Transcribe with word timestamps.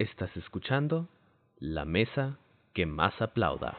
Estás 0.00 0.34
escuchando 0.34 1.10
La 1.58 1.84
Mesa 1.84 2.38
que 2.72 2.86
más 2.86 3.20
aplauda. 3.20 3.76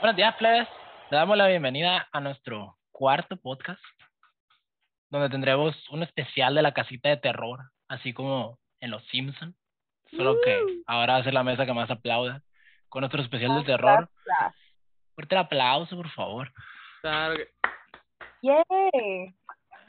Buenos 0.00 0.16
días, 0.16 0.34
plebes. 0.36 0.68
Le 1.10 1.16
damos 1.16 1.36
la 1.36 1.48
bienvenida 1.48 2.08
a 2.12 2.20
nuestro 2.20 2.76
cuarto 2.92 3.36
podcast, 3.36 3.80
donde 5.10 5.30
tendremos 5.30 5.74
un 5.90 6.02
especial 6.02 6.54
de 6.54 6.62
la 6.62 6.74
casita 6.74 7.08
de 7.08 7.16
terror, 7.16 7.60
así 7.88 8.12
como 8.12 8.58
en 8.80 8.90
Los 8.90 9.04
Simpson. 9.06 9.54
Solo 10.10 10.36
que 10.44 10.60
ahora 10.86 11.14
va 11.14 11.18
a 11.20 11.24
ser 11.24 11.34
la 11.34 11.42
mesa 11.42 11.64
que 11.66 11.72
más 11.72 11.90
aplauda, 11.90 12.42
con 12.88 13.00
nuestro 13.00 13.22
especial 13.22 13.56
de 13.58 13.64
terror. 13.64 14.08
Fuerte 15.14 15.34
el 15.34 15.40
aplauso, 15.40 15.96
por 15.96 16.10
favor. 16.10 16.52
Claro 17.00 17.36
que- 17.36 17.48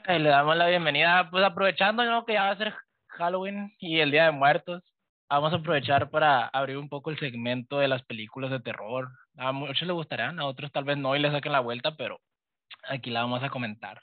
Eh, 0.08 0.20
le 0.20 0.28
damos 0.28 0.56
la 0.56 0.68
bienvenida, 0.68 1.28
pues 1.32 1.44
aprovechando 1.44 2.04
¿no? 2.04 2.24
que 2.24 2.34
ya 2.34 2.44
va 2.44 2.50
a 2.50 2.56
ser 2.56 2.72
Halloween 3.08 3.74
y 3.80 3.98
el 3.98 4.12
Día 4.12 4.26
de 4.26 4.30
Muertos. 4.30 4.84
Vamos 5.28 5.52
a 5.52 5.56
aprovechar 5.56 6.10
para 6.10 6.46
abrir 6.46 6.78
un 6.78 6.88
poco 6.88 7.10
el 7.10 7.18
segmento 7.18 7.78
de 7.78 7.88
las 7.88 8.04
películas 8.04 8.52
de 8.52 8.60
terror. 8.60 9.08
A 9.36 9.50
muchos 9.50 9.82
les 9.82 9.90
gustarán, 9.90 10.38
a 10.38 10.46
otros 10.46 10.70
tal 10.70 10.84
vez 10.84 10.96
no 10.96 11.16
y 11.16 11.18
le 11.18 11.32
saquen 11.32 11.50
la 11.50 11.58
vuelta, 11.58 11.96
pero 11.96 12.20
aquí 12.88 13.10
la 13.10 13.22
vamos 13.22 13.42
a 13.42 13.50
comentar. 13.50 14.00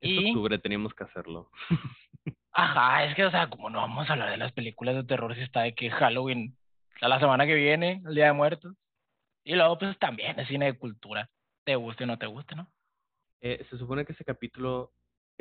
Es 0.00 0.10
Y, 0.10 0.28
octubre, 0.28 0.58
teníamos 0.58 0.92
que 0.92 1.04
hacerlo. 1.04 1.48
ajá, 2.52 3.04
es 3.06 3.14
que, 3.14 3.24
o 3.24 3.30
sea, 3.30 3.48
como 3.48 3.70
no 3.70 3.78
vamos 3.78 4.10
a 4.10 4.12
hablar 4.12 4.28
de 4.32 4.36
las 4.36 4.52
películas 4.52 4.96
de 4.96 5.04
terror 5.04 5.34
si 5.34 5.40
está 5.40 5.62
de 5.62 5.74
que 5.74 5.88
Halloween 5.90 6.54
a 7.00 7.08
la 7.08 7.18
semana 7.18 7.46
que 7.46 7.54
viene, 7.54 8.02
el 8.04 8.14
Día 8.14 8.26
de 8.26 8.32
Muertos. 8.34 8.76
Y 9.44 9.54
luego, 9.54 9.78
pues 9.78 9.98
también 9.98 10.38
es 10.38 10.46
cine 10.48 10.66
de 10.66 10.78
cultura, 10.78 11.30
te 11.64 11.74
guste 11.74 12.04
o 12.04 12.06
no 12.06 12.18
te 12.18 12.26
guste, 12.26 12.54
¿no? 12.54 12.70
Eh, 13.40 13.66
se 13.70 13.78
supone 13.78 14.04
que 14.04 14.12
ese 14.12 14.26
capítulo 14.26 14.92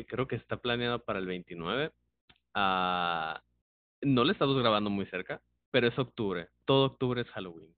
creo 0.06 0.28
que 0.28 0.36
está 0.36 0.58
planeado 0.58 1.04
para 1.04 1.20
el 1.20 1.26
29. 1.26 1.92
Ah, 2.54 3.42
no 4.02 4.24
lo 4.24 4.32
estamos 4.32 4.58
grabando 4.60 4.90
muy 4.90 5.06
cerca, 5.08 5.42
pero 5.72 5.88
es 5.88 5.98
octubre. 5.98 6.50
Todo 6.66 6.88
octubre 6.88 7.22
es 7.22 7.30
Halloween. 7.30 7.74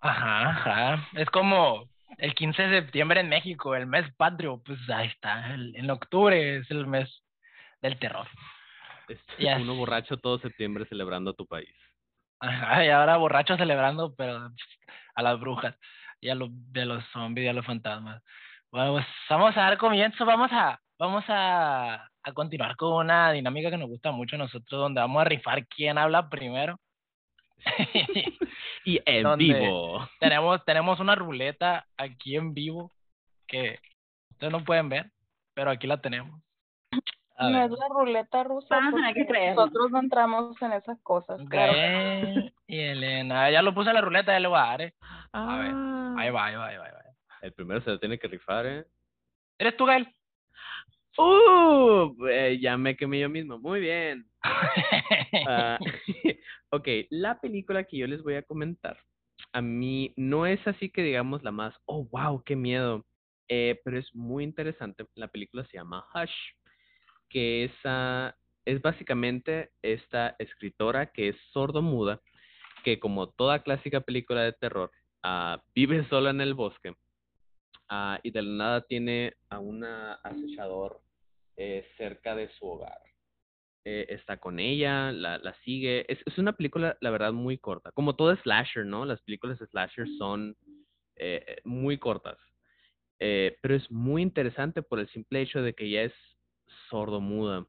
Ajá, 0.00 0.50
ajá. 0.50 1.08
Es 1.14 1.28
como 1.30 1.88
el 2.18 2.34
15 2.34 2.62
de 2.62 2.80
septiembre 2.80 3.20
en 3.20 3.28
México, 3.28 3.74
el 3.74 3.86
mes 3.86 4.12
patrio, 4.16 4.62
pues 4.64 4.78
ahí 4.90 5.08
está. 5.08 5.54
El, 5.54 5.74
en 5.76 5.90
octubre 5.90 6.58
es 6.58 6.70
el 6.70 6.86
mes 6.86 7.08
del 7.82 7.98
terror. 7.98 8.26
Este, 9.08 9.44
Ya 9.44 9.56
Uno 9.60 9.74
borracho 9.74 10.16
todo 10.16 10.38
septiembre 10.38 10.86
celebrando 10.86 11.30
a 11.30 11.34
tu 11.34 11.46
país. 11.46 11.74
Ajá, 12.40 12.84
y 12.84 12.88
ahora 12.88 13.16
borrachos 13.16 13.58
celebrando, 13.58 14.14
pero 14.14 14.50
a 15.14 15.22
las 15.22 15.40
brujas 15.40 15.76
y 16.20 16.28
a 16.28 16.34
los 16.34 16.50
de 16.72 16.84
los 16.84 17.04
zombies 17.12 17.46
y 17.46 17.48
a 17.48 17.52
los 17.52 17.66
fantasmas. 17.66 18.22
Bueno, 18.70 18.92
pues 18.92 19.06
vamos 19.28 19.56
a 19.56 19.60
dar 19.62 19.78
comienzo, 19.78 20.24
vamos 20.24 20.50
a, 20.52 20.80
vamos 20.98 21.24
a, 21.28 21.94
a 22.22 22.32
continuar 22.32 22.76
con 22.76 22.92
una 23.04 23.32
dinámica 23.32 23.70
que 23.70 23.76
nos 23.78 23.88
gusta 23.88 24.10
mucho 24.12 24.36
a 24.36 24.40
nosotros, 24.40 24.80
donde 24.80 25.00
vamos 25.00 25.20
a 25.20 25.24
rifar 25.24 25.66
quién 25.66 25.98
habla 25.98 26.28
primero. 26.28 26.78
Y 28.84 29.00
en 29.04 29.36
vivo. 29.36 30.08
tenemos, 30.18 30.64
tenemos 30.64 30.98
una 31.00 31.14
ruleta 31.14 31.86
aquí 31.98 32.36
en 32.36 32.54
vivo 32.54 32.92
que 33.46 33.78
ustedes 34.30 34.50
no 34.52 34.64
pueden 34.64 34.88
ver, 34.88 35.10
pero 35.54 35.70
aquí 35.70 35.86
la 35.86 36.00
tenemos. 36.00 36.40
A 37.36 37.50
No 37.50 37.58
ver. 37.58 37.70
es 37.72 37.78
la 37.78 37.88
ruleta 37.88 38.44
rusa. 38.44 38.66
Vamos 38.76 39.00
a 39.04 39.12
que 39.12 39.26
creerlo. 39.26 39.62
Nosotros 39.66 39.90
no 39.90 39.98
entramos 40.00 40.62
en 40.62 40.72
esas 40.72 40.98
cosas. 41.02 41.40
Claro. 41.50 41.72
Y 42.66 42.78
Elena, 42.80 43.50
ya 43.50 43.60
lo 43.62 43.74
puse 43.74 43.90
en 43.90 43.96
la 43.96 44.00
ruleta, 44.00 44.32
ya 44.32 44.40
le 44.40 44.48
voy 44.48 44.58
a 44.58 44.62
dar, 44.62 44.82
¿eh? 44.82 44.94
A 45.32 45.56
ver, 45.58 45.72
Ah. 45.74 46.14
Ahí 46.18 46.30
va, 46.30 46.46
ahí 46.46 46.54
va, 46.56 46.66
ahí 46.66 46.76
va, 46.78 46.84
ahí 46.86 46.92
va. 46.92 47.02
El 47.42 47.52
primero 47.52 47.80
se 47.82 47.90
lo 47.90 47.98
tiene 48.00 48.18
que 48.18 48.28
rifar, 48.28 48.64
¿eh? 48.66 48.84
¿Eres 49.58 49.76
tú, 49.76 49.84
Gael? 49.84 50.08
¡Uh! 51.18 52.14
Eh, 52.28 52.58
ya 52.60 52.76
me 52.78 52.96
quemé 52.96 53.18
yo 53.18 53.28
mismo. 53.28 53.58
Muy 53.58 53.80
bien. 53.80 54.26
Ah, 55.46 55.78
ok, 56.70 56.88
la 57.10 57.40
película 57.40 57.84
que 57.84 57.96
yo 57.98 58.06
les 58.06 58.22
voy 58.22 58.34
a 58.34 58.42
comentar, 58.42 58.98
a 59.52 59.60
mí 59.60 60.12
no 60.16 60.46
es 60.46 60.64
así 60.66 60.90
que 60.90 61.02
digamos 61.02 61.42
la 61.42 61.52
más, 61.52 61.74
oh, 61.86 62.06
wow, 62.06 62.42
qué 62.44 62.56
miedo, 62.56 63.06
eh, 63.48 63.80
pero 63.84 63.98
es 63.98 64.14
muy 64.14 64.44
interesante. 64.44 65.06
La 65.14 65.28
película 65.28 65.64
se 65.66 65.78
llama 65.78 66.04
Hush, 66.14 66.32
que 67.28 67.64
es, 67.64 67.72
ah, 67.84 68.34
es 68.64 68.80
básicamente 68.82 69.70
esta 69.82 70.34
escritora 70.38 71.12
que 71.12 71.28
es 71.28 71.36
sordo-muda, 71.52 72.20
que 72.84 72.98
como 72.98 73.28
toda 73.28 73.62
clásica 73.62 74.00
película 74.00 74.42
de 74.42 74.52
terror, 74.52 74.90
ah, 75.22 75.62
vive 75.74 76.06
sola 76.08 76.30
en 76.30 76.40
el 76.40 76.54
bosque 76.54 76.94
ah, 77.88 78.18
y 78.22 78.30
de 78.30 78.42
la 78.42 78.52
nada 78.52 78.80
tiene 78.82 79.34
a 79.50 79.58
un 79.58 79.84
acechador 79.84 81.00
eh, 81.58 81.86
cerca 81.98 82.34
de 82.34 82.48
su 82.50 82.66
hogar 82.66 82.98
eh, 83.84 84.06
está 84.10 84.36
con 84.36 84.58
ella, 84.58 85.12
la, 85.12 85.38
la 85.38 85.54
sigue. 85.64 86.04
Es, 86.12 86.18
es 86.26 86.36
una 86.36 86.52
película, 86.52 86.98
la 87.00 87.10
verdad, 87.10 87.32
muy 87.32 87.56
corta. 87.56 87.90
Como 87.92 88.16
todo 88.16 88.36
slasher, 88.36 88.84
¿no? 88.84 89.06
Las 89.06 89.22
películas 89.22 89.58
de 89.58 89.66
slasher 89.66 90.06
son 90.18 90.56
eh, 91.16 91.42
eh, 91.46 91.56
muy 91.64 91.96
cortas. 91.98 92.36
Eh, 93.18 93.56
pero 93.62 93.74
es 93.74 93.90
muy 93.90 94.20
interesante 94.20 94.82
por 94.82 95.00
el 95.00 95.08
simple 95.08 95.40
hecho 95.40 95.62
de 95.62 95.74
que 95.74 95.86
ella 95.86 96.02
es 96.02 96.12
sordomuda. 96.90 97.66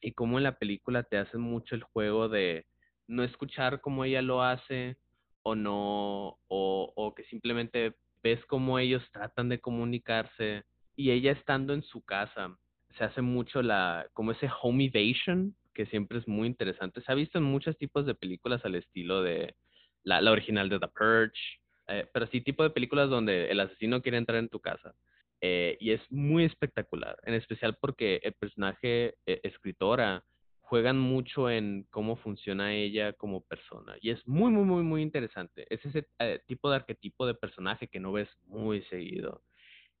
Y 0.00 0.12
como 0.12 0.38
en 0.38 0.44
la 0.44 0.58
película 0.58 1.04
te 1.04 1.16
hacen 1.16 1.40
mucho 1.40 1.76
el 1.76 1.82
juego 1.82 2.28
de 2.28 2.66
no 3.06 3.22
escuchar 3.22 3.80
como 3.80 4.04
ella 4.04 4.22
lo 4.22 4.42
hace 4.42 4.96
o 5.42 5.54
no, 5.54 6.40
o, 6.48 6.92
o 6.96 7.14
que 7.14 7.22
simplemente 7.24 7.94
ves 8.20 8.44
cómo 8.46 8.80
ellos 8.80 9.02
tratan 9.12 9.48
de 9.48 9.60
comunicarse 9.60 10.64
y 10.96 11.12
ella 11.12 11.30
estando 11.30 11.72
en 11.72 11.84
su 11.84 12.04
casa 12.04 12.58
se 12.96 13.04
hace 13.04 13.22
mucho 13.22 13.62
la, 13.62 14.08
como 14.12 14.32
ese 14.32 14.48
home 14.62 14.90
evasion, 14.92 15.54
que 15.74 15.86
siempre 15.86 16.18
es 16.18 16.26
muy 16.26 16.46
interesante. 16.46 17.00
Se 17.02 17.12
ha 17.12 17.14
visto 17.14 17.38
en 17.38 17.44
muchos 17.44 17.76
tipos 17.76 18.06
de 18.06 18.14
películas 18.14 18.64
al 18.64 18.74
estilo 18.74 19.22
de 19.22 19.54
la, 20.02 20.20
la 20.20 20.32
original 20.32 20.68
de 20.68 20.78
The 20.78 20.88
Purge, 20.88 21.60
eh, 21.88 22.06
pero 22.12 22.26
sí 22.28 22.40
tipo 22.40 22.62
de 22.62 22.70
películas 22.70 23.10
donde 23.10 23.50
el 23.50 23.60
asesino 23.60 24.00
quiere 24.02 24.18
entrar 24.18 24.38
en 24.38 24.48
tu 24.48 24.60
casa. 24.60 24.94
Eh, 25.42 25.76
y 25.80 25.90
es 25.90 26.00
muy 26.10 26.44
espectacular, 26.44 27.18
en 27.24 27.34
especial 27.34 27.76
porque 27.78 28.20
el 28.22 28.32
personaje 28.32 29.16
eh, 29.26 29.40
escritora 29.42 30.24
juegan 30.60 30.98
mucho 30.98 31.50
en 31.50 31.86
cómo 31.90 32.16
funciona 32.16 32.74
ella 32.74 33.12
como 33.12 33.42
persona. 33.42 33.96
Y 34.00 34.10
es 34.10 34.26
muy, 34.26 34.50
muy, 34.50 34.64
muy, 34.64 34.82
muy 34.82 35.02
interesante. 35.02 35.66
Es 35.72 35.84
ese 35.84 36.08
tipo 36.46 36.70
de 36.70 36.76
arquetipo 36.76 37.26
de 37.26 37.34
personaje 37.34 37.86
que 37.86 38.00
no 38.00 38.10
ves 38.12 38.28
muy 38.46 38.82
seguido 38.84 39.42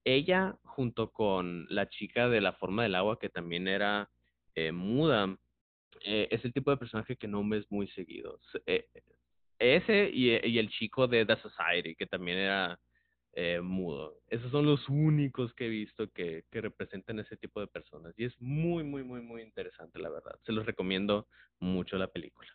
ella 0.06 0.56
junto 0.64 1.10
con 1.12 1.66
la 1.68 1.88
chica 1.88 2.28
de 2.28 2.40
la 2.40 2.52
forma 2.52 2.84
del 2.84 2.94
agua 2.94 3.18
que 3.18 3.28
también 3.28 3.66
era 3.68 4.08
eh, 4.54 4.72
muda 4.72 5.36
eh, 6.02 6.28
es 6.30 6.44
el 6.44 6.52
tipo 6.52 6.70
de 6.70 6.76
personaje 6.76 7.16
que 7.16 7.26
no 7.28 7.46
ves 7.48 7.66
muy 7.70 7.88
seguido. 7.88 8.38
Eh, 8.66 8.86
ese 9.58 10.10
y, 10.12 10.30
y 10.46 10.58
el 10.58 10.68
chico 10.70 11.08
de 11.08 11.26
The 11.26 11.36
Society 11.36 11.94
que 11.96 12.06
también 12.06 12.38
era 12.38 12.78
eh, 13.32 13.60
mudo. 13.60 14.14
Esos 14.28 14.50
son 14.50 14.64
los 14.66 14.88
únicos 14.88 15.52
que 15.54 15.66
he 15.66 15.68
visto 15.68 16.10
que, 16.12 16.44
que 16.50 16.60
representan 16.60 17.18
ese 17.18 17.36
tipo 17.36 17.60
de 17.60 17.66
personas 17.66 18.14
y 18.16 18.24
es 18.24 18.40
muy 18.40 18.84
muy 18.84 19.02
muy 19.02 19.20
muy 19.20 19.42
interesante 19.42 19.98
la 19.98 20.08
verdad. 20.10 20.38
Se 20.44 20.52
los 20.52 20.64
recomiendo 20.66 21.26
mucho 21.58 21.96
la 21.98 22.06
película. 22.08 22.48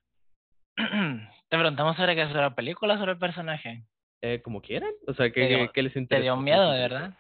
Te 0.78 1.58
preguntamos 1.58 1.98
sobre 1.98 2.16
qué, 2.16 2.26
sobre 2.28 2.42
la 2.42 2.56
película, 2.56 2.98
sobre 2.98 3.12
el 3.14 3.18
personaje. 3.20 3.84
eh, 4.22 4.42
como 4.44 4.62
quieran 4.62 4.94
o 5.08 5.14
sea 5.14 5.26
Te 5.26 5.34
que, 5.34 5.48
dio- 5.48 5.72
que 5.74 5.82
les 5.84 5.94
Te 5.94 6.00
interesa 6.00 6.24
dio 6.24 6.34
¿Qué 6.34 6.38
les 6.38 6.44
miedo, 6.46 6.72
de 6.72 6.80
verdad. 6.80 7.18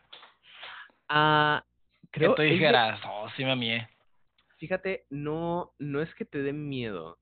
Ah 1.12 1.64
creo 2.12 2.36
que 2.36 2.44
tú 2.44 2.54
dijeras, 2.54 3.00
oh, 3.08 3.28
sí 3.36 3.44
me 3.44 3.56
mié. 3.56 3.88
Fíjate, 4.58 5.06
no, 5.10 5.72
no 5.80 6.02
es 6.02 6.14
que 6.16 6.26
te 6.26 6.42
dé 6.42 6.54
miedo, 6.54 7.18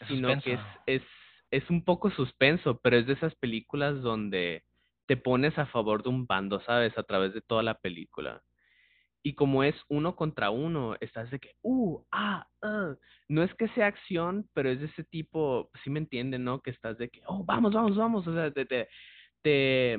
Es 0.00 0.08
sino 0.08 0.40
que 0.40 0.54
es, 0.54 0.60
es, 0.86 1.02
es 1.50 1.68
un 1.70 1.84
poco 1.84 2.10
suspenso, 2.10 2.80
pero 2.80 2.96
es 2.96 3.06
de 3.06 3.12
esas 3.14 3.34
películas 3.34 4.00
donde 4.00 4.64
te 5.06 5.16
pones 5.16 5.58
a 5.58 5.66
favor 5.66 6.02
de 6.02 6.08
un 6.08 6.26
bando, 6.26 6.60
¿sabes? 6.60 6.96
A 6.96 7.02
través 7.02 7.34
de 7.34 7.40
toda 7.40 7.62
la 7.62 7.74
película. 7.74 8.42
Y 9.22 9.34
como 9.34 9.64
es 9.64 9.74
uno 9.88 10.16
contra 10.16 10.50
uno, 10.50 10.96
estás 11.00 11.30
de 11.30 11.40
que, 11.40 11.54
uh, 11.62 12.02
ah, 12.10 12.46
ah. 12.62 12.94
No 13.28 13.42
es 13.42 13.52
que 13.54 13.68
sea 13.68 13.86
acción, 13.86 14.48
pero 14.54 14.70
es 14.70 14.80
de 14.80 14.86
ese 14.86 15.04
tipo, 15.04 15.70
sí 15.84 15.90
me 15.90 15.98
entienden, 15.98 16.44
¿no? 16.44 16.60
Que 16.62 16.70
estás 16.70 16.96
de 16.96 17.10
que, 17.10 17.20
oh, 17.26 17.44
vamos, 17.44 17.74
vamos, 17.74 17.96
vamos. 17.96 18.26
O 18.26 18.32
sea, 18.32 18.50
te, 18.50 18.64
te, 18.64 18.88
te, 19.42 19.98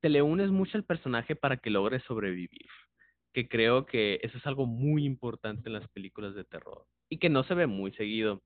te 0.00 0.08
le 0.08 0.22
unes 0.22 0.50
mucho 0.50 0.76
al 0.76 0.84
personaje 0.84 1.36
para 1.36 1.58
que 1.58 1.70
logre 1.70 2.00
sobrevivir 2.00 2.68
que 3.32 3.48
creo 3.48 3.86
que 3.86 4.18
eso 4.22 4.38
es 4.38 4.46
algo 4.46 4.66
muy 4.66 5.04
importante 5.04 5.68
en 5.68 5.74
las 5.74 5.88
películas 5.88 6.34
de 6.34 6.44
terror 6.44 6.86
y 7.08 7.18
que 7.18 7.28
no 7.28 7.44
se 7.44 7.54
ve 7.54 7.66
muy 7.66 7.92
seguido. 7.92 8.42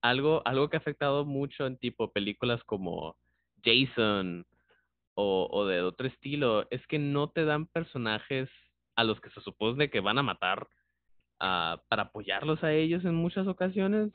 Algo, 0.00 0.42
algo 0.46 0.68
que 0.68 0.76
ha 0.76 0.80
afectado 0.80 1.24
mucho 1.24 1.66
en 1.66 1.76
tipo 1.78 2.12
películas 2.12 2.62
como 2.64 3.16
Jason 3.62 4.46
o, 5.14 5.48
o 5.50 5.66
de 5.66 5.82
otro 5.82 6.06
estilo 6.06 6.66
es 6.70 6.84
que 6.86 6.98
no 6.98 7.30
te 7.30 7.44
dan 7.44 7.66
personajes 7.66 8.48
a 8.96 9.04
los 9.04 9.20
que 9.20 9.30
se 9.30 9.40
supone 9.40 9.90
que 9.90 10.00
van 10.00 10.18
a 10.18 10.22
matar 10.22 10.66
ah, 11.38 11.82
para 11.88 12.04
apoyarlos 12.04 12.64
a 12.64 12.72
ellos 12.72 13.04
en 13.04 13.14
muchas 13.14 13.46
ocasiones. 13.46 14.10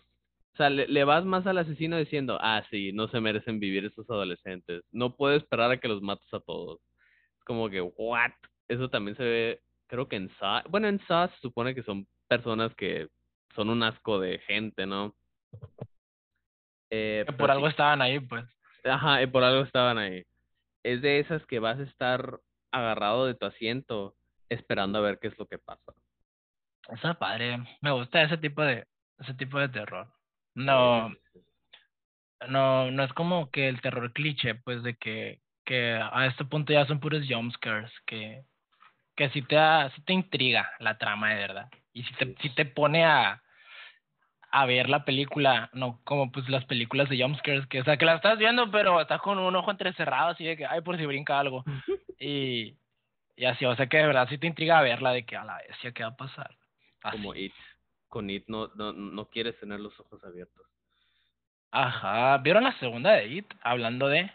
O 0.58 0.62
sea, 0.64 0.72
le, 0.72 0.88
le 0.88 1.04
vas 1.04 1.24
más 1.24 1.46
al 1.46 1.60
asesino 1.60 1.98
diciendo, 1.98 2.40
ah, 2.42 2.64
sí, 2.72 2.92
no 2.92 3.08
se 3.10 3.22
merecen 3.22 3.60
vivir 3.60 3.86
estos 3.86 4.10
adolescentes. 4.10 4.84
No 4.92 5.16
puedo 5.16 5.36
esperar 5.36 5.70
a 5.70 5.78
que 5.78 5.88
los 5.88 6.02
mates 6.02 6.34
a 6.34 6.40
todos. 6.40 6.80
Es 7.38 7.44
como 7.44 7.70
que, 7.70 7.82
what? 7.82 8.32
Eso 8.68 8.90
también 8.90 9.16
se 9.18 9.24
ve 9.24 9.62
creo 9.88 10.08
que 10.08 10.18
en 10.18 10.30
Saw, 10.38 10.64
bueno, 10.70 10.88
en 10.88 11.00
Saw 11.08 11.30
se 11.30 11.40
supone 11.40 11.74
que 11.74 11.84
son 11.84 12.08
personas 12.28 12.74
que 12.76 13.08
son 13.56 13.70
un 13.70 13.82
asco 13.84 14.20
de 14.20 14.40
gente, 14.40 14.86
¿no? 14.86 15.16
Eh, 16.90 17.24
Que 17.26 17.34
por 17.34 17.48
sí, 17.48 17.52
algo 17.52 17.68
estaban 17.68 18.02
ahí, 18.02 18.20
pues. 18.20 18.46
Ajá, 18.84 19.22
y 19.22 19.28
por 19.28 19.44
algo 19.44 19.64
estaban 19.64 19.98
ahí. 19.98 20.24
Es 20.84 21.02
de 21.02 21.20
esas 21.20 21.46
que 21.46 21.60
vas 21.60 21.80
a 21.80 21.84
estar 21.84 22.40
agarrado 22.72 23.26
de 23.26 23.36
tu 23.36 23.46
asiento 23.46 24.16
esperando 24.50 25.00
a 25.00 25.02
ver 25.02 25.20
qué 25.20 25.28
es 25.28 25.38
lo 25.40 25.48
que 25.48 25.58
pasa. 25.58 25.94
Está 26.90 27.18
padre. 27.18 27.58
Me 27.82 27.92
gusta 27.92 28.22
ese 28.24 28.38
tipo 28.38 28.62
de, 28.62 28.86
ese 29.20 29.34
tipo 29.34 29.60
de 29.60 29.70
terror. 29.70 30.08
No, 30.58 31.12
no, 32.48 32.92
no 32.92 33.04
es 33.04 33.14
como 33.14 33.50
que 33.52 33.68
el 33.68 33.82
terror 33.82 34.12
cliché, 34.14 34.56
pues, 34.56 34.84
de 34.84 34.96
que, 34.96 35.40
que 35.66 35.94
a 35.94 36.26
este 36.28 36.46
punto 36.46 36.74
ya 36.74 36.86
son 36.86 37.00
puros 37.00 37.26
jumpscares, 37.28 37.92
que, 38.06 38.44
que 39.16 39.30
sí 39.30 39.42
te, 39.42 39.56
da- 39.56 39.90
sí 39.96 40.02
te 40.02 40.14
intriga 40.14 40.72
la 40.80 40.98
trama 40.98 41.30
de 41.30 41.36
verdad. 41.36 41.70
Y 41.94 42.04
si 42.04 42.14
te, 42.16 42.36
sí 42.42 42.50
te 42.56 42.66
pone 42.66 43.06
a, 43.06 43.42
a 44.52 44.66
ver 44.66 44.90
la 44.90 45.04
película, 45.04 45.70
no 45.74 46.00
como 46.04 46.32
pues 46.32 46.48
las 46.50 46.66
películas 46.66 47.10
de 47.10 47.22
jumpscares, 47.22 47.66
que 47.68 47.82
o 47.82 47.84
sea, 47.84 47.98
que 47.98 48.06
la 48.06 48.16
estás 48.16 48.38
viendo, 48.38 48.70
pero 48.72 49.02
estás 49.02 49.22
con 49.22 49.40
un 49.40 49.56
ojo 49.56 49.72
entrecerrado, 49.72 50.30
así 50.30 50.44
de 50.46 50.58
que, 50.58 50.66
ay, 50.66 50.82
por 50.82 50.98
si 50.98 51.06
brinca 51.06 51.40
algo. 51.40 51.64
Y, 52.20 52.76
y 53.36 53.46
así, 53.46 53.64
o 53.64 53.76
sea 53.76 53.86
que 53.86 53.98
de 53.98 54.08
verdad 54.08 54.28
sí 54.28 54.40
te 54.40 54.48
intriga 54.48 54.82
verla, 54.82 55.12
de 55.12 55.24
que 55.24 55.36
a 55.38 55.44
la 55.44 55.58
bestia, 55.68 55.92
¿qué 55.92 56.02
va 56.02 56.10
a 56.10 56.16
pasar? 56.16 56.50
Así. 57.04 57.18
Como 57.18 57.36
It. 57.36 57.54
Con 58.08 58.30
It 58.30 58.46
no, 58.48 58.68
no, 58.76 58.94
no 58.94 59.30
quieres 59.30 59.60
tener 59.60 59.80
los 59.80 59.98
ojos 60.00 60.24
abiertos. 60.24 60.66
Ajá, 61.72 62.38
¿vieron 62.40 62.64
la 62.64 62.78
segunda 62.80 63.12
de 63.12 63.28
It? 63.28 63.54
Hablando 63.62 64.08
de, 64.08 64.32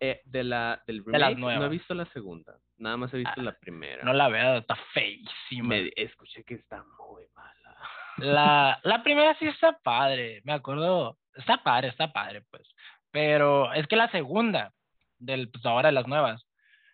Eh, 0.00 0.20
de 0.26 0.44
la, 0.44 0.82
del 0.86 1.02
De 1.04 1.12
remake, 1.12 1.38
no 1.38 1.64
he 1.64 1.68
visto 1.68 1.94
la 1.94 2.04
segunda. 2.06 2.58
Nada 2.76 2.96
más 2.96 3.14
he 3.14 3.18
visto 3.18 3.32
Ah, 3.36 3.42
la 3.42 3.58
primera. 3.58 4.02
no 4.04 4.12
la 4.12 4.28
veo, 4.28 4.58
está 4.58 4.76
feísima. 4.92 5.68
Me 5.68 5.90
escuché 5.96 6.44
que 6.44 6.54
está 6.54 6.84
muy 6.98 7.24
mala. 7.34 7.76
La, 8.18 8.80
la 8.82 9.02
primera 9.02 9.34
sí 9.38 9.46
está 9.46 9.78
padre, 9.78 10.40
me 10.44 10.52
acuerdo, 10.52 11.18
está 11.34 11.62
padre, 11.62 11.88
está 11.88 12.12
padre, 12.12 12.42
pues. 12.50 12.68
Pero 13.10 13.72
es 13.72 13.86
que 13.86 13.96
la 13.96 14.10
segunda, 14.10 14.72
del, 15.18 15.48
pues 15.50 15.64
ahora 15.64 15.88
de 15.88 15.92
las 15.94 16.06
nuevas, 16.06 16.44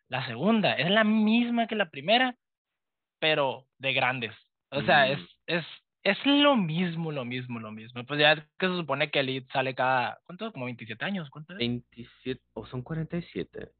la 0.09 0.25
segunda 0.27 0.75
es 0.75 0.91
la 0.91 1.03
misma 1.05 1.67
que 1.67 1.75
la 1.75 1.91
primera, 1.91 2.37
pero 3.19 3.67
de 3.79 3.93
grandes. 3.93 4.35
O 4.71 4.82
sea, 4.82 5.06
Mm. 5.06 5.11
es, 5.12 5.21
es, 5.47 5.67
es 6.02 6.19
lo 6.25 6.56
mismo, 6.56 7.12
lo 7.12 7.25
mismo, 7.25 7.61
lo 7.61 7.70
mismo. 7.70 8.05
Pues 8.05 8.20
ya 8.20 8.32
es 8.32 8.41
que 8.58 8.69
se 8.69 8.76
supone 8.76 9.11
que 9.11 9.20
Elite 9.20 9.52
sale 9.52 9.75
cada, 9.75 10.19
¿cuánto? 10.25 10.52
Como 10.52 10.64
27 10.64 11.05
años, 11.05 11.29
¿cuánto 11.31 11.52
es? 11.52 11.58
27, 11.58 12.43
o 12.55 12.67
son 12.67 12.82
47. 12.82 13.70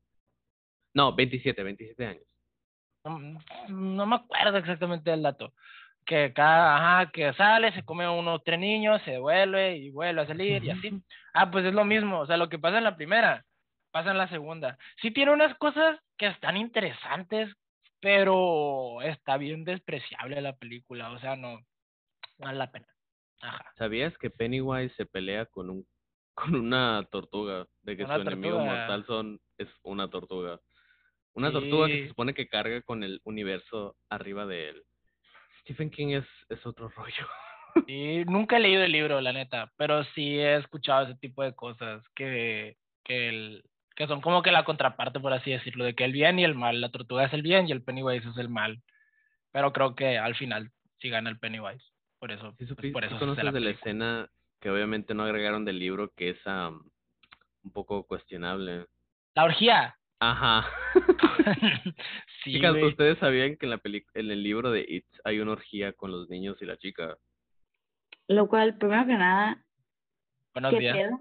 No, 0.94 1.14
27, 1.14 1.62
27 1.62 2.06
años. 2.06 2.25
no, 3.05 3.38
no 3.69 4.06
me 4.06 4.17
acuerdo 4.17 4.58
exactamente 4.58 5.11
del 5.11 5.22
dato. 5.22 5.55
Que 6.05 6.32
cada, 6.32 6.76
ajá, 6.76 7.11
que 7.12 7.32
sale, 7.34 7.72
se 7.72 7.84
come 7.84 8.08
unos 8.08 8.43
tres 8.44 8.58
niños, 8.58 9.00
se 9.05 9.19
vuelve 9.19 9.76
y 9.76 9.90
vuelve 9.90 10.23
a 10.23 10.26
salir 10.26 10.64
y 10.64 10.70
así. 10.70 10.90
Ah, 11.32 11.50
pues 11.50 11.64
es 11.64 11.75
lo 11.75 11.84
mismo, 11.84 12.20
o 12.20 12.26
sea, 12.26 12.37
lo 12.37 12.49
que 12.49 12.58
pasa 12.58 12.78
en 12.78 12.84
la 12.84 12.96
primera, 12.96 13.44
pasa 13.93 14.11
en 14.11 14.19
la 14.19 14.28
segunda. 14.28 14.76
Sí 15.00 15.11
tiene 15.11 15.32
unas 15.32 15.56
cosas 15.58 16.00
que 16.16 16.26
están 16.26 16.56
interesantes, 16.56 17.55
pero 18.00 19.00
está 19.02 19.37
bien 19.37 19.64
despreciable 19.64 20.40
la 20.40 20.56
película, 20.56 21.11
o 21.12 21.20
sea, 21.20 21.37
no 21.37 21.61
vale 22.40 22.58
la 22.58 22.70
pena. 22.70 22.87
Ajá. 23.40 23.64
¿Sabías 23.78 24.16
que 24.19 24.31
Pennywise 24.31 24.94
se 24.96 25.06
pelea 25.06 25.46
con 25.46 25.70
un 25.70 25.87
con 26.34 26.54
una 26.54 27.06
tortuga? 27.10 27.66
De 27.82 27.96
que 27.96 28.04
Una 28.04 28.14
su 28.16 28.20
enemigo 28.22 28.58
mortal 28.58 29.04
son 29.06 29.40
es 29.58 29.69
una 29.82 30.08
tortuga. 30.08 30.60
Una 31.34 31.52
tortuga 31.52 31.87
que 31.87 31.94
Sí. 31.94 32.02
se 32.02 32.08
supone 32.08 32.34
que 32.34 32.48
carga 32.48 32.82
con 32.82 33.02
el 33.04 33.20
universo 33.25 33.96
arriba 34.08 34.46
de 34.46 34.70
él. 34.70 34.82
Stephen 35.62 35.90
King 35.90 36.08
es, 36.08 36.26
es 36.48 36.64
otro 36.66 36.88
rollo. 36.96 37.26
Y 37.87 38.25
nunca 38.25 38.56
he 38.56 38.60
leído 38.60 38.82
el 38.82 38.90
libro, 38.90 39.20
la 39.20 39.32
neta, 39.32 39.72
pero 39.76 40.02
sí 40.04 40.38
he 40.38 40.56
escuchado 40.56 41.04
ese 41.04 41.14
tipo 41.20 41.42
de 41.44 41.54
cosas 41.54 42.02
que, 42.16 42.76
que, 43.04 43.28
el, 43.28 43.64
que 43.94 44.08
son 44.08 44.20
como 44.20 44.42
que 44.42 44.50
la 44.50 44.64
contraparte, 44.64 45.20
por 45.20 45.32
así 45.32 45.52
decirlo, 45.52 45.84
de 45.84 45.94
que 45.94 46.04
el 46.04 46.10
bien 46.12 46.38
y 46.40 46.44
el 46.44 46.56
mal, 46.56 46.81
la 46.81 46.90
tortuga 46.90 47.26
es 47.26 47.32
el 47.32 47.42
bien 47.42 47.69
y 47.69 47.72
el 47.72 47.84
Pennywise 47.84 48.28
es 48.28 48.37
el 48.38 48.48
mal. 48.48 48.82
Pero 49.52 49.72
creo 49.72 49.94
que 49.94 50.19
al 50.19 50.34
final 50.34 50.72
sí 50.98 51.10
gana 51.10 51.31
el 51.31 51.38
Pennywise. 51.38 51.84
Por 52.20 52.31
eso, 52.31 52.50
¿Sí, 52.58 52.67
pues, 52.67 52.69
supiste- 52.69 52.93
por 52.93 53.02
sí 53.02 53.06
eso 53.08 53.14
se 53.17 53.20
conoces 53.20 53.44
la 53.44 53.50
de 53.52 53.61
la 53.61 53.70
escena 53.70 54.31
que 54.61 54.70
obviamente 54.70 55.14
no 55.14 55.22
agregaron 55.25 55.64
del 55.64 55.78
libro 55.78 56.12
que 56.14 56.31
es 56.31 56.46
am, 56.46 56.84
un 57.64 57.72
poco 57.72 58.05
cuestionable? 58.06 58.87
La 59.34 59.44
orgía. 59.44 59.96
Ajá. 60.20 60.69
sí, 62.44 62.52
Chicas. 62.52 62.76
¿ustedes 62.82 63.19
sabían 63.19 63.56
que 63.56 63.64
en, 63.67 63.70
la 63.70 63.78
peli 63.78 64.05
en 64.14 64.31
el 64.31 64.43
libro 64.43 64.70
de 64.70 64.84
It 64.87 65.06
hay 65.25 65.40
una 65.40 65.52
orgía 65.52 65.94
con 65.94 66.12
los 66.12 66.28
niños 66.28 66.61
y 66.61 66.67
la 66.67 66.76
chica? 66.76 67.17
Lo 68.28 68.49
cual, 68.49 68.76
primero 68.76 69.06
que 69.06 69.14
nada, 69.16 69.64
Buenos 70.52 70.73
¿qué 70.73 70.78
días. 70.81 70.96
pedo? 70.99 71.19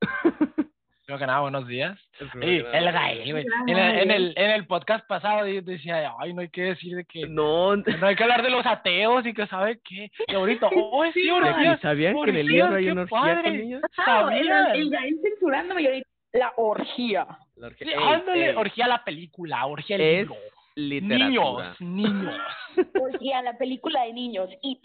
Primero 1.06 1.20
que 1.20 1.26
nada, 1.28 1.40
buenos 1.40 1.68
días. 1.68 1.96
Ey, 2.42 2.64
el 2.72 2.92
Gael, 2.92 3.30
güey. 3.30 3.46
En 3.68 3.78
el, 3.78 3.98
en, 4.00 4.10
el, 4.10 4.34
en 4.36 4.50
el 4.50 4.66
podcast 4.66 5.06
pasado 5.06 5.44
decía, 5.44 6.12
ay, 6.18 6.34
no 6.34 6.40
hay 6.40 6.48
que 6.48 6.62
decir 6.62 6.96
de 6.96 7.04
que 7.04 7.28
No, 7.28 7.76
no 7.76 8.06
hay 8.08 8.16
que 8.16 8.22
hablar 8.24 8.42
de 8.42 8.50
los 8.50 8.66
ateos 8.66 9.24
y 9.24 9.32
que 9.32 9.46
sabe 9.46 9.78
qué. 9.84 10.10
Y 10.26 10.34
ahorita, 10.34 10.68
oh, 10.76 11.04
sí, 11.14 11.22
Sí, 11.22 11.30
orgías. 11.30 11.80
¿sabían 11.80 12.14
que 12.24 12.30
en 12.30 12.36
el 12.36 12.46
libro 12.48 12.74
hay 12.74 12.84
qué 12.86 12.90
una 12.92 13.02
orgía 13.02 13.20
padre. 13.20 13.42
con 13.44 13.56
niños? 13.56 13.82
El, 13.84 14.04
¿Sabías? 14.04 14.74
el 14.74 14.90
Gael 14.90 15.20
censurándome 15.22 15.82
y 15.82 15.86
ahorita 15.86 16.08
la 16.32 16.52
orgía. 16.56 17.26
La 17.54 17.66
orgía- 17.68 17.86
Sí, 17.86 17.92
Ey, 17.92 18.02
ándale, 18.14 18.50
ey, 18.50 18.56
orgía 18.56 18.88
la 18.88 19.04
película, 19.04 19.66
orgía 19.66 19.96
el 19.96 20.02
Es 20.02 20.18
libro. 20.22 20.36
literatura. 20.74 21.76
Niños, 21.78 21.80
niños. 21.80 22.34
Orgía, 23.00 23.42
la 23.42 23.56
película 23.56 24.02
de 24.02 24.12
niños. 24.12 24.50
It. 24.60 24.84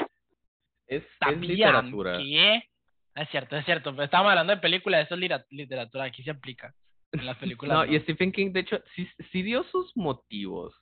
Es, 0.85 1.01
es 1.03 1.09
¿Sabían 1.19 1.41
literatura. 1.41 2.18
que? 2.19 2.63
Es 3.16 3.30
cierto, 3.30 3.56
es 3.58 3.66
cierto. 3.66 3.92
Pero 3.92 4.04
estábamos 4.04 4.31
hablando 4.31 4.56
de 4.56 4.62
películas, 4.62 5.06
eso 5.06 5.16
es 5.16 5.46
literatura, 5.50 6.06
aquí 6.06 6.24
se 6.24 6.31
aplica. 6.31 6.74
En 7.12 7.25
las 7.25 7.38
películas. 7.38 7.78
No, 7.78 7.86
no. 7.86 7.92
y 7.94 8.00
Stephen 8.02 8.31
King, 8.31 8.52
de 8.52 8.62
hecho, 8.62 8.81
sí, 8.96 9.08
sí 9.31 9.42
dio 9.42 9.63
sus 9.63 9.96
motivos. 9.98 10.74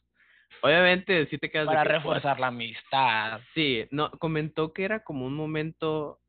Obviamente, 0.61 1.27
sí 1.27 1.37
te 1.37 1.49
quedas 1.49 1.67
de 1.67 1.73
Para 1.75 1.83
que, 1.83 1.97
reforzar 1.97 2.39
la 2.39 2.47
amistad. 2.47 3.39
Sí, 3.53 3.87
no, 3.91 4.11
comentó 4.11 4.73
que 4.73 4.83
era 4.83 5.03
como 5.03 5.25
un 5.25 5.35
momento 5.35 6.19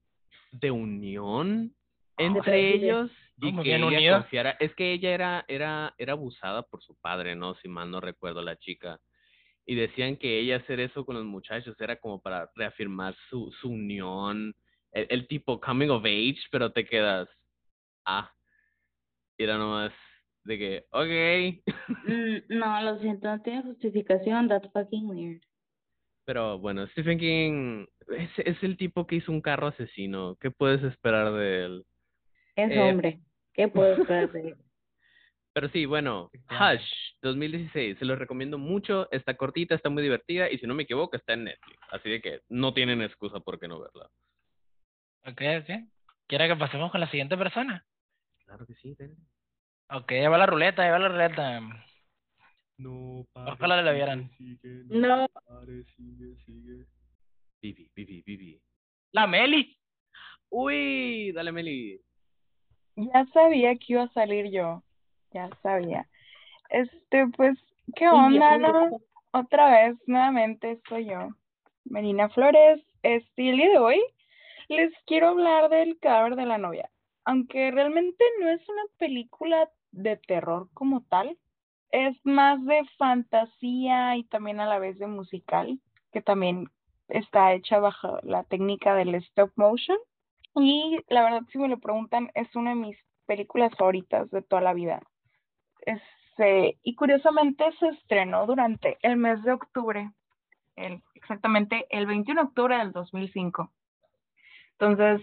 de 0.52 0.70
unión 0.70 1.74
entre 2.18 2.42
Pero- 2.42 2.56
ellos 2.56 3.10
y 3.42 3.56
que 3.56 3.62
bien 3.62 3.76
ella 3.82 3.86
unido. 3.86 4.16
confiara. 4.20 4.50
Es 4.60 4.74
que 4.74 4.92
ella 4.92 5.10
era, 5.10 5.44
era, 5.48 5.94
era 5.96 6.12
abusada 6.12 6.62
por 6.62 6.82
su 6.82 6.94
padre, 7.00 7.34
¿no? 7.34 7.54
Si 7.56 7.68
mal 7.68 7.90
no 7.90 8.00
recuerdo 8.00 8.42
la 8.42 8.56
chica. 8.56 9.00
Y 9.66 9.74
decían 9.74 10.16
que 10.16 10.38
ella 10.40 10.56
hacer 10.56 10.80
eso 10.80 11.06
con 11.06 11.14
los 11.16 11.24
muchachos 11.24 11.80
era 11.80 11.96
como 11.96 12.20
para 12.20 12.50
reafirmar 12.54 13.14
su, 13.30 13.50
su 13.60 13.70
unión, 13.70 14.54
el, 14.92 15.06
el 15.10 15.26
tipo 15.28 15.60
coming 15.60 15.88
of 15.88 16.04
age, 16.04 16.40
pero 16.50 16.72
te 16.72 16.84
quedas, 16.84 17.28
ah, 18.04 18.32
y 19.38 19.44
era 19.44 19.56
nomás 19.56 19.92
de 20.44 20.58
que, 20.58 20.84
ok. 20.90 21.74
Mm, 22.06 22.58
No, 22.58 22.82
lo 22.82 22.98
siento, 22.98 23.28
no 23.28 23.40
tiene 23.42 23.62
justificación. 23.62 24.48
That's 24.48 24.70
fucking 24.72 25.08
weird. 25.08 25.42
Pero 26.24 26.58
bueno, 26.58 26.86
Stephen 26.88 27.18
King 27.18 27.86
es, 28.16 28.30
es 28.38 28.62
el 28.62 28.76
tipo 28.76 29.06
que 29.06 29.16
hizo 29.16 29.32
un 29.32 29.40
carro 29.40 29.68
asesino. 29.68 30.36
¿Qué 30.36 30.50
puedes 30.50 30.82
esperar 30.84 31.32
de 31.32 31.64
él? 31.64 31.86
Es 32.56 32.70
Eh, 32.70 32.78
hombre. 32.78 33.20
¿Qué 33.52 33.68
puedo 33.68 33.94
esperar 33.94 34.30
de 34.32 34.48
él? 34.48 34.56
Pero 35.52 35.68
sí, 35.70 35.86
bueno. 35.86 36.30
Hush 36.50 37.14
2016, 37.22 37.98
se 37.98 38.04
los 38.04 38.18
recomiendo 38.18 38.58
mucho, 38.58 39.10
está 39.10 39.36
cortita, 39.36 39.74
está 39.74 39.90
muy 39.90 40.02
divertida 40.02 40.48
y 40.50 40.58
si 40.58 40.66
no 40.66 40.74
me 40.74 40.84
equivoco 40.84 41.16
está 41.16 41.32
en 41.32 41.44
Netflix, 41.44 41.78
así 41.90 42.08
de 42.08 42.20
que 42.20 42.40
no 42.48 42.72
tienen 42.72 43.02
excusa 43.02 43.40
por 43.40 43.58
qué 43.58 43.66
no 43.66 43.80
verla. 43.80 44.08
Ok, 45.26 45.42
ok. 45.60 45.70
¿Quiere 46.26 46.48
que 46.48 46.56
pasemos 46.56 46.90
con 46.90 47.00
la 47.00 47.10
siguiente 47.10 47.36
persona? 47.36 47.84
Claro 48.44 48.66
que 48.66 48.74
sí, 48.74 48.94
denle. 48.98 49.16
Ok, 49.90 50.12
lleva 50.12 50.38
la 50.38 50.46
ruleta, 50.46 50.84
lleva 50.84 50.98
la 50.98 51.08
ruleta. 51.08 51.60
No, 52.78 53.26
Ojalá 53.34 53.82
la 53.82 53.92
vieran. 53.92 54.30
No. 54.86 55.28
pare, 55.28 55.84
sigue, 55.96 56.36
sigue. 56.46 56.86
Vivi, 57.60 57.90
Vivi, 57.94 58.22
Vivi. 58.24 58.62
La 59.12 59.26
Meli. 59.26 59.76
Uy, 60.48 61.32
dale 61.32 61.52
Meli. 61.52 62.00
Ya 62.96 63.26
sabía 63.32 63.74
que 63.76 63.84
iba 63.88 64.04
a 64.04 64.12
salir 64.12 64.50
yo. 64.50 64.82
Ya 65.32 65.50
sabía. 65.62 66.08
Este, 66.70 67.26
pues, 67.36 67.58
¿qué 67.96 68.08
onda, 68.08 68.56
no? 68.58 69.00
Otra 69.32 69.70
vez, 69.70 69.98
nuevamente, 70.06 70.80
soy 70.88 71.06
yo, 71.06 71.28
Melina 71.84 72.28
Flores. 72.30 72.80
Este, 73.02 73.42
y 73.42 73.48
el 73.50 73.56
día 73.56 73.68
de 73.70 73.78
hoy 73.78 74.02
les 74.70 74.92
quiero 75.04 75.28
hablar 75.28 75.68
del 75.68 75.98
cadáver 75.98 76.36
de 76.36 76.46
la 76.46 76.58
novia. 76.58 76.90
Aunque 77.24 77.70
realmente 77.72 78.24
no 78.40 78.48
es 78.48 78.66
una 78.68 78.82
película 78.98 79.68
de 79.90 80.16
terror 80.16 80.68
como 80.74 81.02
tal, 81.02 81.36
es 81.90 82.16
más 82.24 82.64
de 82.64 82.82
fantasía 82.96 84.16
y 84.16 84.24
también 84.24 84.60
a 84.60 84.66
la 84.66 84.78
vez 84.78 84.98
de 84.98 85.08
musical, 85.08 85.80
que 86.12 86.22
también 86.22 86.68
está 87.08 87.52
hecha 87.52 87.80
bajo 87.80 88.20
la 88.22 88.44
técnica 88.44 88.94
del 88.94 89.16
stop 89.16 89.50
motion. 89.56 89.98
Y 90.54 91.00
la 91.08 91.24
verdad, 91.24 91.42
si 91.50 91.58
me 91.58 91.68
lo 91.68 91.80
preguntan, 91.80 92.30
es 92.34 92.54
una 92.54 92.70
de 92.70 92.76
mis 92.76 92.96
películas 93.26 93.72
favoritas 93.76 94.30
de 94.30 94.42
toda 94.42 94.62
la 94.62 94.72
vida. 94.72 95.02
Este, 95.80 96.78
y 96.82 96.94
curiosamente 96.94 97.64
se 97.80 97.88
estrenó 97.88 98.46
durante 98.46 98.98
el 99.02 99.16
mes 99.16 99.42
de 99.42 99.52
octubre. 99.52 100.12
el, 100.76 101.02
exactamente 101.14 101.86
el 101.90 102.06
21 102.06 102.40
de 102.40 102.46
octubre 102.46 102.78
del 102.78 102.92
2005. 102.92 103.70
Entonces, 104.80 105.20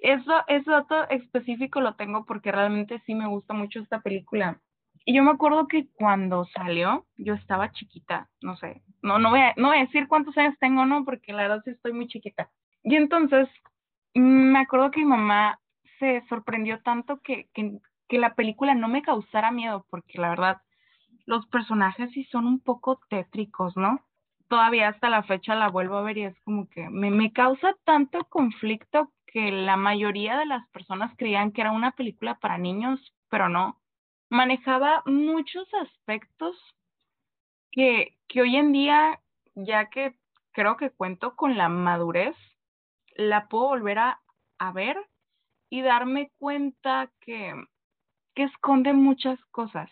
eso, 0.00 0.32
ese 0.46 0.70
dato 0.70 1.08
específico 1.08 1.80
lo 1.80 1.94
tengo 1.94 2.26
porque 2.26 2.52
realmente 2.52 3.02
sí 3.06 3.14
me 3.14 3.26
gusta 3.26 3.54
mucho 3.54 3.80
esta 3.80 4.00
película. 4.00 4.60
Y 5.04 5.14
yo 5.14 5.22
me 5.22 5.30
acuerdo 5.30 5.66
que 5.66 5.88
cuando 5.94 6.44
salió, 6.54 7.06
yo 7.16 7.32
estaba 7.34 7.72
chiquita, 7.72 8.28
no 8.42 8.56
sé, 8.56 8.82
no, 9.00 9.18
no, 9.18 9.30
voy 9.30 9.40
a, 9.40 9.54
no 9.56 9.68
voy 9.68 9.78
a 9.78 9.86
decir 9.86 10.06
cuántos 10.06 10.36
años 10.36 10.54
tengo, 10.60 10.84
no, 10.84 11.04
porque 11.04 11.32
la 11.32 11.42
verdad 11.42 11.62
sí 11.64 11.70
estoy 11.70 11.94
muy 11.94 12.08
chiquita. 12.08 12.50
Y 12.82 12.96
entonces, 12.96 13.48
me 14.14 14.58
acuerdo 14.58 14.90
que 14.90 15.00
mi 15.00 15.06
mamá 15.06 15.58
se 15.98 16.22
sorprendió 16.28 16.80
tanto 16.82 17.20
que, 17.20 17.48
que, 17.54 17.78
que 18.08 18.18
la 18.18 18.34
película 18.34 18.74
no 18.74 18.88
me 18.88 19.02
causara 19.02 19.50
miedo, 19.50 19.86
porque 19.88 20.18
la 20.18 20.30
verdad, 20.30 20.58
los 21.24 21.46
personajes 21.46 22.10
sí 22.12 22.24
son 22.24 22.46
un 22.46 22.60
poco 22.60 23.00
tétricos, 23.08 23.74
¿no? 23.76 24.00
Todavía 24.48 24.88
hasta 24.88 25.10
la 25.10 25.22
fecha 25.22 25.54
la 25.54 25.68
vuelvo 25.68 25.96
a 25.96 26.02
ver 26.02 26.18
y 26.18 26.24
es 26.24 26.40
como 26.40 26.68
que 26.68 26.88
me, 26.88 27.10
me 27.10 27.32
causa 27.32 27.74
tanto 27.84 28.24
conflicto 28.24 29.12
que 29.26 29.52
la 29.52 29.76
mayoría 29.76 30.38
de 30.38 30.46
las 30.46 30.66
personas 30.70 31.12
creían 31.18 31.52
que 31.52 31.60
era 31.60 31.72
una 31.72 31.92
película 31.92 32.38
para 32.38 32.58
niños, 32.58 33.14
pero 33.28 33.48
no. 33.48 33.80
Manejaba 34.30 35.02
muchos 35.06 35.68
aspectos 35.74 36.56
que, 37.70 38.16
que 38.26 38.40
hoy 38.40 38.56
en 38.56 38.72
día, 38.72 39.20
ya 39.54 39.90
que 39.90 40.14
creo 40.52 40.76
que 40.76 40.90
cuento 40.90 41.36
con 41.36 41.56
la 41.56 41.68
madurez, 41.68 42.34
la 43.16 43.48
puedo 43.48 43.68
volver 43.68 43.98
a, 43.98 44.20
a 44.58 44.72
ver 44.72 44.96
y 45.70 45.82
darme 45.82 46.30
cuenta 46.38 47.10
que, 47.20 47.52
que 48.34 48.44
esconde 48.44 48.94
muchas 48.94 49.38
cosas. 49.50 49.90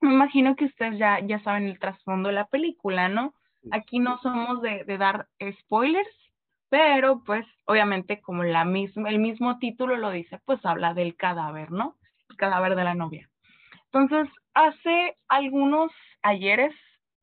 Me 0.00 0.12
imagino 0.12 0.54
que 0.54 0.66
ustedes 0.66 0.98
ya, 0.98 1.18
ya 1.20 1.42
saben 1.42 1.64
el 1.64 1.78
trasfondo 1.80 2.28
de 2.28 2.34
la 2.36 2.46
película, 2.46 3.08
¿no? 3.08 3.34
Aquí 3.70 3.98
no 3.98 4.18
somos 4.18 4.60
de, 4.62 4.84
de 4.84 4.98
dar 4.98 5.28
spoilers, 5.60 6.08
pero 6.68 7.22
pues 7.24 7.46
obviamente 7.66 8.20
como 8.20 8.42
la 8.42 8.64
misma, 8.64 9.08
el 9.08 9.18
mismo 9.18 9.58
título 9.58 9.96
lo 9.96 10.10
dice, 10.10 10.40
pues 10.44 10.64
habla 10.64 10.94
del 10.94 11.16
cadáver, 11.16 11.70
¿no? 11.70 11.96
El 12.28 12.36
cadáver 12.36 12.74
de 12.76 12.84
la 12.84 12.94
novia. 12.94 13.30
Entonces, 13.92 14.28
hace 14.54 15.16
algunos 15.28 15.92
ayeres 16.22 16.74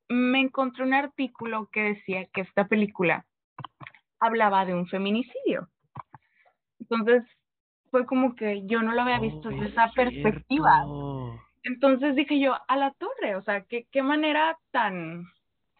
me 0.07 0.39
encontré 0.39 0.83
un 0.83 0.93
artículo 0.93 1.67
que 1.71 1.81
decía 1.81 2.25
que 2.33 2.41
esta 2.41 2.67
película 2.67 3.25
hablaba 4.19 4.65
de 4.65 4.73
un 4.73 4.87
feminicidio. 4.87 5.67
Entonces, 6.79 7.23
fue 7.89 8.05
como 8.05 8.35
que 8.35 8.65
yo 8.67 8.81
no 8.81 8.93
lo 8.93 9.01
había 9.01 9.19
visto 9.19 9.49
Oh, 9.49 9.51
desde 9.51 9.65
es 9.65 9.71
esa 9.71 9.91
perspectiva. 9.93 10.85
Entonces 11.63 12.15
dije 12.15 12.39
yo, 12.39 12.55
a 12.67 12.77
la 12.77 12.91
torre, 12.91 13.35
o 13.35 13.41
sea, 13.43 13.65
qué, 13.65 13.85
qué 13.91 14.01
manera 14.01 14.57
tan, 14.71 15.25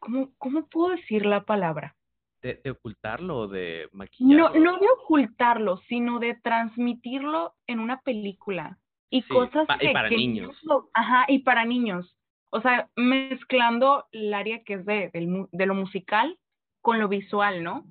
¿cómo, 0.01 0.31
¿cómo 0.37 0.65
puedo 0.67 0.89
decir 0.95 1.25
la 1.25 1.43
palabra? 1.45 1.95
¿De, 2.41 2.59
de 2.63 2.71
ocultarlo 2.71 3.37
o 3.37 3.47
de 3.47 3.87
No, 3.91 3.97
maquillarlo? 3.97 4.59
no 4.59 4.77
de 4.79 4.87
ocultarlo, 5.01 5.77
sino 5.87 6.19
de 6.19 6.33
transmitirlo 6.35 7.53
en 7.67 7.79
una 7.79 8.01
película. 8.01 8.77
Y 9.09 9.21
Sí, 9.21 9.27
cosas 9.29 9.67
pa- 9.67 9.75
y 9.75 9.87
que, 9.87 9.93
para 9.93 10.09
que 10.09 10.17
niños. 10.17 10.57
ajá, 10.93 11.25
y 11.27 11.39
para 11.39 11.65
niños. 11.65 12.17
O 12.49 12.59
sea, 12.61 12.89
mezclando 12.97 14.05
el 14.11 14.33
área 14.33 14.63
que 14.63 14.73
es 14.73 14.85
de, 14.85 15.09
del 15.13 15.47
de 15.51 15.65
lo 15.65 15.75
musical 15.75 16.37
con 16.81 16.99
lo 16.99 17.07
visual, 17.07 17.63
¿no? 17.63 17.85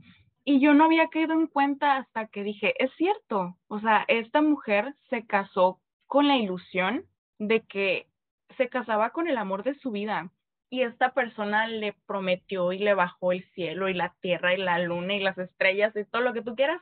Y 0.44 0.60
yo 0.60 0.74
no 0.74 0.84
había 0.84 1.08
caído 1.08 1.32
en 1.34 1.46
cuenta 1.46 1.96
hasta 1.98 2.26
que 2.26 2.42
dije, 2.42 2.74
es 2.82 2.90
cierto, 2.96 3.56
o 3.68 3.78
sea, 3.80 4.04
esta 4.08 4.42
mujer 4.42 4.94
se 5.08 5.24
casó 5.26 5.78
con 6.06 6.26
la 6.26 6.36
ilusión 6.36 7.04
de 7.38 7.60
que 7.60 8.08
se 8.56 8.68
casaba 8.68 9.10
con 9.10 9.28
el 9.28 9.38
amor 9.38 9.62
de 9.62 9.74
su 9.76 9.90
vida 9.92 10.30
y 10.70 10.82
esta 10.82 11.12
persona 11.12 11.66
le 11.66 11.94
prometió 12.06 12.72
y 12.72 12.78
le 12.78 12.94
bajó 12.94 13.32
el 13.32 13.44
cielo 13.52 13.88
y 13.88 13.94
la 13.94 14.14
tierra 14.20 14.54
y 14.54 14.56
la 14.56 14.78
luna 14.78 15.14
y 15.14 15.20
las 15.20 15.36
estrellas 15.36 15.94
y 15.96 16.04
todo 16.04 16.22
lo 16.22 16.32
que 16.32 16.42
tú 16.42 16.54
quieras 16.54 16.80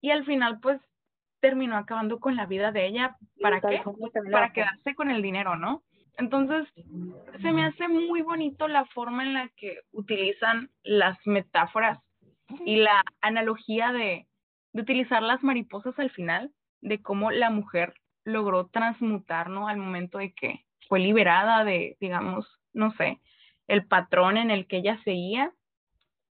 y 0.00 0.10
al 0.10 0.24
final 0.24 0.60
pues 0.60 0.80
terminó 1.40 1.76
acabando 1.76 2.20
con 2.20 2.36
la 2.36 2.46
vida 2.46 2.70
de 2.70 2.86
ella 2.86 3.16
¿para 3.40 3.60
qué? 3.60 3.82
Pues, 3.84 4.12
para 4.30 4.52
quedarse 4.52 4.94
con 4.94 5.10
el 5.10 5.20
dinero 5.20 5.56
¿no? 5.56 5.82
entonces 6.16 6.68
se 7.40 7.52
me 7.52 7.64
hace 7.64 7.88
muy 7.88 8.22
bonito 8.22 8.68
la 8.68 8.84
forma 8.86 9.24
en 9.24 9.34
la 9.34 9.48
que 9.56 9.80
utilizan 9.90 10.70
las 10.84 11.18
metáforas 11.26 11.98
y 12.64 12.76
la 12.76 13.02
analogía 13.20 13.92
de, 13.92 14.26
de 14.72 14.82
utilizar 14.82 15.22
las 15.22 15.42
mariposas 15.42 15.98
al 15.98 16.10
final, 16.10 16.52
de 16.80 17.00
cómo 17.02 17.30
la 17.30 17.50
mujer 17.50 17.94
logró 18.24 18.66
transmutar, 18.66 19.48
¿no? 19.48 19.68
Al 19.68 19.78
momento 19.78 20.18
de 20.18 20.32
que 20.32 20.64
fue 20.88 21.00
liberada 21.00 21.64
de, 21.64 21.96
digamos, 22.00 22.46
no 22.72 22.92
sé, 22.92 23.20
el 23.68 23.86
patrón 23.86 24.36
en 24.36 24.50
el 24.50 24.66
que 24.66 24.78
ella 24.78 25.00
seguía. 25.04 25.52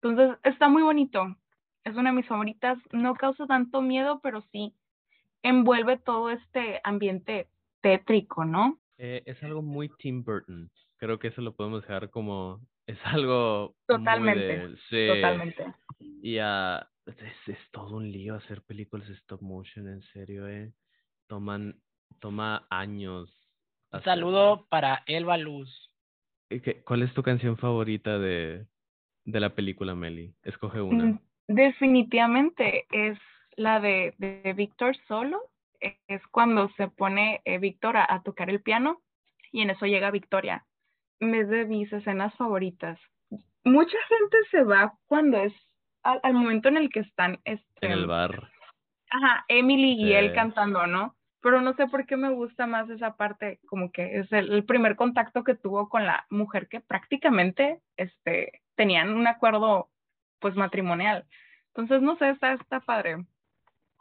Entonces, 0.02 0.38
está 0.44 0.68
muy 0.68 0.82
bonito. 0.82 1.36
Es 1.84 1.96
una 1.96 2.10
de 2.10 2.16
mis 2.16 2.26
favoritas. 2.26 2.78
No 2.92 3.14
causa 3.14 3.46
tanto 3.46 3.80
miedo, 3.82 4.20
pero 4.22 4.42
sí 4.52 4.74
envuelve 5.44 5.98
todo 5.98 6.30
este 6.30 6.80
ambiente 6.82 7.48
tétrico, 7.82 8.44
¿no? 8.44 8.80
Eh, 8.96 9.22
es 9.26 9.40
algo 9.42 9.62
muy 9.62 9.90
Tim 9.98 10.24
Burton. 10.24 10.70
Creo 10.96 11.18
que 11.18 11.28
eso 11.28 11.42
lo 11.42 11.54
podemos 11.54 11.82
dejar 11.82 12.10
como... 12.10 12.60
Es 12.86 12.98
algo 13.04 13.74
Totalmente, 13.86 14.58
muy 14.58 14.72
de... 14.72 14.76
Sí. 14.90 15.06
Totalmente. 15.08 15.74
Y 16.20 16.36
ah, 16.36 16.86
es, 17.06 17.16
es 17.46 17.58
todo 17.70 17.96
un 17.96 18.12
lío 18.12 18.34
hacer 18.34 18.60
películas 18.60 19.08
stop 19.08 19.40
motion, 19.40 19.88
en 19.88 20.02
serio, 20.12 20.46
eh. 20.46 20.70
Toman, 21.26 21.80
toma 22.20 22.66
años. 22.68 23.30
Un 23.90 24.02
saludo 24.02 24.66
para 24.68 25.02
Elba 25.06 25.38
Luz. 25.38 25.93
Eh, 26.50 26.60
¿qué- 26.60 26.82
¿Cuál 26.82 27.02
es 27.02 27.12
tu 27.14 27.22
canción 27.22 27.56
favorita 27.56 28.18
de, 28.18 28.66
de 29.24 29.40
la 29.40 29.54
película, 29.54 29.94
Meli? 29.94 30.34
Escoge 30.42 30.80
una. 30.80 31.04
Mm, 31.04 31.18
Definitivamente 31.48 32.86
es 32.90 33.18
la 33.56 33.80
de, 33.80 34.14
de 34.18 34.52
Víctor 34.54 34.96
solo. 35.06 35.40
e- 35.80 35.98
Es 36.08 36.26
cuando 36.28 36.68
se 36.76 36.88
pone 36.88 37.42
eh, 37.44 37.58
Víctor 37.58 37.96
a, 37.96 38.06
a 38.08 38.22
tocar 38.22 38.48
el 38.50 38.62
piano 38.62 39.02
y 39.52 39.60
en 39.62 39.70
eso 39.70 39.86
llega 39.86 40.10
Victoria. 40.10 40.64
Es 41.20 41.48
de 41.48 41.64
mis 41.66 41.92
escenas 41.92 42.34
favoritas. 42.36 42.98
Mucha 43.64 43.96
gente 44.08 44.36
se 44.50 44.62
va 44.62 44.94
cuando 45.06 45.38
es 45.38 45.52
al, 46.02 46.20
al 46.22 46.34
momento 46.34 46.68
en 46.68 46.76
el 46.76 46.90
que 46.90 47.00
están 47.00 47.40
este, 47.44 47.64
En 47.86 47.92
el 47.92 48.06
bar. 48.06 48.50
Ajá, 49.10 49.44
Emily 49.48 49.92
y 49.92 50.12
él 50.14 50.32
cantando, 50.34 50.86
¿no? 50.86 51.14
Pero 51.44 51.60
no 51.60 51.74
sé 51.74 51.86
por 51.88 52.06
qué 52.06 52.16
me 52.16 52.30
gusta 52.30 52.66
más 52.66 52.88
esa 52.88 53.18
parte, 53.18 53.60
como 53.66 53.92
que 53.92 54.18
es 54.18 54.32
el, 54.32 54.50
el 54.50 54.64
primer 54.64 54.96
contacto 54.96 55.44
que 55.44 55.54
tuvo 55.54 55.90
con 55.90 56.06
la 56.06 56.24
mujer 56.30 56.68
que 56.68 56.80
prácticamente 56.80 57.82
este, 57.98 58.62
tenían 58.76 59.12
un 59.12 59.26
acuerdo 59.26 59.90
pues 60.38 60.56
matrimonial. 60.56 61.26
Entonces, 61.74 62.00
no 62.00 62.16
sé, 62.16 62.30
está, 62.30 62.54
está 62.54 62.80
padre. 62.80 63.26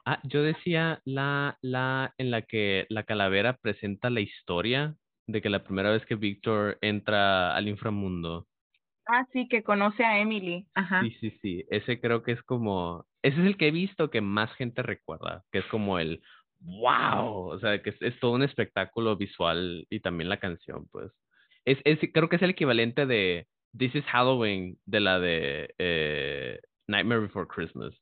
Ah, 0.06 0.22
yo 0.24 0.42
decía 0.42 1.02
la, 1.04 1.58
la 1.62 2.14
en 2.18 2.32
la 2.32 2.44
que 2.44 2.86
la 2.88 3.04
calavera 3.04 3.58
presenta 3.58 4.10
la 4.10 4.22
historia 4.22 4.96
de 5.28 5.42
que 5.42 5.50
la 5.50 5.66
primera 5.66 5.92
vez 5.92 6.06
que 6.06 6.16
Víctor 6.16 6.78
entra 6.80 7.54
al 7.58 7.68
inframundo. 7.68 8.48
Ah, 9.06 9.26
sí, 9.34 9.50
que 9.50 9.64
conoce 9.64 10.06
a 10.06 10.18
Emily. 10.18 10.66
Ajá. 10.76 11.02
Sí, 11.02 11.12
sí, 11.20 11.40
sí. 11.42 11.66
Ese 11.70 12.00
creo 12.00 12.24
que 12.24 12.32
es 12.32 12.42
como, 12.44 13.06
ese 13.22 13.42
es 13.42 13.46
el 13.46 13.58
que 13.58 13.68
he 13.68 13.72
visto 13.72 14.10
que 14.10 14.22
más 14.22 14.54
gente 14.54 14.82
recuerda, 14.82 15.44
que 15.52 15.60
es 15.60 15.66
como 15.66 16.00
el 16.00 16.22
wow, 16.63 17.50
o 17.50 17.60
sea, 17.60 17.82
que 17.82 17.93
es, 18.00 18.20
todo 18.20 18.32
un 18.32 18.43
espectáculo 18.43 19.15
visual 19.17 19.86
y 19.89 20.00
también 20.00 20.29
la 20.29 20.39
canción, 20.39 20.88
pues. 20.91 21.12
Es, 21.65 21.77
es, 21.86 22.00
creo 22.13 22.29
que 22.29 22.38
es 22.38 22.41
el 22.41 22.51
equivalente 22.51 23.05
de 23.05 23.48
This 23.77 23.96
is 23.96 24.05
Halloween 24.05 24.77
de 24.86 25.00
la 25.00 25.20
de 25.20 25.74
eh, 25.77 26.60
Nightmare 26.88 27.22
Before 27.22 27.48
Christmas. 27.48 27.93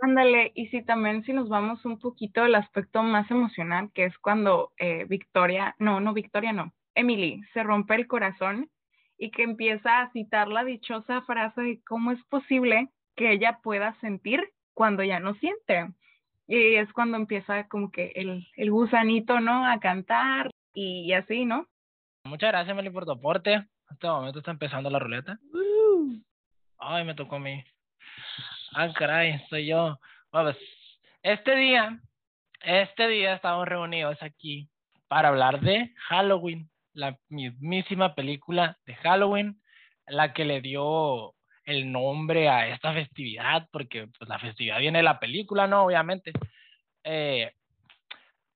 Ándale, 0.00 0.52
y 0.54 0.66
sí, 0.68 0.82
también 0.84 1.24
si 1.24 1.32
nos 1.32 1.48
vamos 1.48 1.84
un 1.84 1.98
poquito 1.98 2.42
al 2.42 2.54
aspecto 2.54 3.02
más 3.02 3.30
emocional, 3.30 3.90
que 3.94 4.04
es 4.04 4.18
cuando 4.18 4.72
eh, 4.78 5.06
Victoria, 5.08 5.74
no, 5.78 6.00
no, 6.00 6.12
Victoria 6.12 6.52
no, 6.52 6.74
Emily 6.94 7.42
se 7.54 7.62
rompe 7.62 7.94
el 7.94 8.06
corazón 8.06 8.70
y 9.18 9.30
que 9.30 9.42
empieza 9.42 10.00
a 10.00 10.12
citar 10.12 10.48
la 10.48 10.64
dichosa 10.64 11.22
frase 11.22 11.62
de 11.62 11.80
cómo 11.86 12.12
es 12.12 12.22
posible 12.24 12.90
que 13.14 13.32
ella 13.32 13.60
pueda 13.62 13.98
sentir 14.00 14.52
cuando 14.74 15.02
ya 15.02 15.18
no 15.20 15.34
siente. 15.36 15.88
Y 16.46 16.76
es 16.76 16.92
cuando 16.92 17.16
empieza 17.16 17.66
como 17.68 17.90
que 17.90 18.12
el, 18.14 18.46
el 18.56 18.70
gusanito, 18.70 19.40
¿no? 19.40 19.66
A 19.66 19.80
cantar 19.80 20.50
y, 20.74 21.12
así, 21.12 21.44
¿no? 21.44 21.66
Muchas 22.24 22.50
gracias, 22.50 22.76
Meli, 22.76 22.90
por 22.90 23.04
tu 23.04 23.12
aporte. 23.12 23.54
En 23.54 23.68
este 23.90 24.06
momento 24.06 24.38
está 24.38 24.50
empezando 24.50 24.90
la 24.90 24.98
ruleta. 24.98 25.38
Ay, 26.78 27.04
me 27.04 27.14
tocó 27.14 27.36
a 27.36 27.40
mí. 27.40 27.64
Ah, 28.72 28.92
caray, 28.92 29.40
soy 29.48 29.66
yo. 29.66 29.98
Bueno, 30.30 30.52
pues, 30.52 30.58
este 31.22 31.56
día, 31.56 32.00
este 32.60 33.08
día 33.08 33.34
estamos 33.34 33.66
reunidos 33.66 34.22
aquí 34.22 34.68
para 35.08 35.28
hablar 35.28 35.60
de 35.60 35.94
Halloween, 36.08 36.68
la 36.92 37.18
mismísima 37.28 38.14
película 38.14 38.78
de 38.86 38.94
Halloween, 38.96 39.60
la 40.06 40.32
que 40.32 40.44
le 40.44 40.60
dio 40.60 41.35
el 41.66 41.90
nombre 41.92 42.48
a 42.48 42.68
esta 42.68 42.92
festividad, 42.94 43.68
porque 43.70 44.08
pues 44.18 44.28
la 44.28 44.38
festividad 44.38 44.78
viene 44.78 45.00
de 45.00 45.04
la 45.04 45.18
película, 45.18 45.66
¿no? 45.66 45.84
Obviamente. 45.84 46.32
Eh, 47.04 47.52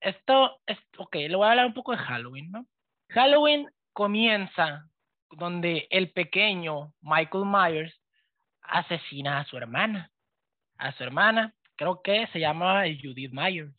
esto, 0.00 0.60
es, 0.66 0.78
ok, 0.96 1.14
le 1.16 1.36
voy 1.36 1.46
a 1.46 1.50
hablar 1.50 1.66
un 1.66 1.74
poco 1.74 1.92
de 1.92 1.98
Halloween, 1.98 2.50
¿no? 2.50 2.66
Halloween 3.10 3.68
comienza 3.92 4.88
donde 5.30 5.86
el 5.90 6.10
pequeño 6.12 6.94
Michael 7.02 7.44
Myers 7.44 8.00
asesina 8.62 9.40
a 9.40 9.44
su 9.44 9.56
hermana. 9.56 10.10
A 10.78 10.92
su 10.92 11.02
hermana, 11.02 11.52
creo 11.76 12.00
que 12.02 12.26
se 12.28 12.40
llamaba 12.40 12.84
Judith 12.84 13.32
Myers. 13.32 13.74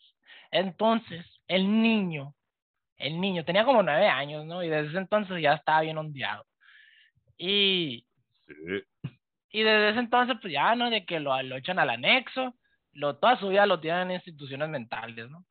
Entonces, 0.51 1.25
el 1.47 1.81
niño, 1.81 2.35
el 2.97 3.19
niño 3.19 3.45
tenía 3.45 3.63
como 3.63 3.81
nueve 3.81 4.07
años, 4.07 4.45
¿no? 4.45 4.61
Y 4.61 4.69
desde 4.69 4.89
ese 4.89 4.97
entonces 4.97 5.41
ya 5.41 5.53
estaba 5.53 5.81
bien 5.81 5.97
ondeado. 5.97 6.45
Y, 7.37 8.05
y 9.51 9.63
desde 9.63 9.89
ese 9.89 9.99
entonces, 9.99 10.37
pues 10.41 10.53
ya, 10.53 10.75
¿no? 10.75 10.89
De 10.89 11.05
que 11.05 11.19
lo, 11.19 11.41
lo 11.43 11.57
echan 11.57 11.79
al 11.79 11.89
anexo, 11.89 12.55
lo, 12.93 13.17
toda 13.17 13.37
su 13.37 13.49
vida 13.49 13.65
lo 13.65 13.79
tienen 13.79 14.09
en 14.09 14.15
instituciones 14.15 14.69
mentales, 14.69 15.29
¿no? 15.29 15.45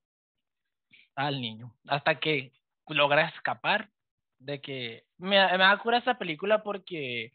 Al 1.15 1.41
niño. 1.41 1.75
Hasta 1.87 2.19
que 2.21 2.53
logra 2.89 3.29
escapar 3.29 3.89
de 4.39 4.61
que 4.61 5.05
me, 5.19 5.37
me 5.53 5.59
da 5.59 5.79
cura 5.79 5.99
esa 5.99 6.19
película 6.19 6.63
porque 6.63 7.33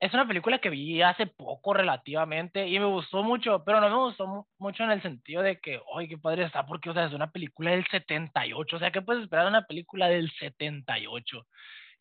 es 0.00 0.14
una 0.14 0.26
película 0.26 0.58
que 0.58 0.70
vi 0.70 1.02
hace 1.02 1.26
poco 1.26 1.74
relativamente 1.74 2.68
y 2.68 2.78
me 2.78 2.86
gustó 2.86 3.22
mucho, 3.24 3.64
pero 3.64 3.80
no 3.80 3.88
me 3.90 3.96
gustó 3.96 4.46
mucho 4.58 4.84
en 4.84 4.92
el 4.92 5.02
sentido 5.02 5.42
de 5.42 5.58
que, 5.58 5.80
oye, 5.92 6.08
qué 6.08 6.18
padre 6.18 6.44
está, 6.44 6.66
porque, 6.66 6.90
o 6.90 6.94
sea, 6.94 7.06
es 7.06 7.12
una 7.12 7.30
película 7.30 7.72
del 7.72 7.86
78, 7.88 8.76
o 8.76 8.78
sea, 8.78 8.92
¿qué 8.92 9.02
puedes 9.02 9.24
esperar 9.24 9.46
de 9.46 9.50
una 9.50 9.66
película 9.66 10.08
del 10.08 10.30
78? 10.38 11.46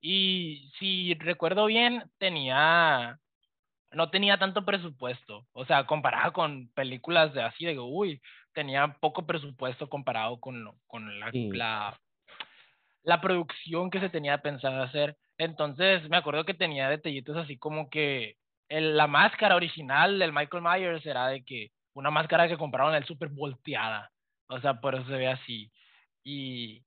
Y 0.01 0.71
si 0.77 1.15
recuerdo 1.15 1.65
bien, 1.65 2.03
tenía, 2.19 3.19
no 3.91 4.09
tenía 4.09 4.37
tanto 4.37 4.65
presupuesto, 4.65 5.45
o 5.53 5.65
sea, 5.65 5.85
comparado 5.85 6.33
con 6.33 6.69
películas 6.73 7.33
de 7.33 7.41
así, 7.43 7.65
de 7.65 7.79
uy, 7.79 8.21
tenía 8.53 8.97
poco 8.99 9.25
presupuesto 9.25 9.89
comparado 9.89 10.39
con, 10.39 10.65
con 10.87 11.19
la, 11.19 11.31
la, 11.33 11.99
la 13.03 13.21
producción 13.21 13.89
que 13.89 13.99
se 13.99 14.09
tenía 14.09 14.39
pensado 14.39 14.81
hacer. 14.83 15.15
Entonces 15.37 16.09
me 16.09 16.17
acuerdo 16.17 16.45
que 16.45 16.53
tenía 16.53 16.89
detallitos 16.89 17.37
así 17.37 17.57
como 17.57 17.89
que 17.89 18.35
el, 18.69 18.97
la 18.97 19.07
máscara 19.07 19.55
original 19.55 20.19
del 20.19 20.33
Michael 20.33 20.63
Myers 20.63 21.05
era 21.05 21.27
de 21.27 21.43
que 21.43 21.71
una 21.93 22.11
máscara 22.11 22.47
que 22.47 22.57
compraron 22.57 22.93
en 22.93 23.01
el 23.01 23.07
super 23.07 23.29
volteada. 23.29 24.11
O 24.47 24.59
sea, 24.59 24.79
por 24.79 24.95
eso 24.95 25.05
se 25.05 25.17
ve 25.17 25.27
así. 25.27 25.71
Y, 26.23 26.83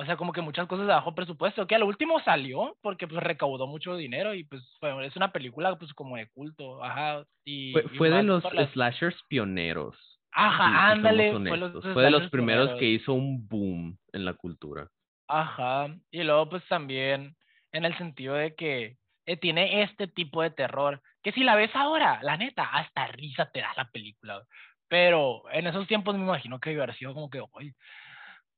o 0.00 0.04
sea, 0.04 0.16
como 0.16 0.32
que 0.32 0.40
muchas 0.40 0.68
cosas 0.68 0.86
de 0.86 0.92
bajo 0.92 1.12
presupuesto, 1.12 1.66
que 1.66 1.74
al 1.74 1.82
último 1.82 2.20
salió 2.20 2.76
porque 2.82 3.08
pues 3.08 3.20
recaudó 3.20 3.66
mucho 3.66 3.96
dinero 3.96 4.32
y 4.32 4.44
pues 4.44 4.62
fue, 4.78 5.04
es 5.04 5.16
una 5.16 5.32
película 5.32 5.76
pues 5.76 5.92
como 5.92 6.16
de 6.16 6.28
culto, 6.28 6.84
ajá. 6.84 7.24
Y, 7.44 7.72
fue, 7.72 7.82
fue 7.96 8.08
de 8.08 8.22
los 8.22 8.44
slashers 8.72 9.20
pioneros. 9.28 9.96
Ajá, 10.30 10.92
ándale. 10.92 11.32
Fue, 11.32 11.82
fue 11.92 12.04
de 12.04 12.12
los 12.12 12.30
primeros 12.30 12.78
que 12.78 12.84
hizo 12.84 13.12
un 13.12 13.48
boom 13.48 13.98
en 14.12 14.24
la 14.24 14.34
cultura. 14.34 14.86
Ajá, 15.26 15.92
y 16.12 16.22
luego 16.22 16.48
pues 16.48 16.64
también 16.68 17.34
en 17.72 17.84
el 17.84 17.98
sentido 17.98 18.34
de 18.34 18.54
que 18.54 18.98
eh, 19.26 19.36
tiene 19.36 19.82
este 19.82 20.06
tipo 20.06 20.42
de 20.42 20.50
terror, 20.50 21.02
que 21.24 21.32
si 21.32 21.42
la 21.42 21.56
ves 21.56 21.74
ahora, 21.74 22.20
la 22.22 22.36
neta, 22.36 22.62
hasta 22.62 23.08
risa 23.08 23.50
te 23.50 23.62
da 23.62 23.72
la 23.76 23.90
película. 23.90 24.44
Pero 24.86 25.42
en 25.50 25.66
esos 25.66 25.88
tiempos 25.88 26.14
me 26.14 26.22
imagino 26.22 26.60
que 26.60 26.70
hubiera 26.70 26.94
sido 26.94 27.14
como 27.14 27.28
que, 27.28 27.42
hoy 27.50 27.74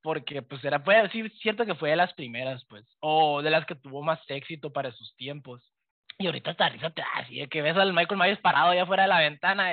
porque 0.03 0.43
pues 0.43 0.65
era, 0.65 0.83
puede 0.83 1.03
decir 1.03 1.33
cierto 1.41 1.67
que 1.67 1.75
fue 1.75 1.91
de 1.91 1.97
las 1.97 2.13
primeras, 2.15 2.65
pues, 2.67 2.85
o 3.01 3.43
de 3.43 3.51
las 3.51 3.67
que 3.67 3.75
tuvo 3.75 4.03
más 4.03 4.21
éxito 4.29 4.73
para 4.73 4.93
sus 4.93 5.15
tiempos. 5.17 5.63
Y 6.19 6.27
ahorita 6.27 6.51
hasta 6.51 6.69
risa 6.69 6.91
te 6.91 7.03
da, 7.03 7.09
así 7.17 7.47
que 7.49 7.63
ves 7.63 7.77
al 7.77 7.93
Michael 7.93 8.21
Myers 8.21 8.41
parado 8.41 8.71
allá 8.71 8.83
afuera 8.83 9.05
de 9.05 9.09
la 9.09 9.21
ventana, 9.21 9.73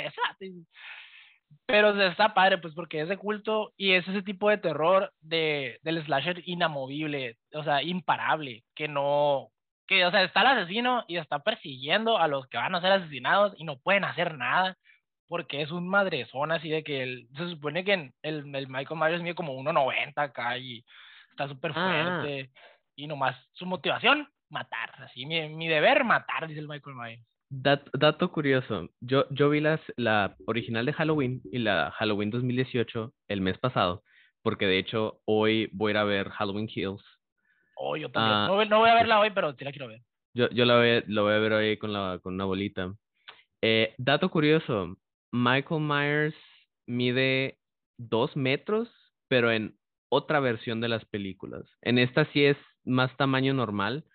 pero 1.65 2.01
está 2.01 2.33
padre, 2.33 2.57
pues, 2.57 2.73
porque 2.73 3.01
es 3.01 3.09
de 3.09 3.17
culto 3.17 3.73
y 3.77 3.93
es 3.93 4.07
ese 4.07 4.21
tipo 4.21 4.49
de 4.49 4.57
terror 4.57 5.13
de, 5.21 5.79
del 5.83 6.03
slasher 6.05 6.41
inamovible, 6.45 7.37
o 7.53 7.63
sea, 7.63 7.83
imparable, 7.83 8.63
que 8.75 8.87
no, 8.87 9.49
que, 9.87 10.05
o 10.05 10.11
sea, 10.11 10.23
está 10.23 10.41
el 10.41 10.47
asesino 10.47 11.03
y 11.07 11.17
está 11.17 11.39
persiguiendo 11.39 12.17
a 12.17 12.27
los 12.27 12.47
que 12.47 12.57
van 12.57 12.75
a 12.75 12.81
ser 12.81 12.91
asesinados 12.91 13.53
y 13.57 13.63
no 13.63 13.79
pueden 13.79 14.03
hacer 14.03 14.37
nada 14.37 14.77
porque 15.27 15.61
es 15.61 15.71
un 15.71 15.87
madrezón 15.87 16.51
así 16.51 16.69
de 16.69 16.83
que 16.83 17.03
el, 17.03 17.27
se 17.35 17.49
supone 17.49 17.83
que 17.83 17.93
el, 17.93 18.13
el 18.21 18.67
Michael 18.67 18.99
Myers 18.99 19.21
mide 19.21 19.35
como 19.35 19.53
1.90 19.53 20.13
acá 20.15 20.57
y 20.57 20.83
está 21.31 21.47
súper 21.47 21.71
ah. 21.75 22.19
fuerte 22.19 22.51
y 22.95 23.07
nomás 23.07 23.37
su 23.53 23.65
motivación, 23.65 24.27
matar, 24.49 24.91
así, 25.03 25.25
mi, 25.25 25.49
mi 25.49 25.67
deber, 25.67 26.03
matar, 26.03 26.47
dice 26.47 26.59
el 26.59 26.67
Michael 26.67 26.95
Myers. 26.95 27.23
dato 27.49 28.31
curioso, 28.31 28.89
yo, 29.01 29.25
yo 29.29 29.49
vi 29.49 29.61
las, 29.61 29.79
la 29.97 30.35
original 30.47 30.85
de 30.85 30.93
Halloween 30.93 31.41
y 31.51 31.59
la 31.59 31.91
Halloween 31.91 32.31
2018 32.31 33.13
el 33.27 33.41
mes 33.41 33.57
pasado, 33.59 34.03
porque 34.41 34.65
de 34.65 34.79
hecho 34.79 35.21
hoy 35.25 35.69
voy 35.73 35.91
a 35.91 35.91
ir 35.91 35.97
a 35.97 36.03
ver 36.05 36.29
Halloween 36.29 36.67
Kills. 36.67 37.03
Oh, 37.75 37.95
yo 37.95 38.09
también. 38.09 38.33
Ah, 38.33 38.47
no, 38.47 38.65
no, 38.65 38.79
voy 38.79 38.89
a 38.89 38.95
verla 38.95 39.19
hoy, 39.19 39.29
pero 39.29 39.53
sí 39.53 39.63
la 39.63 39.71
quiero 39.71 39.87
ver. 39.87 40.01
Yo, 40.33 40.49
yo 40.49 40.65
la 40.65 40.77
voy, 40.77 41.03
lo 41.07 41.23
voy 41.23 41.33
a 41.33 41.37
ver 41.37 41.53
hoy 41.53 41.77
con, 41.77 41.93
la, 41.93 42.19
con 42.23 42.33
una 42.33 42.45
bolita. 42.45 42.91
Eh, 43.61 43.93
dato 43.99 44.29
curioso, 44.29 44.97
Michael 45.31 45.81
Myers 45.81 46.35
mide 46.87 47.57
dos 47.97 48.35
metros, 48.35 48.89
pero 49.27 49.51
en 49.51 49.77
otra 50.09 50.39
versión 50.39 50.81
de 50.81 50.87
las 50.87 51.05
películas. 51.05 51.63
En 51.81 51.99
esta 51.99 52.25
sí 52.31 52.45
es 52.45 52.57
más 52.85 53.15
tamaño 53.17 53.53
normal, 53.53 54.05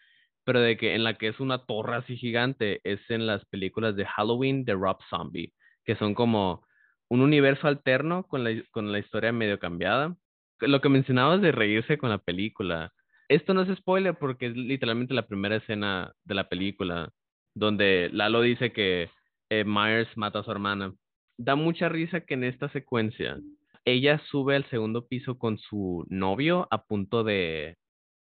pero 0.44 0.60
de 0.60 0.76
que 0.76 0.94
en 0.94 1.04
la 1.04 1.14
que 1.14 1.28
es 1.28 1.40
una 1.40 1.66
torre 1.66 1.96
así 1.96 2.16
gigante 2.16 2.80
es 2.84 3.00
en 3.10 3.26
las 3.26 3.44
películas 3.46 3.94
de 3.96 4.06
Halloween 4.06 4.64
de 4.64 4.74
Rob 4.74 4.98
Zombie, 5.08 5.52
que 5.84 5.96
son 5.96 6.14
como 6.14 6.66
un 7.08 7.20
universo 7.20 7.68
alterno 7.68 8.24
con 8.24 8.42
la, 8.42 8.50
con 8.70 8.90
la 8.90 8.98
historia 8.98 9.32
medio 9.32 9.58
cambiada. 9.58 10.16
Lo 10.60 10.80
que 10.80 10.88
mencionabas 10.88 11.42
de 11.42 11.52
reírse 11.52 11.98
con 11.98 12.10
la 12.10 12.18
película. 12.18 12.92
Esto 13.28 13.54
no 13.54 13.62
es 13.62 13.76
spoiler 13.78 14.16
porque 14.18 14.46
es 14.46 14.56
literalmente 14.56 15.14
la 15.14 15.26
primera 15.26 15.56
escena 15.56 16.12
de 16.24 16.34
la 16.34 16.48
película, 16.48 17.10
donde 17.54 18.10
Lalo 18.12 18.40
dice 18.40 18.72
que 18.72 19.10
eh, 19.50 19.64
Myers 19.64 20.16
mata 20.16 20.40
a 20.40 20.42
su 20.44 20.50
hermana 20.50 20.94
da 21.38 21.54
mucha 21.56 21.88
risa 21.88 22.20
que 22.20 22.34
en 22.34 22.44
esta 22.44 22.68
secuencia 22.70 23.38
ella 23.84 24.20
sube 24.30 24.56
al 24.56 24.64
segundo 24.70 25.06
piso 25.08 25.38
con 25.38 25.58
su 25.58 26.06
novio 26.08 26.68
a 26.70 26.84
punto 26.84 27.24
de, 27.24 27.78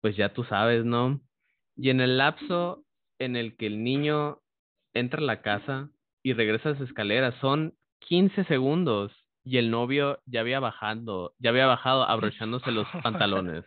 pues 0.02 0.16
ya 0.16 0.34
tú 0.34 0.44
sabes, 0.44 0.86
¿no? 0.86 1.20
Y 1.76 1.90
en 1.90 2.02
el 2.02 2.18
lapso 2.18 2.84
en 3.20 3.36
el 3.36 3.56
que 3.58 3.68
el 3.68 3.84
niño 3.84 4.40
entra 4.94 5.20
a 5.20 5.26
la 5.26 5.42
casa 5.42 5.90
y 6.24 6.34
regresa 6.34 6.70
a 6.70 6.72
las 6.74 6.82
escaleras, 6.82 7.36
son 7.42 7.74
15 8.00 8.46
segundos 8.46 9.12
y 9.44 9.58
el 9.58 9.72
novio 9.72 10.20
ya 10.26 10.42
había 10.42 10.60
bajado, 10.60 11.34
ya 11.40 11.50
había 11.50 11.66
bajado 11.66 12.04
abrochándose 12.04 12.72
los 12.72 12.88
pantalones. 13.04 13.66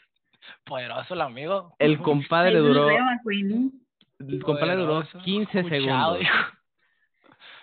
Poderoso 0.64 1.14
el 1.14 1.22
amigo. 1.22 1.74
El 1.78 1.98
compadre 1.98 2.58
duró. 2.58 2.88
El 4.18 4.42
compadre 4.42 4.76
duró 4.76 5.02
15 5.24 5.64
segundos. 5.68 6.18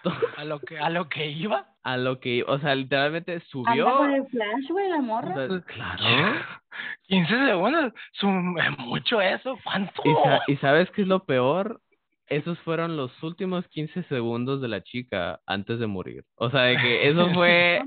a 0.37 0.43
lo 0.43 0.59
que 0.59 0.79
a 0.79 0.89
lo 0.89 1.09
que 1.09 1.27
iba. 1.27 1.67
A 1.83 1.97
lo 1.97 2.19
que 2.19 2.43
o 2.47 2.59
sea 2.59 2.75
literalmente 2.75 3.39
subió. 3.41 3.85
Con 3.97 4.27
flash 4.27 4.67
güey 4.69 4.89
la 4.89 5.01
morra. 5.01 5.33
Pues, 5.47 5.63
claro. 5.65 6.03
15 7.07 7.47
segundos 7.47 7.93
es 8.13 8.77
mucho 8.79 9.19
eso 9.19 9.59
cuánto 9.63 10.01
y, 10.47 10.55
sabes 10.57 10.89
qué 10.91 11.01
es 11.01 11.07
lo 11.07 11.25
peor 11.25 11.81
esos 12.27 12.57
fueron 12.59 12.95
los 12.95 13.11
últimos 13.23 13.67
15 13.67 14.03
segundos 14.03 14.61
de 14.61 14.69
la 14.69 14.81
chica 14.81 15.41
antes 15.45 15.79
de 15.79 15.87
morir. 15.87 16.23
O 16.35 16.49
sea 16.49 16.61
de 16.61 16.77
que 16.77 17.09
eso 17.09 17.29
fue 17.33 17.81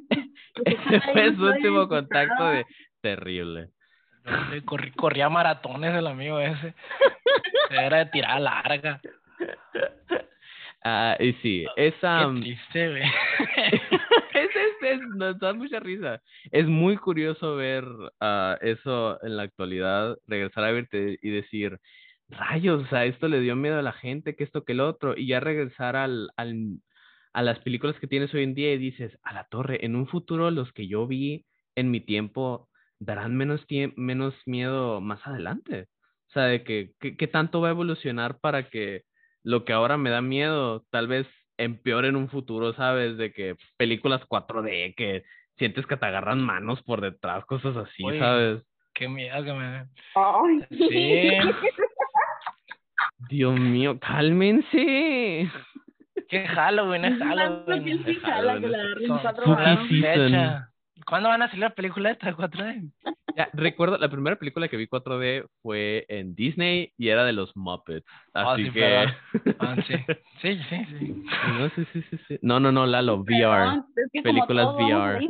ese 0.67 1.01
fue 1.13 1.35
su 1.35 1.47
último 1.47 1.89
contacto 1.89 2.45
de 2.51 2.67
terrible. 3.01 3.71
Corría 4.97 5.29
maratones 5.29 5.95
el 5.95 6.07
amigo 6.07 6.39
ese. 6.41 6.75
Era 7.71 7.99
de 7.99 8.07
tirada 8.07 8.41
larga 8.41 9.01
Ah, 10.87 11.17
y 11.19 11.33
sí, 11.35 11.65
esa... 11.77 12.27
Güey. 12.27 12.59
es, 14.35 14.51
es, 14.83 15.01
nos 15.17 15.39
da 15.39 15.55
mucha 15.55 15.81
risa. 15.81 16.21
Es 16.51 16.67
muy 16.67 16.99
curioso 16.99 17.57
ver 17.57 17.85
uh, 17.85 18.57
eso 18.61 19.19
en 19.25 19.39
la 19.39 19.45
actualidad, 19.45 20.19
regresar 20.27 20.65
a 20.65 20.73
verte 20.73 21.19
y 21.23 21.31
decir, 21.31 21.79
rayos, 22.29 22.85
o 22.85 22.87
sea, 22.89 23.07
esto 23.07 23.29
le 23.29 23.41
dio 23.41 23.57
miedo 23.57 23.79
a 23.79 23.83
la 23.83 23.93
gente, 23.93 24.37
que 24.37 24.45
esto, 24.45 24.65
que 24.65 24.73
el 24.73 24.81
otro, 24.81 25.17
y 25.17 25.27
ya 25.27 25.41
regresar 25.41 25.97
al, 25.97 26.31
al, 26.37 26.81
a 27.33 27.43
las 27.43 27.59
películas 27.61 27.99
que 27.99 28.07
tienes 28.07 28.35
hoy 28.35 28.43
en 28.43 28.55
día 28.55 28.75
y 28.75 28.79
dices, 28.79 29.19
a 29.23 29.33
la 29.33 29.45
torre, 29.45 29.87
en 29.87 29.97
un 29.97 30.07
futuro 30.07 30.51
los 30.51 30.71
que 30.75 30.87
yo 30.87 31.07
vi 31.07 31.47
en 31.77 31.91
mi 31.91 32.01
tiempo 32.01 32.69
darán 32.99 33.35
menos, 33.37 33.65
menos 33.97 34.35
miedo 34.45 35.01
más 35.01 35.27
adelante. 35.27 35.89
O 36.29 36.33
sea, 36.35 36.45
de 36.45 36.63
que, 36.63 36.93
que 36.99 37.27
tanto 37.29 37.63
va 37.63 37.69
a 37.69 37.71
evolucionar 37.71 38.39
para 38.39 38.69
que 38.69 39.05
lo 39.45 39.65
que 39.65 39.73
ahora 39.73 39.97
me 39.97 40.11
da 40.11 40.21
miedo, 40.23 40.85
tal 40.91 41.07
vez 41.07 41.29
empeore 41.57 42.09
en 42.09 42.17
un 42.17 42.29
futuro, 42.29 42.73
¿sabes? 42.75 43.17
De 43.17 43.33
que 43.33 43.57
películas 43.77 44.23
4D, 44.23 44.95
que 44.97 45.23
sientes 45.57 45.87
que 45.87 45.97
te 45.97 46.07
agarran 46.07 46.43
manos 46.43 46.83
por 46.83 47.01
detrás, 47.01 47.45
cosas 47.45 47.77
así, 47.77 48.03
¿sabes? 48.19 48.63
Qué 48.95 49.09
miedo 49.09 49.45
que 49.45 49.53
me... 49.53 49.87
Ay. 50.15 50.67
Sí. 50.91 51.31
Dios 53.29 53.59
mío, 53.59 53.99
cálmense. 54.01 55.51
Qué 56.29 56.47
Halloween 56.49 57.05
es 57.05 57.19
Halloween. 57.19 58.03
Es 58.07 58.19
Halloween. 58.23 58.79
¿Cuándo 61.07 61.29
van 61.29 61.43
a 61.43 61.49
salir 61.49 61.65
las 61.65 61.75
películas 61.75 62.13
estas 62.13 62.35
4D? 62.35 62.91
Ya, 63.37 63.49
recuerdo, 63.53 63.99
la 63.99 64.09
primera 64.09 64.37
película 64.37 64.69
que 64.69 64.77
vi 64.77 64.87
4D 64.87 65.47
fue 65.63 66.05
en 66.09 66.35
Disney 66.35 66.93
y 66.97 67.09
era 67.09 67.25
de 67.25 67.33
los 67.33 67.57
Muppets. 67.57 68.07
Ah, 68.33 68.53
Así 68.53 68.65
sí, 68.67 68.71
que. 68.73 69.07
Ah, 69.59 69.77
sí. 69.87 69.95
Sí, 70.43 70.59
sí, 70.69 70.85
sí. 70.99 71.25
no, 71.47 71.69
sí, 71.71 71.85
sí, 71.93 72.03
sí, 72.11 72.19
sí. 72.27 72.39
No, 72.43 72.59
no, 72.59 72.73
no, 72.73 72.87
Lalo, 72.87 73.19
VR. 73.19 73.37
Perdón, 73.37 73.87
es 73.97 74.11
que 74.13 74.23
como 74.23 74.47
películas 74.47 74.69
VR. 74.77 75.29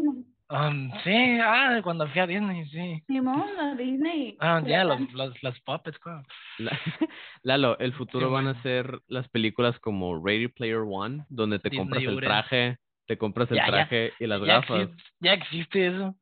Um, 0.50 0.90
sí, 1.02 1.38
ah, 1.42 1.80
cuando 1.82 2.06
fui 2.08 2.20
a 2.20 2.26
Disney, 2.26 2.64
sí. 2.68 3.02
Simón, 3.06 3.48
a 3.58 3.74
Disney. 3.74 4.36
Ah, 4.40 4.60
ya, 4.62 4.68
Ya. 4.68 4.84
los, 4.84 5.12
los, 5.12 5.42
los 5.42 5.60
puppets, 5.60 5.98
claro. 5.98 6.22
La- 6.58 6.70
Lalo, 7.42 7.78
el 7.78 7.92
futuro 7.94 8.30
van 8.30 8.46
a 8.46 8.62
ser 8.62 9.00
las 9.08 9.28
películas 9.28 9.78
como 9.80 10.22
Ready 10.24 10.48
Player 10.48 10.82
One, 10.86 11.24
donde 11.28 11.58
te 11.58 11.70
Disney 11.70 11.84
compras 11.86 12.02
el 12.04 12.20
traje, 12.20 12.78
te 13.06 13.18
compras 13.18 13.50
el 13.50 13.56
Ya, 13.58 13.66
ya. 13.66 13.72
traje 13.72 14.12
y 14.20 14.26
las 14.26 14.40
ya, 14.40 14.46
gafas. 14.46 14.80
existe, 14.82 15.02
ya 15.20 15.32
existe 15.34 15.86
eso. 15.88 16.14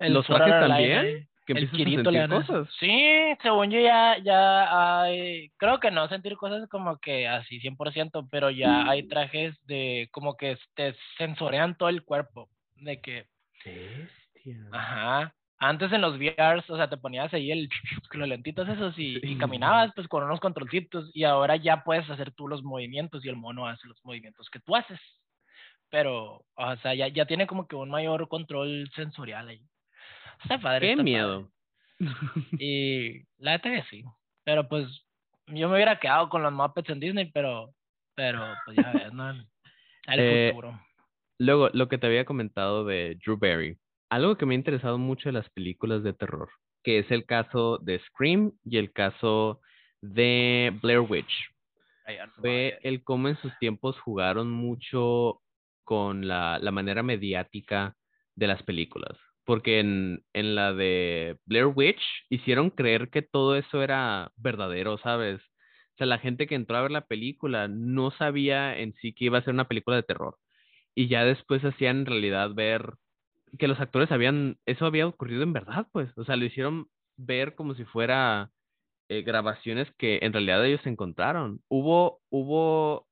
El 0.00 0.14
¿Los 0.14 0.26
trajes 0.26 0.52
también? 0.60 1.28
Que 1.46 1.52
el 1.52 1.58
empiezas 1.58 1.74
a 1.74 1.76
Kirito 1.76 2.10
le 2.10 2.28
cosas. 2.28 2.68
Sí, 2.80 3.14
según 3.40 3.70
yo 3.70 3.78
ya, 3.78 4.18
ya 4.18 5.02
hay, 5.02 5.50
creo 5.58 5.78
que 5.78 5.92
no 5.92 6.08
sentir 6.08 6.36
cosas 6.36 6.68
como 6.68 6.98
que 6.98 7.28
así 7.28 7.60
100%, 7.60 8.28
pero 8.30 8.50
ya 8.50 8.88
hay 8.88 9.06
trajes 9.06 9.54
de 9.64 10.08
como 10.10 10.36
que 10.36 10.58
te 10.74 10.96
sensorean 11.18 11.76
todo 11.76 11.88
el 11.88 12.02
cuerpo, 12.02 12.48
de 12.74 13.00
que, 13.00 13.26
Bestia. 13.64 14.68
ajá, 14.72 15.34
antes 15.58 15.92
en 15.92 16.00
los 16.00 16.18
VRs, 16.18 16.68
o 16.68 16.76
sea, 16.76 16.90
te 16.90 16.96
ponías 16.96 17.32
ahí 17.32 17.52
el, 17.52 17.68
los 18.12 18.28
lentitos 18.28 18.68
esos 18.68 18.98
y, 18.98 19.20
y 19.22 19.38
caminabas 19.38 19.92
pues 19.94 20.08
con 20.08 20.24
unos 20.24 20.40
controlcitos 20.40 21.10
y 21.14 21.24
ahora 21.24 21.56
ya 21.56 21.84
puedes 21.84 22.08
hacer 22.10 22.32
tú 22.32 22.48
los 22.48 22.64
movimientos 22.64 23.24
y 23.24 23.28
el 23.28 23.36
mono 23.36 23.68
hace 23.68 23.86
los 23.86 24.04
movimientos 24.04 24.50
que 24.50 24.60
tú 24.60 24.74
haces, 24.74 24.98
pero, 25.90 26.44
o 26.54 26.76
sea, 26.82 26.94
ya, 26.94 27.08
ya 27.08 27.26
tiene 27.26 27.46
como 27.46 27.66
que 27.66 27.76
un 27.76 27.90
mayor 27.90 28.28
control 28.28 28.90
sensorial 28.94 29.48
ahí. 29.48 29.62
Está 30.42 30.58
padre. 30.60 30.80
Qué 30.80 30.90
está 30.92 30.96
padre. 31.02 31.04
miedo. 31.04 31.50
Y 32.60 33.22
la 33.38 33.52
neta 33.52 33.70
que 33.70 33.82
sí. 33.90 34.04
Pero 34.44 34.68
pues 34.68 34.86
yo 35.48 35.68
me 35.68 35.74
hubiera 35.76 35.98
quedado 35.98 36.28
con 36.28 36.42
los 36.42 36.52
Muppets 36.52 36.90
en 36.90 37.00
Disney, 37.00 37.30
pero, 37.32 37.72
pero 38.14 38.44
pues 38.64 38.76
ya 38.76 38.92
ves, 38.92 39.12
¿no? 39.12 39.30
El 39.30 39.46
Eh, 40.20 40.48
futuro. 40.50 40.78
Luego, 41.38 41.68
lo 41.72 41.88
que 41.88 41.98
te 41.98 42.06
había 42.06 42.24
comentado 42.24 42.84
de 42.84 43.16
Drew 43.24 43.36
Barry. 43.38 43.78
Algo 44.10 44.36
que 44.36 44.46
me 44.46 44.54
ha 44.54 44.56
interesado 44.56 44.98
mucho 44.98 45.28
de 45.28 45.32
las 45.32 45.50
películas 45.50 46.02
de 46.02 46.12
terror, 46.12 46.48
que 46.84 47.00
es 47.00 47.10
el 47.10 47.26
caso 47.26 47.78
de 47.78 47.98
Scream 47.98 48.52
y 48.64 48.78
el 48.78 48.92
caso 48.92 49.60
de 50.00 50.72
Blair 50.80 51.00
Witch. 51.00 51.50
Ay, 52.04 52.16
ya 52.16 52.26
no 52.26 52.32
fue 52.34 52.78
el 52.82 53.02
cómo 53.02 53.28
en 53.28 53.36
sus 53.38 53.52
tiempos 53.58 53.98
jugaron 54.00 54.50
mucho 54.50 55.40
con 55.86 56.28
la, 56.28 56.58
la 56.60 56.72
manera 56.72 57.02
mediática 57.04 57.96
de 58.36 58.48
las 58.48 58.62
películas. 58.64 59.18
Porque 59.46 59.80
en, 59.80 60.24
en 60.34 60.56
la 60.56 60.74
de 60.74 61.38
Blair 61.46 61.68
Witch 61.68 62.02
hicieron 62.30 62.70
creer 62.70 63.10
que 63.10 63.22
todo 63.22 63.56
eso 63.56 63.82
era 63.82 64.32
verdadero, 64.36 64.98
¿sabes? 64.98 65.40
O 65.94 65.98
sea, 65.98 66.06
la 66.06 66.18
gente 66.18 66.46
que 66.46 66.56
entró 66.56 66.76
a 66.76 66.82
ver 66.82 66.90
la 66.90 67.06
película 67.06 67.68
no 67.68 68.10
sabía 68.10 68.78
en 68.78 68.94
sí 68.94 69.14
que 69.14 69.26
iba 69.26 69.38
a 69.38 69.42
ser 69.42 69.54
una 69.54 69.68
película 69.68 69.96
de 69.96 70.02
terror. 70.02 70.36
Y 70.94 71.08
ya 71.08 71.24
después 71.24 71.64
hacían 71.64 72.00
en 72.00 72.06
realidad 72.06 72.52
ver 72.54 72.94
que 73.58 73.68
los 73.68 73.80
actores 73.80 74.12
habían, 74.12 74.58
eso 74.66 74.86
había 74.86 75.06
ocurrido 75.06 75.42
en 75.44 75.52
verdad, 75.54 75.88
pues. 75.92 76.10
O 76.18 76.24
sea, 76.24 76.36
lo 76.36 76.44
hicieron 76.46 76.88
ver 77.16 77.54
como 77.54 77.74
si 77.74 77.84
fuera 77.84 78.50
eh, 79.08 79.22
grabaciones 79.22 79.88
que 79.98 80.18
en 80.22 80.32
realidad 80.32 80.64
ellos 80.66 80.86
encontraron. 80.86 81.62
Hubo, 81.68 82.20
hubo 82.30 83.06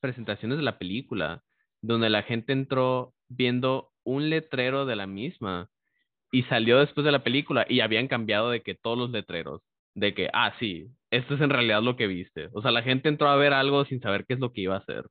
presentaciones 0.00 0.58
de 0.58 0.64
la 0.64 0.78
película 0.78 1.42
donde 1.82 2.10
la 2.10 2.22
gente 2.22 2.52
entró 2.52 3.12
viendo 3.28 3.90
un 4.04 4.30
letrero 4.30 4.86
de 4.86 4.96
la 4.96 5.06
misma 5.06 5.68
y 6.32 6.42
salió 6.44 6.78
después 6.78 7.04
de 7.04 7.12
la 7.12 7.24
película 7.24 7.66
y 7.68 7.80
habían 7.80 8.08
cambiado 8.08 8.50
de 8.50 8.62
que 8.62 8.74
todos 8.74 8.98
los 8.98 9.10
letreros, 9.10 9.62
de 9.94 10.14
que, 10.14 10.30
ah, 10.32 10.54
sí, 10.58 10.86
esto 11.10 11.34
es 11.34 11.40
en 11.40 11.50
realidad 11.50 11.82
lo 11.82 11.96
que 11.96 12.06
viste. 12.06 12.48
O 12.52 12.62
sea, 12.62 12.70
la 12.70 12.82
gente 12.82 13.08
entró 13.08 13.28
a 13.28 13.36
ver 13.36 13.52
algo 13.52 13.84
sin 13.84 14.00
saber 14.00 14.24
qué 14.26 14.34
es 14.34 14.40
lo 14.40 14.52
que 14.52 14.62
iba 14.62 14.76
a 14.76 14.78
hacer. 14.78 15.04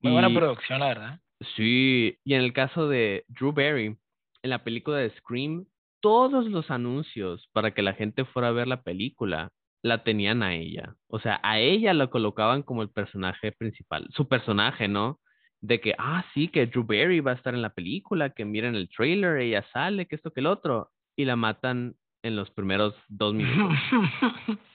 Muy 0.00 0.12
buena 0.12 0.30
producción, 0.30 0.80
la 0.80 0.88
verdad. 0.88 1.20
Sí, 1.56 2.18
y 2.24 2.34
en 2.34 2.42
el 2.42 2.52
caso 2.52 2.88
de 2.88 3.24
Drew 3.28 3.52
Barry, 3.52 3.96
en 4.42 4.50
la 4.50 4.64
película 4.64 4.98
de 4.98 5.10
Scream, 5.10 5.66
todos 6.00 6.46
los 6.46 6.70
anuncios 6.70 7.48
para 7.52 7.72
que 7.72 7.82
la 7.82 7.94
gente 7.94 8.24
fuera 8.24 8.48
a 8.48 8.52
ver 8.52 8.66
la 8.66 8.82
película 8.82 9.50
la 9.82 10.04
tenían 10.04 10.42
a 10.42 10.54
ella. 10.54 10.94
O 11.08 11.20
sea, 11.20 11.40
a 11.42 11.58
ella 11.58 11.94
la 11.94 12.08
colocaban 12.08 12.62
como 12.62 12.82
el 12.82 12.90
personaje 12.90 13.52
principal, 13.52 14.08
su 14.12 14.28
personaje, 14.28 14.88
¿no? 14.88 15.20
De 15.62 15.80
que, 15.80 15.94
ah, 15.96 16.24
sí, 16.34 16.48
que 16.48 16.66
Drew 16.66 16.84
Barry 16.84 17.20
va 17.20 17.30
a 17.30 17.36
estar 17.36 17.54
en 17.54 17.62
la 17.62 17.72
película, 17.72 18.30
que 18.30 18.44
miren 18.44 18.74
el 18.74 18.90
trailer, 18.90 19.38
ella 19.38 19.64
sale, 19.72 20.06
que 20.06 20.16
esto, 20.16 20.32
que 20.32 20.40
el 20.40 20.46
otro, 20.46 20.90
y 21.16 21.24
la 21.24 21.36
matan 21.36 21.94
en 22.22 22.36
los 22.36 22.50
primeros 22.50 22.94
dos 23.08 23.32
minutos. 23.32 23.78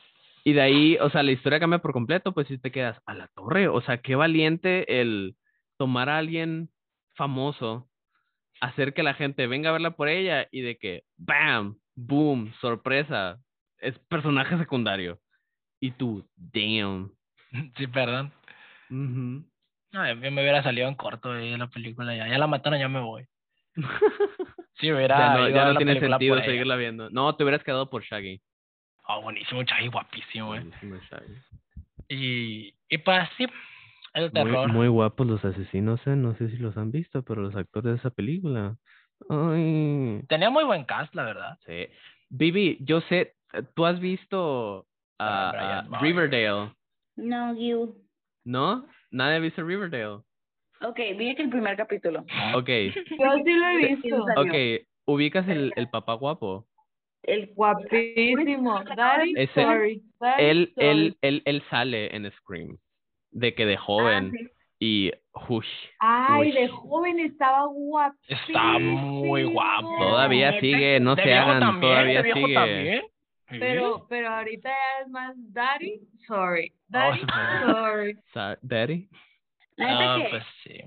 Y 0.48 0.54
de 0.54 0.62
ahí, 0.62 0.98
o 1.02 1.10
sea, 1.10 1.24
la 1.24 1.34
historia 1.34 1.60
cambia 1.60 1.80
por 1.80 1.92
completo, 1.92 2.34
pues 2.34 2.48
si 2.48 2.58
te 2.58 2.72
quedas 2.72 2.98
a 3.06 3.14
la 3.14 3.28
torre. 3.36 3.68
O 3.68 3.82
sea, 3.82 3.98
qué 3.98 4.16
valiente 4.16 5.02
el 5.02 5.36
tomar 5.78 6.08
a 6.08 6.20
alguien 6.20 6.70
famoso, 7.16 7.90
hacer 8.62 8.94
que 8.94 9.04
la 9.04 9.14
gente 9.14 9.46
venga 9.48 9.72
a 9.72 9.74
verla 9.74 9.98
por 9.98 10.08
ella 10.08 10.48
y 10.50 10.62
de 10.62 10.78
que, 10.78 11.04
¡bam! 11.18 11.78
¡Boom! 11.96 12.54
¡Sorpresa! 12.62 13.42
Es 13.80 14.00
personaje 14.08 14.58
secundario. 14.58 15.20
Y 15.82 15.92
tú, 15.92 16.26
¡damn! 16.38 17.12
sí, 17.78 17.88
perdón. 17.88 18.32
No, 19.98 20.04
a 20.04 20.14
mí 20.14 20.30
me 20.30 20.42
hubiera 20.44 20.62
salido 20.62 20.88
en 20.88 20.94
corto 20.94 21.32
ahí 21.32 21.58
la 21.58 21.68
película 21.68 22.16
ya. 22.16 22.28
Ya 22.28 22.38
la 22.38 22.46
mataron, 22.46 22.80
ya 22.80 22.88
me 22.88 23.00
voy. 23.00 23.26
Sí, 24.80 24.92
hubiera 24.92 25.18
ya 25.18 25.34
no, 25.34 25.50
ya 25.50 25.66
no 25.66 25.76
tiene 25.78 26.00
sentido 26.00 26.40
seguirla 26.44 26.76
viendo. 26.76 27.10
No, 27.10 27.36
te 27.36 27.44
hubieras 27.44 27.64
quedado 27.64 27.90
por 27.90 28.04
Shaggy. 28.04 28.40
Ah, 29.08 29.18
buenísimo, 29.18 29.64
Chay, 29.64 29.88
guapísimo, 29.88 30.54
eh. 30.54 30.60
Buenísimo 30.60 30.98
Shaggy. 31.10 31.34
Y, 32.10 32.76
y 32.88 32.98
pues 33.00 33.28
sí, 33.38 33.48
el 34.14 34.32
terror. 34.32 34.72
muy 34.72 34.88
guapos 34.88 35.26
los 35.26 35.44
asesinos, 35.44 36.06
¿eh? 36.06 36.16
No 36.16 36.36
sé 36.36 36.50
si 36.52 36.58
los 36.58 36.78
han 36.78 36.92
visto, 36.92 37.24
pero 37.24 37.42
los 37.42 37.56
actores 37.56 37.94
de 37.94 37.98
esa 37.98 38.12
película. 38.12 38.78
Ay. 39.28 40.22
Tenía 40.30 40.52
muy 40.52 40.64
buen 40.64 40.84
cast, 40.86 41.16
la 41.16 41.24
verdad. 41.24 41.58
Sí. 41.66 41.88
Vivi, 42.30 42.78
yo 42.82 43.02
sé, 43.02 43.34
tú 43.74 43.84
has 43.84 44.00
visto 44.00 44.86
Maher. 45.18 45.86
Riverdale, 46.02 46.72
No, 47.16 47.56
you. 47.56 47.96
¿no? 48.46 48.86
Nadie 49.12 49.36
ha 49.38 49.40
visto 49.40 49.64
Riverdale. 49.64 50.22
Ok, 50.82 50.98
vi 51.18 51.36
que 51.36 51.44
el 51.44 51.50
primer 51.50 51.76
capítulo. 51.76 52.20
Ok, 52.54 52.68
Yo 53.20 53.34
sí 53.44 53.54
lo 53.54 53.68
he 53.68 53.78
visto. 53.96 54.26
ok. 54.36 54.86
¿Ubicas 55.06 55.48
el, 55.48 55.72
el 55.76 55.90
papá 55.90 56.14
guapo? 56.14 56.68
El 57.24 57.48
Guapísimo. 57.56 58.84
Daddy, 58.96 59.34
Ese- 59.38 59.54
sorry. 59.64 60.02
Daddy, 60.20 60.44
Él, 60.44 60.72
sorry. 60.76 60.88
él, 60.90 61.18
él, 61.22 61.42
él 61.46 61.64
sale 61.70 62.16
en 62.16 62.30
Scream. 62.32 62.78
De 63.32 63.54
que 63.54 63.66
de 63.66 63.78
joven. 63.78 64.32
Ah, 64.34 64.38
sí. 64.38 64.48
Y, 64.80 65.12
ush, 65.50 65.68
Ay, 66.00 66.42
Uy. 66.42 66.52
de 66.52 66.68
joven 66.68 67.20
estaba 67.20 67.66
guapísimo. 67.66 68.38
Está 68.48 68.80
muy 68.80 69.44
guapo. 69.46 69.96
todavía 69.98 70.60
sigue, 70.60 71.00
no 71.00 71.16
se 71.16 71.34
hagan, 71.34 71.60
también, 71.62 71.82
todavía 71.82 72.24
sigue. 72.34 72.54
también. 72.54 73.02
Pero, 73.50 74.06
pero 74.10 74.30
ahorita 74.30 74.70
ya 74.70 75.04
es 75.04 75.10
más 75.10 75.34
daddy, 75.54 76.02
sorry. 76.28 76.74
No, 76.90 77.00
Daddy, 77.00 77.22
sorry. 77.66 78.18
Daddy. 78.62 79.10
La 79.78 80.16
Ah, 80.16 80.18
que 80.22 80.30
pues 80.30 80.44
sí. 80.64 80.80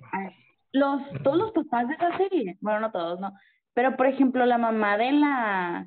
los, 0.72 1.00
todos 1.22 1.36
los 1.38 1.52
papás 1.52 1.88
de 1.88 1.94
esa 1.94 2.16
serie, 2.16 2.56
bueno, 2.60 2.80
no 2.80 2.90
todos, 2.92 3.20
no, 3.20 3.32
pero 3.72 3.96
por 3.96 4.06
ejemplo 4.06 4.44
la 4.46 4.58
mamá 4.58 4.96
de 4.98 5.12
la, 5.12 5.86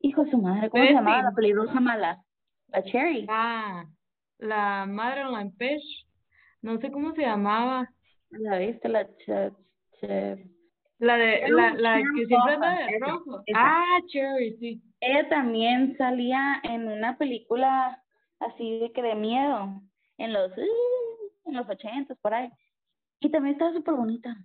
hijo 0.00 0.24
de 0.24 0.30
su 0.30 0.38
madre, 0.38 0.68
¿cómo 0.70 0.84
se 0.84 0.92
llamaba 0.92 1.22
la 1.22 1.32
peligrosa 1.32 1.80
mala? 1.80 2.20
La 2.68 2.82
Cherry. 2.82 3.26
Ah, 3.28 3.84
la 4.38 4.86
Madeline 4.86 5.52
Fish. 5.56 6.06
No 6.62 6.78
sé 6.78 6.90
cómo 6.90 7.12
se 7.14 7.22
llamaba. 7.22 7.88
¿La 8.30 8.58
viste? 8.58 8.88
La 8.88 9.06
che, 9.24 9.52
che- 10.00 10.44
La 10.98 11.16
de, 11.16 11.48
la, 11.48 11.74
la 11.74 11.94
Cherry 11.98 12.14
que 12.20 12.26
siempre 12.26 12.54
anda 12.54 12.70
de 12.86 12.98
rojo. 12.98 13.42
esa. 13.46 13.60
Ah, 13.60 13.98
Cherry, 14.08 14.56
sí. 14.58 14.82
Ella 15.06 15.28
también 15.28 15.96
salía 15.98 16.60
en 16.62 16.88
una 16.88 17.18
película 17.18 18.02
así 18.40 18.78
de 18.78 18.92
que 18.92 19.02
de 19.02 19.14
miedo, 19.14 19.82
en 20.18 20.32
los, 20.32 20.50
uh, 20.56 21.48
en 21.50 21.56
los 21.56 21.68
ochentas, 21.68 22.16
por 22.18 22.32
ahí. 22.34 22.50
Y 23.20 23.30
también 23.30 23.54
estaba 23.54 23.72
súper 23.72 23.94
bonita. 23.94 24.36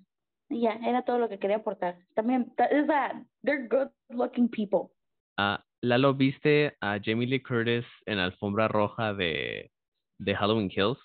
Y 0.50 0.62
ya, 0.62 0.74
era 0.84 1.04
todo 1.04 1.20
lo 1.20 1.30
que 1.30 1.40
quería 1.40 1.58
aportar. 1.58 1.98
También, 2.16 2.54
ta- 2.56 2.70
o 2.72 2.86
sea, 2.86 3.24
they're 3.44 3.68
good 3.68 3.90
looking 4.10 4.50
people. 4.50 4.90
Ah, 5.38 5.64
Lalo, 5.82 6.14
¿viste 6.14 6.76
a 6.82 7.00
Jamie 7.02 7.28
Lee 7.28 7.42
Curtis 7.42 7.86
en 8.06 8.18
la 8.18 8.26
alfombra 8.26 8.68
roja 8.68 9.14
de, 9.14 9.72
de 10.18 10.36
Halloween 10.36 10.70
Kills? 10.70 11.00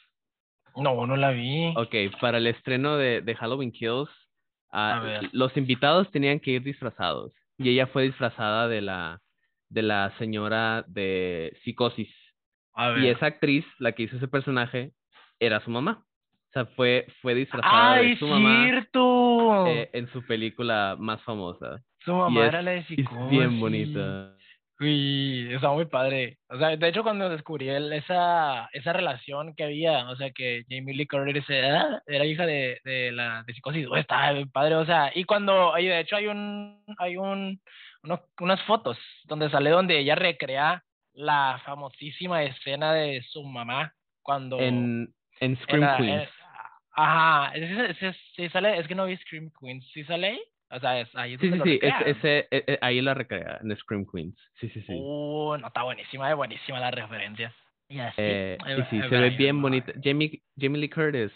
No, 0.76 1.06
no 1.06 1.16
la 1.16 1.30
vi. 1.30 1.72
Ok, 1.76 2.18
para 2.20 2.38
el 2.38 2.48
estreno 2.48 2.96
de, 2.96 3.20
de 3.20 3.34
Halloween 3.36 3.70
Kills, 3.70 4.08
ah, 4.72 4.96
A 4.96 5.00
ver. 5.00 5.30
los 5.32 5.56
invitados 5.56 6.10
tenían 6.10 6.40
que 6.40 6.52
ir 6.52 6.62
disfrazados 6.64 7.32
y 7.58 7.68
ella 7.70 7.86
fue 7.86 8.02
disfrazada 8.04 8.66
de 8.66 8.80
la, 8.80 9.20
de 9.68 9.82
la 9.82 10.12
señora 10.18 10.84
de 10.86 11.56
Psicosis. 11.62 12.08
A 12.74 12.90
ver. 12.90 13.04
Y 13.04 13.08
esa 13.08 13.26
actriz, 13.26 13.64
la 13.78 13.92
que 13.92 14.04
hizo 14.04 14.16
ese 14.16 14.28
personaje, 14.28 14.92
era 15.38 15.60
su 15.60 15.70
mamá. 15.70 16.04
O 16.48 16.52
sea, 16.52 16.66
fue, 16.66 17.06
fue 17.20 17.34
disfrazada 17.34 17.94
¡Ay, 17.94 18.10
de 18.10 18.16
su 18.16 18.26
mamá 18.28 18.64
cierto! 18.64 19.66
eh, 19.66 19.90
en 19.92 20.06
su 20.12 20.24
película 20.26 20.96
más 20.98 21.20
famosa. 21.22 21.82
Su 22.04 22.14
mamá 22.14 22.46
era 22.46 22.62
la 22.62 22.70
de 22.72 22.84
psicosis. 22.84 23.30
bien 23.30 23.58
bonita. 23.58 24.36
Uy, 24.80 25.48
está 25.52 25.70
muy 25.70 25.86
padre. 25.86 26.38
O 26.48 26.58
sea, 26.58 26.76
de 26.76 26.88
hecho 26.88 27.02
cuando 27.04 27.28
descubrí 27.28 27.68
el- 27.68 27.92
esa, 27.92 28.68
esa 28.72 28.92
relación 28.92 29.54
que 29.54 29.64
había, 29.64 30.08
o 30.10 30.16
sea, 30.16 30.30
que 30.32 30.64
Jamie 30.68 30.94
Lee 30.94 31.06
Curtis 31.06 31.48
era, 31.48 32.02
era 32.06 32.24
hija 32.24 32.44
de, 32.44 32.80
de 32.84 33.12
la 33.12 33.44
de 33.46 33.54
psicosis, 33.54 33.86
estaba 33.96 34.32
bien 34.32 34.50
padre, 34.50 34.74
o 34.74 34.84
sea, 34.84 35.12
y 35.14 35.24
cuando, 35.24 35.78
y 35.78 35.86
de 35.86 36.00
hecho 36.00 36.16
hay 36.16 36.26
un, 36.26 36.84
hay 36.98 37.16
un, 37.16 37.60
unos, 38.04 38.20
unas 38.40 38.62
fotos 38.62 38.98
donde 39.24 39.50
sale 39.50 39.70
donde 39.70 39.98
ella 39.98 40.14
recrea 40.14 40.84
la 41.14 41.60
famosísima 41.64 42.42
escena 42.44 42.92
de 42.92 43.22
su 43.22 43.42
mamá 43.42 43.92
cuando 44.22 44.58
En, 44.60 45.12
en 45.40 45.56
Scream 45.56 45.80
la- 45.80 45.96
Queens. 45.96 46.22
en- 46.22 46.28
ajá, 46.92 47.54
ese, 47.54 47.90
ese- 47.90 48.18
sí 48.36 48.48
sale, 48.50 48.78
es 48.78 48.86
que 48.86 48.94
no 48.94 49.06
vi 49.06 49.16
Scream 49.16 49.50
Queens, 49.60 49.86
¿sí 49.92 50.04
sale 50.04 50.28
ahí? 50.28 50.40
O 50.70 50.80
sea, 50.80 51.00
es, 51.00 51.14
ahí 51.14 51.34
es 51.34 51.40
Sí, 51.40 51.50
sí, 51.52 51.60
sí, 51.62 51.78
es- 51.82 52.16
ese, 52.16 52.48
e- 52.50 52.64
e- 52.66 52.78
ahí 52.80 53.00
la 53.00 53.14
recrea, 53.14 53.58
en 53.62 53.76
Scream 53.76 54.06
Queens. 54.10 54.36
Sí, 54.60 54.68
sí, 54.70 54.82
sí. 54.82 54.92
Uh, 54.92 55.56
no, 55.58 55.66
está 55.68 55.82
buenísima, 55.82 56.30
es 56.30 56.36
buenísima 56.36 56.80
la 56.80 56.90
referencia. 56.90 57.54
Y 57.88 58.00
así. 58.00 58.14
Eh, 58.18 58.58
y 58.60 58.74
va- 58.80 58.90
sí, 58.90 59.00
se 59.02 59.08
ve 59.16 59.30
bien 59.30 59.60
bonita. 59.60 59.92
Jamie, 60.02 60.42
Jamie 60.56 60.80
Lee 60.80 60.90
Curtis, 60.90 61.32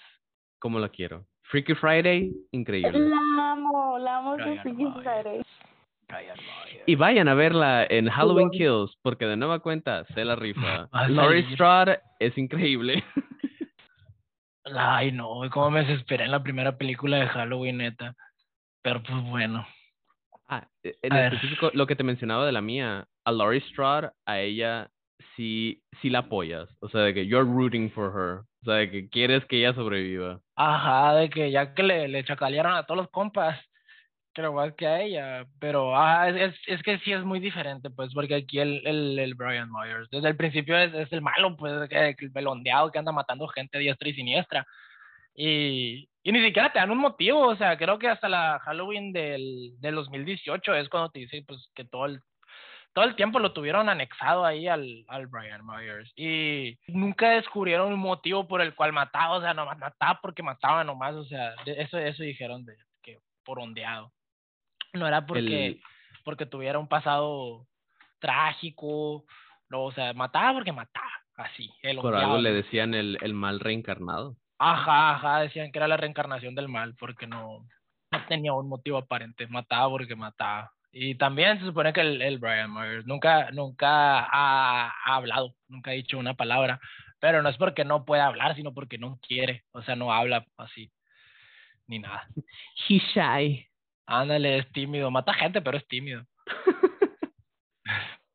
como 0.59 0.79
la 0.79 0.89
quiero. 0.89 1.27
Freaky 1.43 1.75
Friday, 1.75 2.33
increíble. 2.53 2.99
La 2.99 3.53
amo, 3.53 3.99
la 3.99 4.17
amo. 4.19 4.37
Friday. 4.37 5.43
Y 6.87 6.95
vayan 6.95 7.29
a 7.29 7.35
verla 7.35 7.85
en 7.89 8.09
Halloween. 8.09 8.51
Kills, 8.51 8.97
porque 9.03 9.27
de 9.27 9.37
nueva 9.37 9.61
cuenta 9.61 10.05
se 10.15 10.25
la 10.25 10.37
rifa. 10.37 10.89
Laurie. 11.09 11.45
Strode 11.55 12.01
es 12.19 12.37
increíble. 12.39 13.05
Ay, 14.65 15.13
no, 15.13 15.41
cómo 15.51 15.71
me 15.71 15.85
desesperé 15.85 16.25
en 16.25 16.31
la 16.31 16.43
primera 16.43 16.77
película 16.77 17.19
de 17.19 17.27
Halloween, 17.29 17.79
neta. 17.79 18.15
Pero 18.83 19.03
pues 19.03 19.23
bueno. 19.25 19.67
Ah, 20.49 20.67
e- 20.83 20.97
en 21.03 21.13
A 21.13 21.17
ver. 21.17 21.35
específico, 21.35 21.71
lo 21.75 21.87
que 21.87 21.97
te 21.97 22.05
mencionaba 22.05 22.45
de 22.47 22.53
la 22.53 22.61
mía, 22.61 23.07
a 23.25 23.33
Laurie 23.33 23.61
Strode, 23.61 24.11
a 24.27 24.41
ella 24.41 24.91
sí, 25.37 25.83
sí 26.01 26.11
la 26.11 26.21
apoyas. 26.21 26.69
O 26.81 26.89
sea, 26.89 27.01
de 27.03 27.15
que 27.15 27.27
you're 27.27 27.51
rooting 27.51 27.91
for 27.91 28.11
her. 28.15 28.45
O 28.63 28.65
sea, 28.65 28.75
de 28.75 28.91
que 28.91 29.09
quieres 29.09 29.45
que 29.47 29.59
ella 29.59 29.75
sobreviva. 29.75 30.41
Ajá, 30.57 31.15
de 31.15 31.31
que 31.31 31.51
ya 31.51 31.75
que 31.75 31.83
le, 31.83 32.09
le 32.09 32.25
chacalearon 32.25 32.75
a 32.75 32.85
todos 32.85 32.99
los 32.99 33.11
compas, 33.11 33.59
creo 34.39 34.53
más 34.53 34.73
que 34.75 34.87
a 34.87 35.01
ella. 35.03 35.47
Pero 35.59 35.93
es, 36.27 36.55
es, 36.69 36.83
que 36.83 36.99
sí 37.01 37.13
es 37.13 37.25
muy 37.25 37.41
diferente, 37.41 37.91
pues, 37.91 38.15
porque 38.15 38.37
aquí 38.37 38.61
el, 38.61 38.87
el, 38.87 39.19
el 39.19 39.35
Brian 39.35 39.69
Myers, 39.71 40.09
desde 40.11 40.29
el 40.29 40.37
principio 40.37 40.79
es, 40.79 40.95
es 40.95 41.13
el 41.13 41.23
malo, 41.23 41.57
pues, 41.57 41.73
el 41.91 42.31
belondeado 42.31 42.93
que 42.93 43.01
anda 43.01 43.11
matando 43.11 43.49
gente 43.49 43.79
diestra 43.79 44.09
y 44.09 44.15
siniestra. 44.15 44.65
Y, 45.35 46.09
y 46.23 46.33
ni 46.33 46.45
siquiera 46.45 46.73
te 46.73 46.79
dan 46.79 46.93
un 46.93 46.99
motivo, 46.99 47.49
o 47.49 47.57
sea, 47.57 47.77
creo 47.77 47.99
que 47.99 48.09
hasta 48.09 48.29
la 48.29 48.61
Halloween 48.61 49.13
del, 49.13 49.73
del 49.81 49.97
2018 49.97 50.75
es 50.77 50.89
cuando 50.89 51.11
te 51.11 51.19
dicen, 51.21 51.45
pues, 51.45 51.71
que 51.75 51.85
todo 51.85 52.07
el, 52.07 52.21
todo 52.93 53.07
el 53.07 53.17
tiempo 53.17 53.41
lo 53.41 53.53
tuvieron 53.53 53.89
anexado 53.89 54.45
ahí 54.45 54.69
al, 54.69 55.05
al 55.09 55.27
Brian 55.27 55.67
Myers. 55.67 56.13
Y 56.15 56.79
nunca 56.87 57.31
descubrieron 57.31 57.93
un 57.93 57.99
motivo 57.99 58.47
por 58.47 58.61
el 58.61 58.77
cual 58.77 58.93
mataba, 58.93 59.39
o 59.39 59.41
sea, 59.41 59.53
nomás 59.53 59.79
mataba 59.79 60.21
porque 60.23 60.45
mataba 60.45 60.85
nomás, 60.85 61.17
o 61.17 61.25
sea, 61.25 61.55
eso, 61.67 61.99
eso 61.99 62.23
dijeron 62.23 62.65
de 62.65 62.77
que 63.03 63.19
por 63.45 63.59
ondeado. 63.59 64.13
No 64.95 65.07
era 65.07 65.27
porque, 65.27 65.67
El- 65.67 65.83
porque 66.25 66.47
tuviera 66.47 66.79
un 66.79 66.89
pasado 66.89 67.67
trágico, 68.19 69.25
no, 69.69 69.85
o 69.85 69.93
sea, 69.93 70.13
mataba 70.15 70.55
porque 70.55 70.73
mataba, 70.73 71.11
así, 71.37 71.71
el 71.83 71.99
Por 71.99 72.17
algo 72.17 72.39
le 72.39 72.53
decían 72.53 72.95
el, 72.95 73.19
el 73.21 73.35
mal 73.35 73.61
reencarnado. 73.61 74.37
Ajá, 74.59 75.11
ajá, 75.15 75.41
decían 75.41 75.71
que 75.71 75.79
era 75.79 75.87
la 75.89 75.97
reencarnación 75.97 76.55
del 76.55 76.69
mal 76.69 76.95
porque 76.99 77.27
no, 77.27 77.67
no 78.11 78.27
tenía 78.27 78.53
un 78.55 78.69
motivo 78.69 78.99
aparente, 78.99 79.47
mataba 79.47 79.89
porque 79.89 80.17
mataba. 80.17 80.73
Y 80.91 81.15
también 81.17 81.59
se 81.59 81.67
supone 81.67 81.93
que 81.93 82.01
el, 82.01 82.23
el 82.23 82.39
Brian 82.39 82.73
Myers 82.73 83.07
nunca, 83.07 83.51
nunca 83.53 84.21
ha, 84.21 84.89
ha 84.89 85.15
hablado, 85.15 85.55
nunca 85.69 85.91
ha 85.91 85.95
dicho 85.95 86.19
una 86.19 86.35
palabra, 86.35 86.81
pero 87.21 87.43
no 87.43 87.51
es 87.51 87.57
porque 87.57 87.85
no 87.85 88.05
pueda 88.05 88.27
hablar, 88.27 88.57
sino 88.57 88.73
porque 88.75 88.99
no 88.99 89.19
quiere, 89.21 89.65
o 89.73 89.83
sea, 89.83 89.95
no 89.97 90.13
habla 90.13 90.47
así, 90.57 90.91
ni 91.87 91.99
nada. 91.99 92.27
He's 92.89 93.03
shy. 93.15 93.67
Ándale, 94.11 94.59
es 94.59 94.73
tímido, 94.73 95.11
mata 95.11 95.35
gente, 95.35 95.61
pero 95.61 95.77
es 95.77 95.87
tímido. 95.87 96.23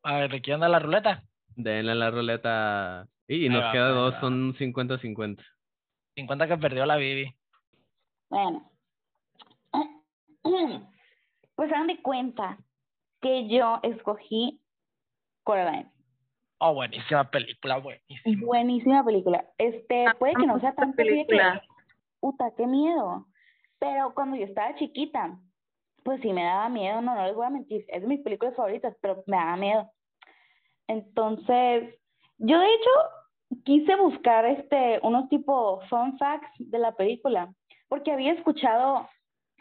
A 0.03 0.17
ver, 0.17 0.29
¿de 0.31 0.39
quién 0.39 0.55
anda 0.55 0.69
la 0.69 0.77
ruleta? 0.77 1.23
Denle 1.55 1.95
la 1.95 2.11
ruleta. 2.11 3.07
Y 3.27 3.43
Ahí 3.45 3.49
nos 3.49 3.63
va, 3.63 3.71
queda 3.71 3.89
dos, 3.89 4.13
va. 4.13 4.19
son 4.19 4.53
50-50. 4.53 5.43
50 6.15 6.47
que 6.47 6.57
perdió 6.57 6.85
la 6.85 6.95
Bibi. 6.97 7.33
Bueno. 8.29 8.71
Pues 11.55 11.71
hagan 11.71 11.85
de 11.85 12.01
cuenta 12.01 12.57
que 13.21 13.47
yo 13.47 13.79
escogí 13.83 14.59
Coraline. 15.43 15.91
Oh, 16.57 16.73
buenísima 16.73 17.29
película, 17.29 17.77
buenísima. 17.77 18.43
Buenísima 18.43 19.05
película. 19.05 19.45
Este, 19.59 20.05
puede 20.17 20.33
que 20.33 20.47
no 20.47 20.59
sea 20.59 20.73
tan 20.73 20.93
película. 20.93 21.61
puta, 22.19 22.51
qué 22.57 22.65
miedo. 22.65 23.27
Pero 23.77 24.15
cuando 24.15 24.35
yo 24.35 24.45
estaba 24.45 24.73
chiquita, 24.77 25.37
pues 26.03 26.21
sí 26.21 26.31
me 26.33 26.43
daba 26.43 26.69
miedo, 26.69 27.01
no, 27.01 27.15
no 27.15 27.25
les 27.25 27.35
voy 27.35 27.45
a 27.45 27.49
mentir, 27.49 27.85
es 27.87 28.01
de 28.01 28.07
mis 28.07 28.21
películas 28.21 28.55
favoritas, 28.55 28.95
pero 29.01 29.23
me 29.27 29.37
daba 29.37 29.57
miedo. 29.57 29.91
Entonces, 30.87 31.95
yo 32.37 32.59
de 32.59 32.67
hecho 32.67 32.89
quise 33.63 33.95
buscar 33.95 34.45
este 34.45 34.99
unos 35.03 35.29
tipo 35.29 35.81
fun 35.89 36.17
facts 36.17 36.51
de 36.57 36.79
la 36.79 36.93
película, 36.93 37.53
porque 37.87 38.11
había 38.11 38.33
escuchado 38.33 39.07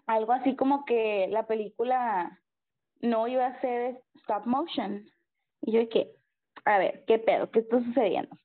algo 0.06 0.32
así 0.32 0.56
como 0.56 0.84
que 0.84 1.28
la 1.30 1.46
película 1.46 2.40
no 3.00 3.28
iba 3.28 3.46
a 3.46 3.60
ser 3.60 4.00
stop 4.22 4.46
motion. 4.46 5.04
Y 5.60 5.72
yo 5.72 5.80
dije, 5.80 6.10
a 6.64 6.78
ver, 6.78 7.04
¿qué 7.06 7.18
pedo? 7.18 7.50
¿Qué 7.50 7.60
está 7.60 7.82
sucediendo? 7.82 8.36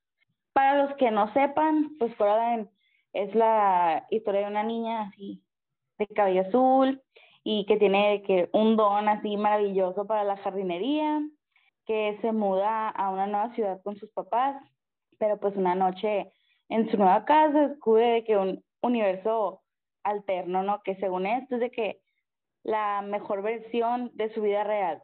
Para 0.54 0.84
los 0.84 0.96
que 0.98 1.12
no 1.12 1.32
sepan, 1.34 1.98
pues 2.00 2.16
Coraline 2.16 2.70
es 3.14 3.34
la 3.36 4.06
historia 4.10 4.42
de 4.42 4.48
una 4.48 4.64
niña 4.64 5.04
así 5.04 5.44
de 5.98 6.08
cabello 6.08 6.42
azul 6.42 7.02
y 7.50 7.64
que 7.66 7.78
tiene 7.78 8.24
que 8.24 8.50
un 8.52 8.76
don 8.76 9.08
así 9.08 9.38
maravilloso 9.38 10.06
para 10.06 10.26
la 10.26 10.36
jardinería, 10.36 11.22
que 11.86 12.18
se 12.20 12.34
muda 12.34 12.90
a 12.90 13.10
una 13.10 13.26
nueva 13.26 13.56
ciudad 13.56 13.82
con 13.84 13.96
sus 13.96 14.12
papás, 14.12 14.62
pero 15.18 15.40
pues 15.40 15.56
una 15.56 15.74
noche 15.74 16.30
en 16.68 16.92
su 16.92 16.98
nueva 16.98 17.24
casa 17.24 17.70
descubre 17.70 18.06
de 18.06 18.24
que 18.26 18.36
un 18.36 18.62
universo 18.82 19.62
alterno, 20.04 20.62
¿no? 20.62 20.82
Que 20.84 20.98
según 20.98 21.26
esto 21.26 21.56
es 21.56 21.62
de 21.62 21.72
que 21.72 22.02
la 22.64 23.02
mejor 23.02 23.42
versión 23.42 24.12
de 24.16 24.34
su 24.34 24.42
vida 24.42 24.66
real. 24.66 25.02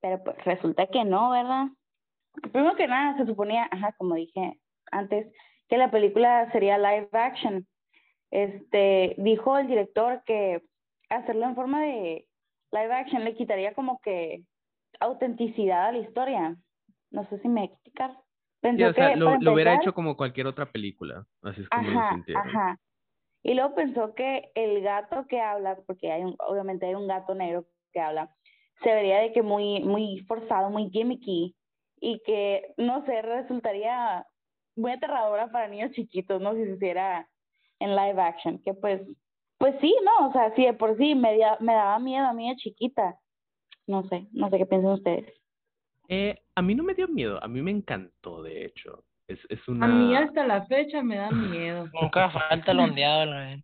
Pero 0.00 0.24
pues 0.24 0.36
resulta 0.44 0.88
que 0.88 1.04
no, 1.04 1.30
¿verdad? 1.30 1.66
Primero 2.50 2.74
que 2.74 2.88
nada, 2.88 3.16
se 3.16 3.26
suponía, 3.26 3.68
ajá, 3.70 3.94
como 3.96 4.16
dije 4.16 4.58
antes, 4.90 5.32
que 5.68 5.78
la 5.78 5.92
película 5.92 6.50
sería 6.50 6.78
live 6.78 7.10
action. 7.12 7.64
Este, 8.32 9.14
dijo 9.18 9.56
el 9.56 9.68
director 9.68 10.20
que 10.26 10.60
hacerlo 11.18 11.46
en 11.46 11.54
forma 11.54 11.82
de 11.82 12.26
live 12.72 12.92
action 12.92 13.24
le 13.24 13.34
quitaría 13.34 13.74
como 13.74 14.00
que 14.00 14.42
autenticidad 15.00 15.86
a 15.86 15.92
la 15.92 15.98
historia. 15.98 16.56
No 17.10 17.28
sé 17.28 17.38
si 17.40 17.48
me 17.48 17.64
explicar. 17.64 18.12
Sí, 18.12 18.18
Pensó 18.60 18.88
o 18.88 18.92
sea, 18.92 19.10
que 19.10 19.16
lo, 19.16 19.38
lo 19.38 19.52
hubiera 19.52 19.74
hecho 19.74 19.92
como 19.92 20.16
cualquier 20.16 20.46
otra 20.46 20.70
película. 20.72 21.26
Así 21.42 21.60
es 21.60 21.68
como 21.68 21.88
lo 21.88 21.98
Ajá, 21.98 22.14
sintieron. 22.14 22.48
ajá. 22.48 22.80
Y 23.42 23.54
luego 23.54 23.74
pensó 23.74 24.14
que 24.14 24.50
el 24.54 24.82
gato 24.82 25.26
que 25.26 25.40
habla, 25.40 25.76
porque 25.86 26.10
hay 26.10 26.24
un, 26.24 26.34
obviamente 26.38 26.86
hay 26.86 26.94
un 26.94 27.06
gato 27.06 27.34
negro 27.34 27.66
que 27.92 28.00
habla, 28.00 28.34
se 28.82 28.92
vería 28.92 29.18
de 29.20 29.32
que 29.32 29.42
muy, 29.42 29.80
muy 29.80 30.24
forzado, 30.26 30.70
muy 30.70 30.88
gimmicky, 30.90 31.54
y 32.00 32.20
que, 32.24 32.74
no 32.76 33.04
sé, 33.06 33.22
resultaría 33.22 34.26
muy 34.76 34.92
aterradora 34.92 35.50
para 35.50 35.68
niños 35.68 35.92
chiquitos, 35.92 36.40
¿no? 36.40 36.54
Si 36.54 36.64
se 36.64 36.72
hiciera 36.72 37.28
en 37.80 37.94
live 37.94 38.20
action, 38.20 38.58
que 38.62 38.74
pues, 38.74 39.02
pues 39.64 39.76
sí, 39.80 39.96
¿no? 40.04 40.28
O 40.28 40.32
sea, 40.32 40.54
sí, 40.54 40.66
de 40.66 40.74
por 40.74 40.94
sí 40.98 41.14
me, 41.14 41.38
da- 41.38 41.56
me 41.58 41.72
daba 41.72 41.98
miedo 41.98 42.26
a 42.26 42.34
mí 42.34 42.50
de 42.50 42.56
chiquita. 42.56 43.18
No 43.86 44.06
sé, 44.08 44.26
no 44.32 44.50
sé 44.50 44.58
qué 44.58 44.66
piensan 44.66 44.92
ustedes. 44.92 45.32
Eh, 46.08 46.38
a 46.54 46.60
mí 46.60 46.74
no 46.74 46.82
me 46.84 46.92
dio 46.92 47.08
miedo, 47.08 47.42
a 47.42 47.48
mí 47.48 47.62
me 47.62 47.70
encantó, 47.70 48.42
de 48.42 48.66
hecho. 48.66 49.04
Es, 49.26 49.38
es 49.48 49.66
una... 49.66 49.86
A 49.86 49.88
mí 49.88 50.14
hasta 50.14 50.46
la 50.46 50.66
fecha 50.66 51.02
me 51.02 51.16
da 51.16 51.30
miedo. 51.30 51.88
Nunca 51.98 52.28
falta 52.28 52.72
el 52.72 52.80
ondeado, 52.80 53.24
la 53.24 53.58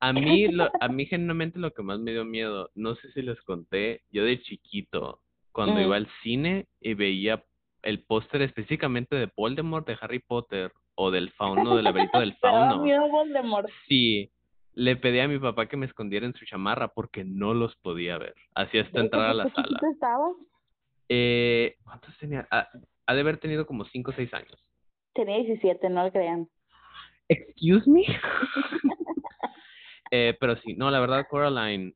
A 0.00 0.12
mí, 0.12 0.48
lo, 0.48 0.68
a 0.78 0.88
mí 0.88 1.06
genuinamente 1.06 1.58
lo 1.58 1.72
que 1.72 1.82
más 1.82 1.98
me 1.98 2.10
dio 2.12 2.26
miedo, 2.26 2.70
no 2.74 2.94
sé 2.96 3.10
si 3.12 3.22
les 3.22 3.40
conté, 3.40 4.02
yo 4.10 4.24
de 4.24 4.42
chiquito, 4.42 5.22
cuando 5.52 5.80
Mm. 5.80 5.84
iba 5.84 5.96
al 5.96 6.08
cine 6.22 6.66
y 6.82 6.92
veía 6.92 7.42
el 7.82 8.02
póster 8.04 8.42
específicamente 8.42 9.16
de 9.16 9.30
Voldemort 9.34 9.86
de 9.86 9.96
Harry 9.98 10.18
Potter 10.18 10.72
o 10.94 11.10
del 11.10 11.30
fauno, 11.32 11.74
del 11.74 11.84
laberinto 11.84 12.20
del 12.20 12.34
fauno, 12.40 12.82
miedo 12.82 13.08
Voldemort. 13.08 13.68
sí, 13.88 14.30
le 14.78 14.94
pedí 14.94 15.18
a 15.18 15.26
mi 15.26 15.40
papá 15.40 15.66
que 15.66 15.76
me 15.76 15.86
escondiera 15.86 16.24
en 16.24 16.34
su 16.34 16.44
chamarra 16.44 16.86
porque 16.86 17.24
no 17.24 17.52
los 17.52 17.74
podía 17.78 18.16
ver, 18.16 18.36
así 18.54 18.78
hasta 18.78 19.00
entrar 19.00 19.30
a 19.30 19.34
la 19.34 19.44
¿Qué 19.44 19.50
sala. 19.50 19.80
estabas? 19.92 20.36
Eh, 21.08 21.74
¿cuántos 21.82 22.16
tenía? 22.18 22.46
Ah, 22.52 22.68
ha 23.06 23.14
de 23.14 23.20
haber 23.20 23.38
tenido 23.38 23.66
como 23.66 23.84
5 23.86 24.12
o 24.12 24.14
6 24.14 24.32
años. 24.34 24.64
Tenía 25.14 25.38
17, 25.38 25.90
no 25.90 26.04
lo 26.04 26.12
crean. 26.12 26.48
Excuse 27.28 27.90
me. 27.90 28.04
eh, 30.12 30.36
pero 30.38 30.54
sí, 30.58 30.74
no, 30.74 30.92
la 30.92 31.00
verdad, 31.00 31.26
Coraline, 31.28 31.94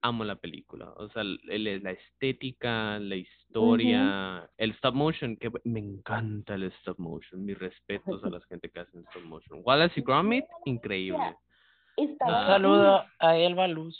amo 0.00 0.24
la 0.24 0.36
película. 0.36 0.94
O 0.96 1.10
sea, 1.10 1.24
la 1.24 1.90
estética, 1.90 2.98
la 3.00 3.16
historia, 3.16 4.50
el 4.56 4.70
stop 4.70 4.94
motion, 4.94 5.36
que 5.36 5.50
me 5.64 5.80
encanta 5.80 6.54
el 6.54 6.64
stop 6.64 6.98
motion. 6.98 7.44
Mis 7.44 7.58
respetos 7.58 8.24
a 8.24 8.30
la 8.30 8.40
gente 8.48 8.70
que 8.70 8.80
hace 8.80 8.98
stop 8.98 9.24
motion. 9.24 9.60
Wallace 9.62 10.00
y 10.00 10.02
Gromit, 10.02 10.46
increíble. 10.64 11.36
Estaba 11.96 12.40
Un 12.40 12.46
saludo 12.46 13.04
a 13.18 13.36
Elba 13.36 13.68
Luz. 13.68 13.98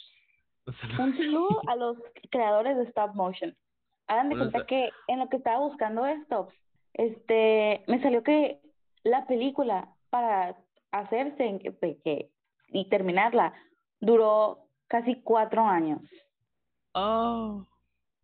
Un 0.99 1.17
saludo 1.17 1.61
a 1.69 1.77
los 1.77 1.99
creadores 2.31 2.77
de 2.77 2.85
stop 2.85 3.15
motion. 3.15 3.55
Hagan 4.07 4.29
de 4.31 4.37
cuenta 4.37 4.67
que 4.67 4.91
en 5.09 5.19
lo 5.19 5.29
que 5.29 5.37
estaba 5.37 5.59
buscando 5.61 6.07
esto, 6.07 6.49
este, 6.95 7.85
me 7.87 8.01
salió 8.03 8.23
que 8.23 8.61
la 9.03 9.27
película 9.27 9.89
para 10.11 10.57
hacerse 10.93 11.45
en 11.45 11.59
que, 11.59 11.71
de 11.71 11.99
que- 12.03 12.31
y 12.69 12.89
terminarla 12.89 13.53
duró 14.01 14.67
casi 14.89 15.21
cuatro 15.23 15.63
años. 15.65 16.01
Oh, 16.95 17.67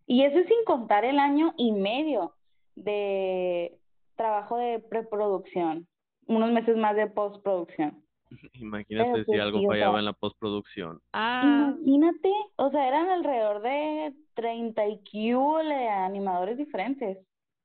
Y 0.07 0.23
eso 0.25 0.39
es 0.39 0.47
sin 0.49 0.65
contar 0.65 1.05
el 1.05 1.19
año 1.19 1.55
y 1.57 1.73
medio 1.73 2.35
de 2.75 3.79
trabajo 4.17 4.57
de 4.57 4.79
preproducción, 4.81 5.87
unos 6.27 6.51
meses 6.51 6.77
más 6.77 6.97
de 6.97 7.07
postproducción. 7.07 8.00
imagínate 8.55 9.19
si 9.21 9.25
pues 9.25 9.41
algo 9.41 9.59
sí, 9.59 9.67
o 9.67 9.69
fallaba 9.69 9.93
sea, 9.93 9.99
en 10.01 10.05
la 10.05 10.13
postproducción. 10.13 11.01
Ah, 11.13 11.43
Imagínate, 11.45 12.33
o 12.57 12.71
sea, 12.71 12.89
eran 12.89 13.09
alrededor 13.09 13.63
de 13.63 14.15
30 14.35 14.87
y 14.87 15.01
de 15.33 15.89
animadores 15.89 16.57
diferentes. 16.57 17.19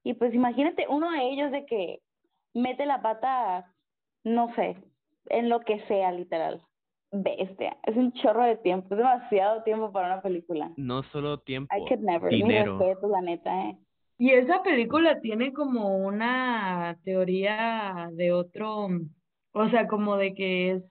Y 0.04 0.13
pues 0.13 0.34
imagínate 0.34 0.86
uno 0.89 1.12
de 1.12 1.30
ellos 1.30 1.51
de 1.51 1.65
que 1.65 1.99
mete 2.54 2.86
la 2.86 3.01
pata, 3.01 3.71
no 4.23 4.54
sé, 4.56 4.78
en 5.30 5.49
lo 5.49 5.60
que 5.62 5.80
sea, 5.88 6.12
literal. 6.12 6.62
Bestia, 7.12 7.78
es 7.84 7.95
un 7.95 8.12
chorro 8.13 8.43
de 8.43 8.58
tiempo, 8.58 8.88
es 8.93 8.97
demasiado 8.97 9.63
tiempo 9.63 9.91
para 9.91 10.08
una 10.08 10.21
película. 10.21 10.71
no 10.75 11.04
solo 11.04 11.39
tiempo, 11.39 11.73
I 11.75 11.88
could 11.88 12.01
never, 12.01 12.30
dinero. 12.30 12.78
respeto, 12.78 13.08
la 13.08 13.21
neta, 13.21 13.69
eh. 13.69 13.78
Y 14.17 14.32
esa 14.32 14.63
película 14.63 15.19
tiene 15.21 15.54
como 15.54 15.97
una 15.97 16.97
teoría 17.04 18.10
de 18.13 18.32
otro, 18.32 18.88
o 19.56 19.70
sea, 19.70 19.88
como 19.88 20.18
de 20.18 20.34
que 20.34 20.72
es, 20.72 20.84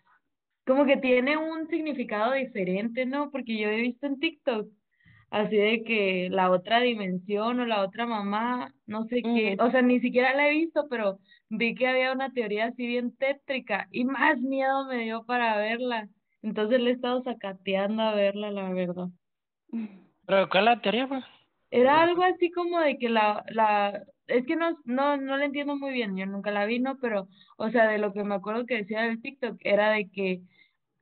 como 0.67 0.87
que 0.87 0.97
tiene 0.97 1.37
un 1.37 1.69
significado 1.69 2.33
diferente, 2.33 3.05
¿no? 3.05 3.31
Porque 3.31 3.59
yo 3.59 3.69
he 3.69 3.77
visto 3.77 4.07
en 4.07 4.19
TikTok 4.19 4.69
así 5.31 5.57
de 5.57 5.83
que 5.85 6.29
la 6.31 6.51
otra 6.51 6.81
dimensión 6.81 7.61
o 7.61 7.67
la 7.67 7.83
otra 7.83 8.07
mamá, 8.07 8.73
no 8.87 9.05
sé 9.05 9.21
qué, 9.21 9.57
o 9.61 9.71
sea, 9.71 9.83
ni 9.83 10.01
siquiera 10.01 10.35
la 10.35 10.49
he 10.49 10.53
visto, 10.53 10.87
pero 10.89 11.19
vi 11.51 11.75
que 11.75 11.89
había 11.89 12.13
una 12.13 12.33
teoría 12.33 12.67
así 12.67 12.87
bien 12.87 13.15
tétrica 13.17 13.87
y 13.91 14.05
más 14.05 14.41
miedo 14.41 14.87
me 14.87 15.05
dio 15.05 15.25
para 15.25 15.59
verla. 15.59 16.09
Entonces 16.41 16.81
le 16.81 16.91
he 16.91 16.93
estado 16.95 17.23
sacateando 17.23 18.03
a 18.03 18.15
verla, 18.15 18.51
la 18.51 18.73
verdad. 18.73 19.09
¿Pero 20.27 20.49
cuál 20.49 20.69
es 20.69 20.75
la 20.77 20.81
teoría, 20.81 21.09
pues? 21.09 21.25
Era 21.71 22.03
algo 22.03 22.23
así 22.23 22.51
como 22.51 22.79
de 22.81 22.97
que 22.97 23.11
la, 23.11 23.45
la, 23.49 24.05
es 24.27 24.47
que 24.47 24.57
no, 24.57 24.79
no, 24.85 25.17
no 25.17 25.37
la 25.37 25.45
entiendo 25.47 25.77
muy 25.77 25.93
bien, 25.93 26.17
yo 26.17 26.27
nunca 26.27 26.51
la 26.51 26.67
vi, 26.67 26.79
¿no? 26.81 26.99
Pero, 26.99 27.29
o 27.57 27.71
sea, 27.71 27.89
de 27.89 27.99
lo 27.99 28.13
que 28.13 28.25
me 28.25 28.35
acuerdo 28.35 28.67
que 28.67 28.77
decía 28.77 29.03
del 29.03 29.21
TikTok 29.23 29.59
era 29.61 29.91
de 29.91 30.11
que 30.11 30.43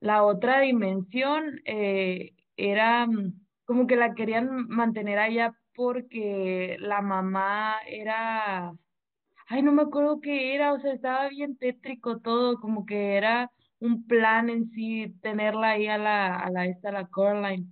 la 0.00 0.24
otra 0.24 0.60
dimensión 0.60 1.60
eh, 1.64 2.34
era 2.56 3.06
mm, 3.06 3.34
como 3.64 3.86
que 3.86 3.96
la 3.96 4.14
querían 4.14 4.68
mantener 4.68 5.18
allá 5.18 5.54
porque 5.74 6.76
la 6.80 7.00
mamá 7.02 7.76
era, 7.86 8.72
ay, 9.48 9.62
no 9.62 9.72
me 9.72 9.82
acuerdo 9.82 10.20
qué 10.20 10.54
era, 10.54 10.72
o 10.72 10.80
sea, 10.80 10.92
estaba 10.94 11.28
bien 11.28 11.56
tétrico 11.56 12.20
todo, 12.20 12.60
como 12.60 12.86
que 12.86 13.16
era 13.16 13.50
un 13.80 14.06
plan 14.06 14.50
en 14.50 14.70
sí 14.72 15.14
tenerla 15.22 15.70
ahí 15.70 15.86
a 15.88 15.98
la, 15.98 16.38
a 16.38 16.50
la, 16.50 16.66
esta, 16.66 16.92
la 16.92 17.06
Coraline. 17.08 17.66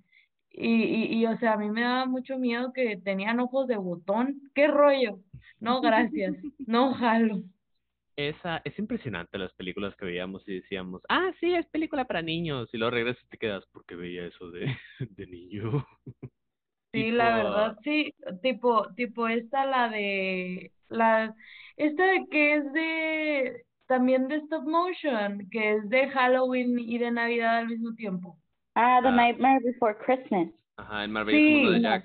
Y, 0.50 0.84
y, 0.84 1.20
y, 1.22 1.26
o 1.26 1.36
sea, 1.38 1.54
a 1.54 1.56
mí 1.58 1.70
me 1.70 1.82
daba 1.82 2.06
mucho 2.06 2.38
miedo 2.38 2.72
que 2.72 2.96
tenían 2.98 3.40
ojos 3.40 3.66
de 3.68 3.76
botón. 3.76 4.50
¿Qué 4.54 4.66
rollo? 4.68 5.20
No, 5.60 5.80
gracias. 5.80 6.36
No 6.66 6.94
jalo. 6.94 7.42
Esa, 8.16 8.60
es 8.64 8.78
impresionante 8.78 9.38
las 9.38 9.52
películas 9.54 9.94
que 9.96 10.04
veíamos 10.04 10.46
y 10.46 10.54
decíamos, 10.56 11.02
ah, 11.08 11.30
sí, 11.40 11.54
es 11.54 11.66
película 11.68 12.04
para 12.06 12.20
niños. 12.22 12.68
Y 12.72 12.76
luego 12.78 12.90
regresas 12.90 13.22
y 13.24 13.28
te 13.28 13.38
quedas, 13.38 13.64
porque 13.72 13.94
veía 13.96 14.26
eso 14.26 14.50
de, 14.50 14.66
de 15.16 15.26
niño? 15.26 15.86
Sí, 16.92 17.10
la 17.12 17.36
verdad, 17.36 17.78
sí. 17.84 18.12
Tipo, 18.42 18.92
tipo 18.94 19.28
esta, 19.28 19.64
la 19.64 19.88
de, 19.88 20.72
la, 20.88 21.34
esta 21.76 22.04
de 22.04 22.26
que 22.30 22.54
es 22.56 22.72
de, 22.72 23.64
también 23.86 24.28
de 24.28 24.36
stop 24.36 24.64
motion, 24.66 25.48
que 25.50 25.76
es 25.76 25.88
de 25.88 26.08
Halloween 26.10 26.78
y 26.78 26.98
de 26.98 27.10
Navidad 27.12 27.58
al 27.58 27.68
mismo 27.68 27.94
tiempo. 27.94 28.36
Ah, 28.74 29.00
The 29.02 29.08
Ah. 29.08 29.12
Nightmare 29.12 29.60
Before 29.64 29.96
Christmas. 30.04 30.48
Ajá, 30.76 31.04
el 31.04 31.10
maravilloso 31.10 31.52
mundo 31.52 31.70
de. 31.72 31.80
Jack. 31.80 32.04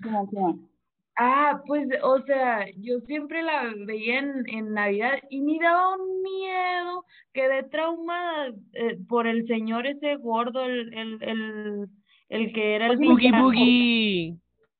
Ah, 1.17 1.61
pues, 1.65 1.87
o 2.03 2.21
sea, 2.23 2.65
yo 2.77 2.99
siempre 3.05 3.41
la 3.41 3.73
veía 3.85 4.19
en, 4.19 4.43
en 4.47 4.73
Navidad 4.73 5.13
y 5.29 5.39
me 5.39 5.57
daba 5.59 5.95
un 5.95 6.21
miedo, 6.21 7.05
quedé 7.31 7.63
traumada 7.63 8.53
eh, 8.73 8.97
por 9.07 9.25
el 9.25 9.47
señor 9.47 9.87
ese 9.87 10.15
gordo, 10.17 10.65
el, 10.65 10.93
el, 10.93 11.23
el, 11.23 11.87
el 12.27 12.53
que 12.53 12.75
era 12.75 12.87
el 12.87 12.97
Boogie 12.97 13.15
villano. 13.15 13.43
Boogie. 13.43 14.35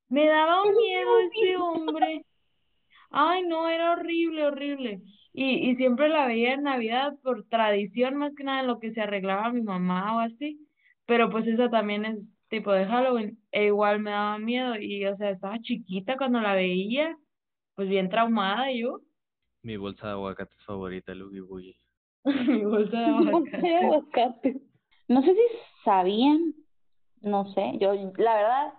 Me 0.09 0.27
daba 0.27 0.63
un 0.63 0.75
miedo 0.75 1.19
ese 1.19 1.57
hombre. 1.57 2.25
Ay, 3.11 3.43
no, 3.43 3.69
era 3.69 3.93
horrible, 3.93 4.45
horrible. 4.45 4.99
Y, 5.31 5.69
y 5.69 5.75
siempre 5.77 6.09
la 6.09 6.27
veía 6.27 6.53
en 6.53 6.63
Navidad 6.63 7.13
por 7.23 7.45
tradición, 7.47 8.15
más 8.17 8.33
que 8.35 8.43
nada 8.43 8.59
en 8.59 8.67
lo 8.67 8.79
que 8.79 8.91
se 8.91 8.99
arreglaba 8.99 9.53
mi 9.53 9.61
mamá 9.61 10.17
o 10.17 10.19
así. 10.19 10.59
Pero 11.05 11.29
pues 11.29 11.47
esa 11.47 11.69
también 11.69 12.03
es 12.03 12.17
tipo 12.49 12.71
de 12.71 12.85
Halloween. 12.85 13.37
E 13.51 13.65
igual 13.65 13.99
me 13.99 14.11
daba 14.11 14.37
miedo. 14.37 14.75
Y, 14.79 15.05
o 15.05 15.15
sea, 15.17 15.31
estaba 15.31 15.59
chiquita 15.59 16.17
cuando 16.17 16.39
la 16.41 16.53
veía. 16.55 17.15
Pues 17.75 17.89
bien 17.89 18.09
traumada 18.09 18.71
yo. 18.71 19.01
Mi 19.61 19.77
bolsa 19.77 20.07
de 20.07 20.13
aguacates 20.13 20.57
favorita, 20.65 21.11
el 21.11 21.23
Oogie 21.23 21.41
Boogie. 21.41 21.75
Mi 22.47 22.63
bolsa 22.63 22.99
de 22.99 23.41
de 23.61 23.77
aguacate. 23.77 24.61
No 25.07 25.21
sé 25.21 25.33
si 25.33 25.41
sabían, 25.83 26.53
no 27.21 27.45
sé, 27.53 27.73
yo 27.79 27.93
la 27.93 28.35
verdad 28.35 28.73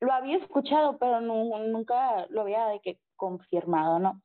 lo 0.00 0.12
había 0.12 0.36
escuchado, 0.38 0.96
pero 0.98 1.20
nu- 1.20 1.58
nunca 1.68 2.26
lo 2.30 2.42
había 2.42 2.66
de 2.68 2.80
que 2.80 2.98
confirmado, 3.16 3.98
¿no? 3.98 4.22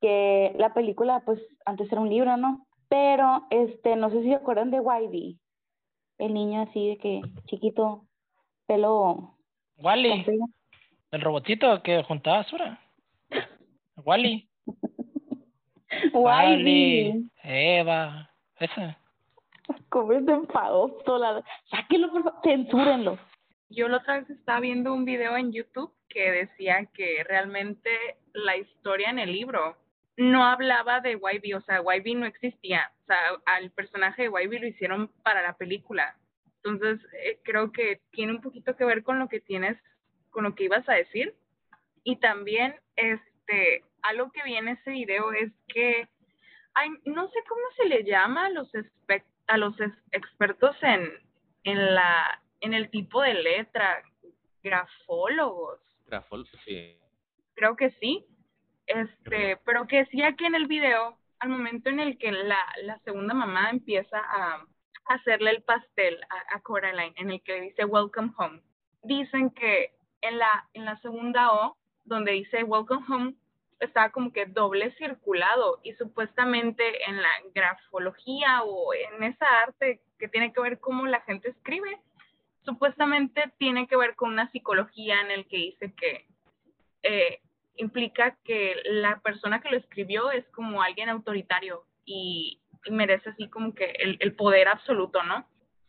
Que 0.00 0.52
la 0.58 0.74
película, 0.74 1.22
pues, 1.24 1.40
antes 1.64 1.90
era 1.90 2.00
un 2.00 2.08
libro, 2.10 2.36
¿no? 2.36 2.66
Pero, 2.88 3.46
este, 3.50 3.96
no 3.96 4.10
sé 4.10 4.22
si 4.22 4.28
se 4.28 4.34
acuerdan 4.34 4.70
de 4.70 4.80
Whitey, 4.80 5.38
el 6.18 6.34
niño 6.34 6.62
así 6.62 6.88
de 6.90 6.98
que 6.98 7.22
chiquito, 7.46 8.05
pelo 8.66 9.36
Wally, 9.78 10.24
el 11.10 11.20
robotito 11.20 11.82
que 11.82 12.02
juntaba 12.02 12.38
basura. 12.38 12.80
Wally. 13.96 14.48
Whitey, 16.12 17.30
Eva, 17.42 18.30
ese. 18.58 18.96
cómo 19.88 20.12
es 20.12 20.26
de 20.26 20.32
enfadoso, 20.32 21.18
la... 21.18 21.42
sáquenlo, 21.70 22.10
por 22.10 22.24
favor, 22.24 22.40
censúrenlo. 22.42 23.18
Yo 23.68 23.88
la 23.88 23.98
otra 23.98 24.18
vez 24.18 24.30
estaba 24.30 24.60
viendo 24.60 24.92
un 24.92 25.04
video 25.04 25.36
en 25.36 25.52
YouTube 25.52 25.92
que 26.08 26.30
decía 26.30 26.86
que 26.94 27.24
realmente 27.24 27.90
la 28.32 28.56
historia 28.56 29.10
en 29.10 29.18
el 29.18 29.32
libro 29.32 29.76
no 30.16 30.44
hablaba 30.44 31.00
de 31.00 31.12
YB, 31.12 31.56
o 31.56 31.60
sea, 31.60 31.82
YB 31.82 32.16
no 32.16 32.26
existía, 32.26 32.90
o 33.02 33.06
sea, 33.06 33.18
al 33.44 33.70
personaje 33.70 34.22
de 34.22 34.28
YB 34.28 34.60
lo 34.60 34.66
hicieron 34.66 35.08
para 35.22 35.42
la 35.42 35.56
película. 35.56 36.16
Entonces, 36.66 37.06
eh, 37.24 37.38
creo 37.44 37.72
que 37.72 38.00
tiene 38.10 38.32
un 38.32 38.40
poquito 38.40 38.76
que 38.76 38.84
ver 38.84 39.02
con 39.02 39.18
lo 39.18 39.28
que 39.28 39.40
tienes, 39.40 39.78
con 40.30 40.44
lo 40.44 40.54
que 40.54 40.64
ibas 40.64 40.88
a 40.88 40.94
decir. 40.94 41.34
Y 42.04 42.16
también, 42.16 42.74
este, 42.96 43.84
algo 44.02 44.30
que 44.32 44.42
vi 44.44 44.56
en 44.56 44.68
ese 44.68 44.90
video 44.90 45.32
es 45.32 45.52
que, 45.68 46.08
no 47.04 47.28
sé 47.28 47.38
cómo 47.48 47.62
se 47.76 47.86
le 47.88 48.04
llama 48.04 48.46
a 48.46 48.50
los, 48.50 48.70
a 49.46 49.56
los 49.56 49.80
ex- 49.80 50.02
expertos 50.12 50.76
en, 50.82 51.10
en 51.64 51.94
la 51.94 52.42
en 52.60 52.74
el 52.74 52.90
tipo 52.90 53.22
de 53.22 53.34
letra, 53.34 54.02
grafólogos, 54.62 55.78
Grafol, 56.06 56.46
sí. 56.64 56.96
creo 57.54 57.76
que 57.76 57.90
sí. 58.00 58.26
Este, 58.86 59.56
pero 59.64 59.86
que 59.86 59.98
decía 59.98 60.34
que 60.36 60.46
en 60.46 60.54
el 60.54 60.66
video, 60.66 61.18
al 61.40 61.48
momento 61.48 61.90
en 61.90 62.00
el 62.00 62.18
que 62.18 62.30
la, 62.32 62.58
la 62.82 62.98
segunda 63.00 63.34
mamá 63.34 63.70
empieza 63.70 64.18
a 64.18 64.64
hacerle 65.06 65.50
el 65.50 65.62
pastel 65.62 66.20
a, 66.28 66.56
a 66.56 66.60
Coraline, 66.60 67.14
en 67.16 67.30
el 67.30 67.42
que 67.42 67.60
dice 67.60 67.84
Welcome 67.84 68.32
Home, 68.38 68.60
dicen 69.02 69.50
que 69.50 69.92
en 70.20 70.38
la, 70.38 70.68
en 70.74 70.84
la 70.84 70.96
segunda 70.98 71.52
O, 71.52 71.76
donde 72.04 72.32
dice 72.32 72.64
Welcome 72.64 73.04
Home, 73.08 73.34
está 73.80 74.10
como 74.10 74.32
que 74.32 74.46
doble 74.46 74.92
circulado 74.92 75.80
y 75.82 75.92
supuestamente 75.94 77.08
en 77.08 77.20
la 77.20 77.30
grafología 77.54 78.62
o 78.62 78.94
en 78.94 79.22
esa 79.22 79.46
arte 79.62 80.00
que 80.18 80.28
tiene 80.28 80.52
que 80.52 80.60
ver 80.60 80.80
cómo 80.80 81.06
la 81.06 81.20
gente 81.22 81.50
escribe, 81.50 82.00
supuestamente 82.64 83.52
tiene 83.58 83.86
que 83.86 83.96
ver 83.96 84.16
con 84.16 84.32
una 84.32 84.50
psicología 84.50 85.20
en 85.20 85.30
el 85.30 85.46
que 85.46 85.56
dice 85.56 85.94
que 85.94 86.26
eh, 87.02 87.40
implica 87.76 88.36
que 88.44 88.76
la 88.84 89.20
persona 89.20 89.60
que 89.60 89.70
lo 89.70 89.76
escribió 89.76 90.30
es 90.30 90.46
como 90.48 90.82
alguien 90.82 91.08
autoritario 91.08 91.84
y 92.04 92.60
merece 92.90 93.30
así 93.30 93.48
como 93.48 93.74
que 93.74 93.90
el, 93.98 94.16
el 94.20 94.34
poder 94.34 94.68
absoluto, 94.68 95.22
¿no? 95.22 95.46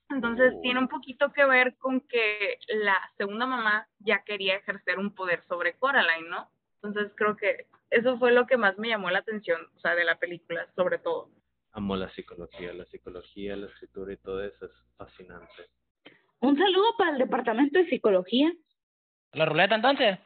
Entonces 0.10 0.54
Oh. 0.56 0.62
tiene 0.62 0.80
un 0.80 0.88
poquito 0.88 1.32
que 1.34 1.46
ver 1.46 1.76
con 1.78 2.02
que 2.02 2.60
la 2.70 2.98
segunda 3.18 3.46
mamá 3.46 3.88
ya 4.00 4.24
quería 4.24 4.56
ejercer 4.56 5.00
un 5.00 5.14
poder 5.14 5.44
sobre 5.48 5.74
Coraline, 5.78 6.30
¿no? 6.30 6.50
Entonces 6.82 7.12
creo 7.16 7.36
que 7.36 7.68
eso 7.90 8.18
fue 8.18 8.32
lo 8.32 8.46
que 8.48 8.56
más 8.58 8.78
me 8.78 8.88
llamó 8.90 9.10
la 9.10 9.20
atención, 9.20 9.62
o 9.76 9.80
sea, 9.80 9.96
de 9.96 10.06
la 10.06 10.18
película, 10.18 10.68
sobre 10.76 11.00
todo. 11.00 11.30
Amo 11.74 11.96
la 11.96 12.10
psicología, 12.10 12.74
la 12.74 12.86
psicología, 12.86 13.56
la 13.58 13.68
escritura 13.68 14.14
y 14.14 14.18
todo 14.18 14.44
eso 14.44 14.66
es 14.66 14.72
fascinante. 14.98 15.68
Un 16.40 16.58
saludo 16.58 16.96
para 16.98 17.12
el 17.12 17.18
departamento 17.18 17.78
de 17.80 17.90
psicología. 17.90 18.52
¿La 19.34 19.46
ruleta 19.46 19.76
entonces? 19.76 20.20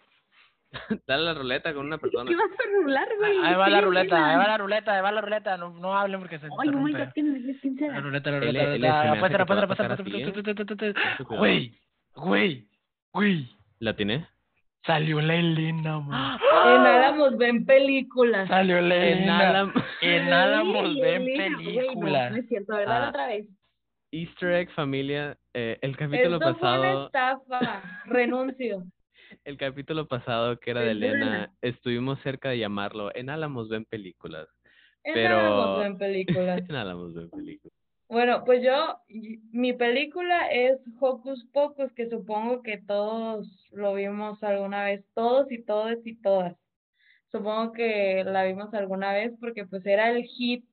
Dale 1.08 1.24
la 1.24 1.34
ruleta 1.34 1.74
con 1.74 1.86
una 1.86 1.98
persona. 1.98 2.30
¿Qué 2.30 2.36
vas 2.36 2.46
a 2.52 2.82
rular, 2.82 3.08
Ahí 3.10 3.18
güey? 3.18 3.38
ahí 3.46 3.56
va 3.56 3.70
la 3.70 3.82
ruleta, 3.82 4.30
ahí 4.30 4.38
va 4.38 4.48
la 4.48 4.58
ruleta, 4.58 4.96
ahí 4.96 5.02
va 5.02 5.12
la 5.12 5.22
ruleta. 5.22 5.58
No, 5.58 5.70
no 5.72 5.98
hablen 5.98 6.20
porque 6.20 6.40
se 6.40 6.46
Ay, 6.46 6.70
oh 6.70 6.78
my. 6.78 6.92
God. 6.94 7.00
¿Quién 7.14 7.78
será? 7.78 7.94
La 7.96 8.02
ruleta, 8.02 8.32
la 8.32 8.40
ruleta, 8.40 8.72
que 8.78 8.88
Apuesta, 8.88 9.42
apuesta, 9.42 9.94
apuesta. 9.94 11.36
Güey, 11.36 11.78
güey, 12.16 12.68
güey. 13.14 13.50
¿La 13.80 13.96
tiene? 13.96 14.28
Salió 14.86 15.22
la 15.22 15.36
Elena, 15.36 16.00
man. 16.00 16.40
En 16.64 16.82
Álamos 16.86 17.38
ven 17.38 17.66
películas. 17.66 18.48
Salió 18.48 18.82
la 18.82 18.96
En 18.96 19.18
Elena. 19.24 19.74
En 20.02 20.34
Álamos 20.34 20.96
ven 21.00 21.26
no, 21.26 21.38
películas. 21.38 22.32
No, 22.32 22.38
es 22.38 22.48
cierto, 22.48 22.76
¿verdad? 22.76 23.06
Ah. 23.06 23.10
Otra 23.10 23.28
vez. 23.28 23.48
Easter 24.12 24.52
egg 24.52 24.72
familia, 24.72 25.38
eh, 25.54 25.78
el 25.82 25.96
capítulo 25.98 26.36
Esto 26.36 26.56
fue 26.56 26.70
una 26.70 26.82
pasado, 26.82 27.06
estafa. 27.08 27.82
Renuncio. 28.06 28.84
El 29.44 29.58
capítulo 29.58 30.08
pasado 30.08 30.60
que 30.60 30.72
era 30.72 30.82
de. 30.82 30.92
Elena, 30.92 31.52
estuvimos 31.62 32.20
cerca 32.22 32.50
de 32.50 32.60
llamarlo 32.60 33.14
En 33.16 33.30
Álamos 33.30 33.70
ven 33.70 33.86
películas. 33.86 34.48
En 35.04 35.14
Pero- 35.14 35.40
Álamos 35.40 35.80
ven 35.80 35.98
películas. 35.98 36.62
En 36.70 36.76
Álamos 36.76 37.14
ven 37.14 37.30
películas. 37.30 37.74
Bueno, 38.08 38.44
pues 38.44 38.62
yo, 38.62 38.98
mi 39.54 39.72
película 39.72 40.48
es 40.52 40.78
Hocus 41.00 41.46
Pocus, 41.54 41.94
que 41.94 42.10
supongo 42.10 42.62
que 42.62 42.78
todos 42.78 43.70
lo 43.72 43.94
vimos 43.94 44.44
alguna 44.44 44.84
vez, 44.84 45.06
todos 45.14 45.50
y 45.50 45.64
todas 45.64 45.98
y 46.04 46.16
todas. 46.22 46.58
Supongo 47.32 47.72
que 47.72 48.26
la 48.26 48.44
vimos 48.44 48.74
alguna 48.74 49.14
vez 49.14 49.32
porque 49.40 49.66
pues 49.66 49.86
era 49.86 50.12
el 50.12 50.24
hit 50.26 50.66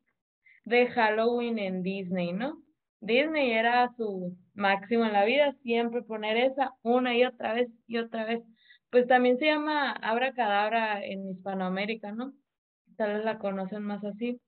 de 0.64 0.88
Halloween 0.88 1.60
en 1.60 1.84
Disney, 1.84 2.32
¿no? 2.32 2.60
Disney 3.00 3.52
era 3.52 3.88
su 3.96 4.36
máximo 4.54 5.04
en 5.04 5.12
la 5.12 5.24
vida, 5.24 5.54
siempre 5.62 6.02
poner 6.02 6.36
esa 6.36 6.72
una 6.82 7.16
y 7.16 7.24
otra 7.24 7.52
vez 7.54 7.68
y 7.86 7.98
otra 7.98 8.24
vez. 8.24 8.42
Pues 8.90 9.06
también 9.06 9.38
se 9.38 9.46
llama 9.46 9.92
Abracadabra 9.92 11.04
en 11.04 11.28
Hispanoamérica, 11.28 12.12
¿no? 12.12 12.32
Tal 12.96 13.14
vez 13.14 13.24
la 13.24 13.38
conocen 13.38 13.82
más 13.82 14.04
así. 14.04 14.40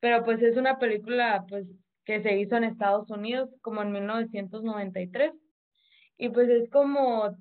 Pero 0.00 0.24
pues 0.24 0.42
es 0.42 0.56
una 0.56 0.78
película 0.78 1.44
pues 1.48 1.66
que 2.04 2.22
se 2.22 2.38
hizo 2.38 2.56
en 2.56 2.64
Estados 2.64 3.10
Unidos 3.10 3.50
como 3.60 3.82
en 3.82 3.92
1993 3.92 5.32
y 6.16 6.28
pues 6.30 6.48
es 6.48 6.68
como 6.70 7.36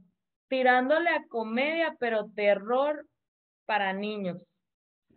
tirándole 0.47 1.09
a 1.09 1.25
comedia 1.27 1.95
pero 1.99 2.29
terror 2.35 3.07
para 3.65 3.93
niños 3.93 4.37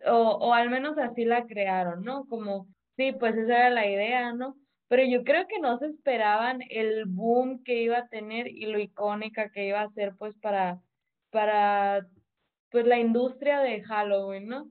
o, 0.05 0.13
o 0.13 0.53
al 0.53 0.69
menos 0.69 0.97
así 0.97 1.25
la 1.25 1.45
crearon, 1.45 2.03
¿no? 2.03 2.25
Como 2.27 2.67
sí, 2.95 3.11
pues 3.13 3.35
esa 3.35 3.57
era 3.57 3.69
la 3.69 3.87
idea, 3.87 4.33
¿no? 4.33 4.55
Pero 4.87 5.03
yo 5.03 5.23
creo 5.23 5.47
que 5.47 5.59
no 5.59 5.77
se 5.79 5.87
esperaban 5.87 6.59
el 6.69 7.05
boom 7.05 7.63
que 7.63 7.81
iba 7.81 7.97
a 7.99 8.07
tener 8.07 8.47
y 8.47 8.65
lo 8.67 8.79
icónica 8.79 9.49
que 9.49 9.67
iba 9.67 9.81
a 9.81 9.89
ser 9.91 10.15
pues 10.17 10.35
para 10.37 10.79
para 11.35 12.07
pues 12.71 12.85
la 12.85 12.97
industria 12.97 13.59
de 13.59 13.83
Halloween, 13.83 14.47
¿no? 14.47 14.69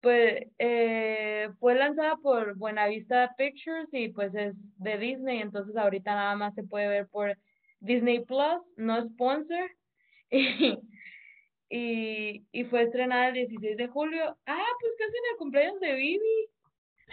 Pues 0.00 0.46
eh, 0.58 1.50
fue 1.60 1.74
lanzada 1.74 2.16
por 2.16 2.56
Buenavista 2.56 3.34
Pictures 3.36 3.88
y 3.92 4.08
pues 4.08 4.34
es 4.34 4.54
de 4.78 4.96
Disney, 4.96 5.42
entonces 5.42 5.76
ahorita 5.76 6.14
nada 6.14 6.36
más 6.36 6.54
se 6.54 6.62
puede 6.62 6.88
ver 6.88 7.06
por 7.08 7.36
Disney 7.80 8.24
Plus, 8.24 8.62
no 8.76 9.06
sponsor. 9.08 9.70
Y, 11.70 11.78
y, 11.78 12.46
y 12.50 12.64
fue 12.64 12.82
estrenada 12.82 13.28
el 13.28 13.34
16 13.34 13.76
de 13.76 13.88
julio. 13.88 14.36
Ah, 14.46 14.66
pues 14.80 14.92
casi 14.98 15.10
en 15.10 15.32
el 15.32 15.38
cumpleaños 15.38 15.80
de 15.80 15.92
Bibi, 15.94 16.48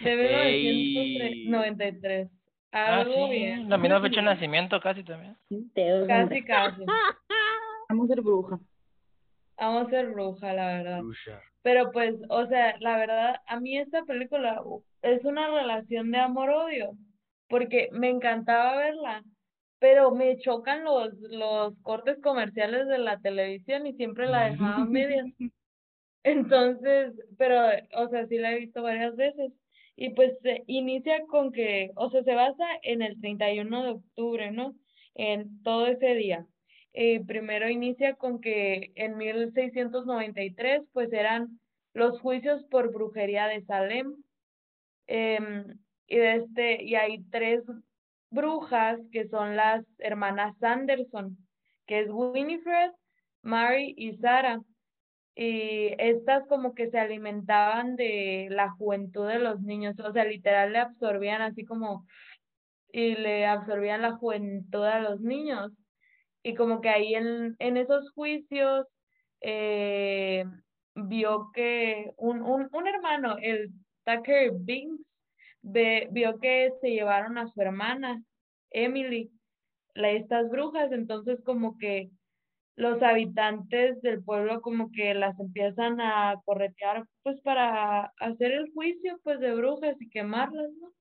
de 0.04 0.48
Ey. 0.48 1.44
1993. 1.44 2.30
Ah, 2.72 3.04
sí, 3.06 3.30
bien. 3.32 3.70
la 3.70 3.78
misma 3.78 4.02
fecha 4.02 4.22
de 4.22 4.22
nacimiento 4.26 4.80
casi 4.80 5.04
también. 5.04 5.38
Casi, 6.08 6.44
casi. 6.44 6.86
Vamos 7.92 8.10
a 8.10 8.14
ser 8.14 8.24
bruja. 8.24 8.58
Vamos 9.58 9.88
a 9.88 9.90
ser 9.90 10.12
bruja, 10.12 10.54
la 10.54 10.68
verdad. 10.68 11.02
Pero 11.62 11.92
pues, 11.92 12.16
o 12.30 12.48
sea, 12.48 12.78
la 12.80 12.98
verdad, 12.98 13.36
a 13.46 13.60
mí 13.60 13.78
esta 13.78 14.04
película 14.04 14.62
es 15.02 15.26
una 15.26 15.48
relación 15.50 16.10
de 16.10 16.20
amor-odio, 16.20 16.94
porque 17.50 17.90
me 17.92 18.10
encantaba 18.10 18.78
verla, 18.78 19.24
pero 19.80 20.12
me 20.12 20.38
chocan 20.40 20.86
los, 20.86 21.14
los 21.20 21.78
cortes 21.82 22.18
comerciales 22.24 22.88
de 22.88 22.98
la 22.98 23.20
televisión 23.20 23.86
y 23.86 23.94
siempre 23.94 24.28
la 24.28 24.50
dejaba 24.50 24.84
a 24.84 24.86
medias. 24.86 25.26
Entonces, 26.24 27.14
pero, 27.38 27.60
o 27.98 28.08
sea, 28.08 28.26
sí 28.28 28.38
la 28.38 28.54
he 28.54 28.60
visto 28.60 28.82
varias 28.82 29.18
veces. 29.18 29.52
Y 29.98 30.12
pues 30.12 30.32
se 30.42 30.64
inicia 30.68 31.26
con 31.28 31.52
que, 31.52 31.92
o 31.96 32.10
sea, 32.10 32.24
se 32.24 32.36
basa 32.36 32.66
en 32.84 33.02
el 33.02 33.20
31 33.20 33.84
de 33.84 33.90
octubre, 33.90 34.52
¿no? 34.52 34.76
En 35.14 35.62
todo 35.62 35.88
ese 35.88 36.16
día. 36.16 36.46
Eh, 36.94 37.24
primero 37.26 37.70
inicia 37.70 38.16
con 38.16 38.42
que 38.42 38.92
en 38.96 39.18
1693, 39.18 40.84
pues 40.92 41.12
eran 41.14 41.60
los 41.94 42.20
juicios 42.20 42.64
por 42.66 42.92
brujería 42.92 43.48
de 43.48 43.62
Salem. 43.64 44.16
Em, 45.08 45.80
y, 46.08 46.18
de 46.18 46.36
este, 46.36 46.84
y 46.84 46.96
hay 46.96 47.24
tres 47.32 47.64
brujas 48.30 49.00
que 49.12 49.28
son 49.28 49.56
las 49.56 49.86
hermanas 50.00 50.58
Sanderson, 50.60 51.38
que 51.86 52.02
es 52.02 52.10
Winifred, 52.10 52.92
Mary 53.42 53.94
y 53.98 54.14
Sarah. 54.18 54.62
Y 55.36 55.96
estas 55.98 56.46
como 56.48 56.76
que 56.76 56.90
se 56.90 57.00
alimentaban 57.00 57.96
de 57.96 58.48
la 58.52 58.70
juventud 58.72 59.28
de 59.28 59.40
los 59.40 59.62
niños, 59.62 59.98
o 60.00 60.12
sea, 60.12 60.26
literal 60.26 60.74
le 60.74 60.80
absorbían 60.80 61.42
así 61.42 61.64
como, 61.66 62.06
y 62.92 63.16
le 63.16 63.46
absorbían 63.46 64.02
la 64.02 64.14
juventud 64.14 64.84
a 64.84 65.00
los 65.00 65.22
niños. 65.22 65.72
Y 66.44 66.56
como 66.56 66.82
que 66.82 66.90
ahí 66.90 67.16
en, 67.16 67.56
en 67.60 67.78
esos 67.78 68.12
juicios 68.14 68.88
eh, 69.42 70.46
vio 70.96 71.52
que 71.54 72.12
un, 72.18 72.42
un, 72.42 72.70
un 72.72 72.88
hermano, 72.88 73.38
el 73.42 73.70
Tucker 74.06 74.52
Binks, 74.54 75.04
vio 75.62 76.40
que 76.40 76.72
se 76.82 76.90
llevaron 76.92 77.38
a 77.38 77.48
su 77.48 77.62
hermana, 77.62 78.24
Emily, 78.72 79.32
la, 79.94 80.12
estas 80.12 80.50
brujas, 80.50 80.92
entonces 80.92 81.40
como 81.44 81.78
que 81.78 82.10
los 82.76 83.02
habitantes 83.04 84.02
del 84.02 84.24
pueblo 84.24 84.62
como 84.62 84.92
que 84.92 85.14
las 85.14 85.40
empiezan 85.40 86.00
a 86.02 86.36
corretear 86.46 87.06
pues 87.24 87.40
para 87.42 88.14
hacer 88.20 88.52
el 88.54 88.72
juicio 88.74 89.20
pues 89.24 89.40
de 89.40 89.54
brujas 89.54 89.96
y 90.02 90.10
quemarlas, 90.10 90.72
¿no? 90.80 90.92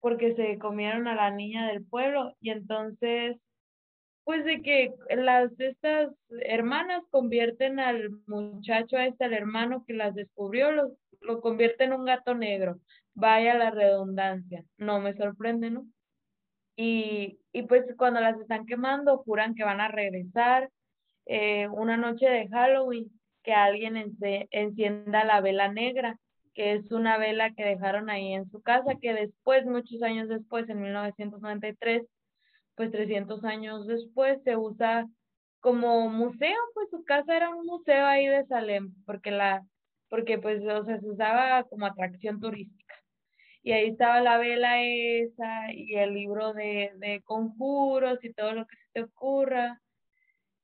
Porque 0.00 0.34
se 0.34 0.58
comieron 0.58 1.08
a 1.08 1.14
la 1.14 1.30
niña 1.30 1.68
del 1.68 1.84
pueblo 1.84 2.34
y 2.40 2.50
entonces 2.50 3.36
pues 4.24 4.44
de 4.44 4.62
que 4.62 4.92
las 5.16 5.52
estas 5.60 6.10
hermanas 6.40 7.02
convierten 7.10 7.78
al 7.78 8.10
muchacho 8.26 8.96
a 8.96 9.06
este, 9.06 9.24
al 9.24 9.34
hermano 9.34 9.84
que 9.86 9.92
las 9.94 10.14
descubrió, 10.14 10.72
lo, 10.72 10.96
lo 11.20 11.40
convierte 11.40 11.84
en 11.84 11.92
un 11.92 12.04
gato 12.04 12.34
negro. 12.34 12.80
Vaya 13.14 13.54
la 13.54 13.70
redundancia, 13.70 14.64
no 14.78 15.00
me 15.00 15.14
sorprende, 15.14 15.70
¿no? 15.70 15.86
Y, 16.76 17.38
y 17.52 17.62
pues 17.62 17.84
cuando 17.96 18.20
las 18.20 18.40
están 18.40 18.66
quemando, 18.66 19.18
juran 19.18 19.54
que 19.54 19.62
van 19.62 19.80
a 19.80 19.88
regresar 19.88 20.70
eh, 21.26 21.68
una 21.68 21.96
noche 21.96 22.28
de 22.28 22.48
Halloween, 22.48 23.10
que 23.42 23.52
alguien 23.52 24.16
encienda 24.50 25.24
la 25.24 25.40
vela 25.40 25.68
negra, 25.70 26.18
que 26.54 26.72
es 26.74 26.90
una 26.90 27.18
vela 27.18 27.52
que 27.52 27.64
dejaron 27.64 28.10
ahí 28.10 28.32
en 28.32 28.50
su 28.50 28.62
casa, 28.62 28.96
que 29.00 29.12
después, 29.12 29.66
muchos 29.66 30.02
años 30.02 30.28
después, 30.28 30.68
en 30.68 30.80
1993, 30.80 32.02
pues 32.76 32.90
300 32.90 33.44
años 33.44 33.86
después, 33.86 34.42
se 34.44 34.56
usa 34.56 35.06
como 35.60 36.08
museo, 36.08 36.56
pues 36.74 36.90
su 36.90 37.04
casa 37.04 37.36
era 37.36 37.50
un 37.50 37.66
museo 37.66 38.06
ahí 38.06 38.26
de 38.26 38.44
Salem, 38.46 38.94
porque 39.06 39.30
la, 39.30 39.64
porque 40.08 40.38
pues, 40.38 40.62
o 40.64 40.84
se 40.84 40.98
usaba 41.06 41.64
como 41.64 41.86
atracción 41.86 42.40
turística. 42.40 42.94
Y 43.62 43.72
ahí 43.72 43.88
estaba 43.88 44.20
la 44.20 44.36
vela 44.38 44.82
esa 44.82 45.72
y 45.72 45.94
el 45.96 46.12
libro 46.14 46.52
de, 46.52 46.92
de 46.96 47.22
conjuros 47.22 48.22
y 48.22 48.32
todo 48.34 48.52
lo 48.52 48.66
que 48.66 48.76
se 48.76 48.84
te 48.92 49.02
ocurra. 49.04 49.80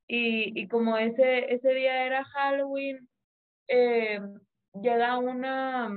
Y, 0.06 0.60
y 0.60 0.68
como 0.68 0.98
ese, 0.98 1.52
ese 1.54 1.72
día 1.72 2.04
era 2.04 2.24
Halloween, 2.24 3.08
eh, 3.68 4.20
llega 4.82 5.18
una, 5.18 5.90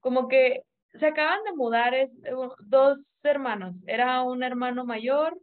como 0.00 0.28
que 0.28 0.64
se 0.94 1.06
acaban 1.06 1.42
de 1.44 1.52
mudar 1.52 1.94
eh, 1.94 2.10
dos 2.60 2.98
hermanos, 3.22 3.74
era 3.86 4.22
un 4.22 4.42
hermano 4.42 4.84
mayor 4.84 5.38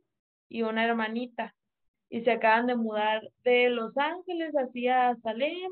y 0.50 0.64
una 0.64 0.86
hermanita, 0.86 1.54
y 2.10 2.22
se 2.22 2.32
acaban 2.32 2.68
de 2.68 2.76
mudar 2.76 3.22
de 3.44 3.70
Los 3.70 3.98
Ángeles 3.98 4.54
hacia 4.54 5.16
Salem 5.18 5.72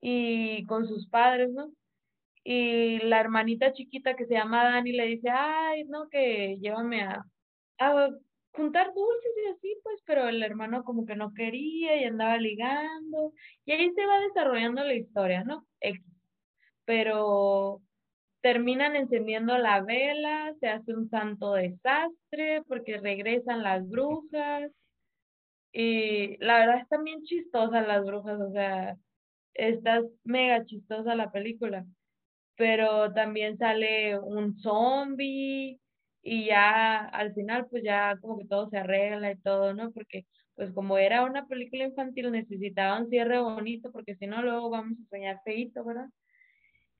y 0.00 0.64
con 0.66 0.86
sus 0.86 1.08
padres, 1.08 1.50
¿no? 1.52 1.72
Y 2.44 2.98
la 2.98 3.20
hermanita 3.20 3.72
chiquita 3.72 4.14
que 4.16 4.26
se 4.26 4.34
llama 4.34 4.64
Dani 4.64 4.92
le 4.92 5.06
dice, 5.06 5.30
ay, 5.30 5.84
no, 5.84 6.08
que 6.10 6.58
llévame 6.60 7.02
a, 7.02 7.24
a 7.78 8.10
juntar 8.52 8.92
dulces 8.94 9.32
y 9.44 9.50
así, 9.50 9.76
pues, 9.82 10.02
pero 10.04 10.28
el 10.28 10.42
hermano 10.42 10.84
como 10.84 11.06
que 11.06 11.16
no 11.16 11.32
quería 11.32 11.96
y 11.96 12.04
andaba 12.04 12.36
ligando. 12.36 13.32
Y 13.64 13.72
ahí 13.72 13.90
se 13.94 14.06
va 14.06 14.20
desarrollando 14.20 14.84
la 14.84 14.94
historia, 14.94 15.42
¿no? 15.44 15.66
Pero 16.84 17.80
terminan 18.44 18.94
encendiendo 18.94 19.56
la 19.56 19.80
vela, 19.80 20.52
se 20.60 20.68
hace 20.68 20.92
un 20.94 21.08
santo 21.08 21.54
desastre 21.54 22.62
porque 22.68 22.98
regresan 22.98 23.62
las 23.62 23.88
brujas. 23.88 24.70
Y 25.72 26.36
la 26.44 26.58
verdad 26.58 26.80
están 26.82 27.04
bien 27.04 27.22
chistosas 27.24 27.86
las 27.86 28.04
brujas, 28.04 28.38
o 28.40 28.52
sea, 28.52 28.96
está 29.54 30.02
mega 30.24 30.64
chistosa 30.66 31.14
la 31.14 31.32
película. 31.32 31.86
Pero 32.56 33.12
también 33.14 33.56
sale 33.58 34.18
un 34.20 34.58
zombie 34.58 35.80
y 36.22 36.46
ya 36.46 37.00
al 37.06 37.34
final 37.34 37.66
pues 37.70 37.82
ya 37.84 38.18
como 38.20 38.38
que 38.38 38.46
todo 38.46 38.68
se 38.70 38.78
arregla 38.78 39.32
y 39.32 39.38
todo, 39.38 39.74
¿no? 39.74 39.90
Porque 39.92 40.26
pues 40.54 40.70
como 40.72 40.98
era 40.98 41.24
una 41.24 41.46
película 41.46 41.84
infantil 41.84 42.30
necesitaba 42.32 43.00
un 43.00 43.08
cierre 43.10 43.40
bonito 43.40 43.90
porque 43.92 44.16
si 44.16 44.26
no 44.26 44.42
luego 44.42 44.70
vamos 44.70 44.98
a 45.00 45.10
soñar 45.10 45.40
feito, 45.44 45.82
¿verdad? 45.84 46.08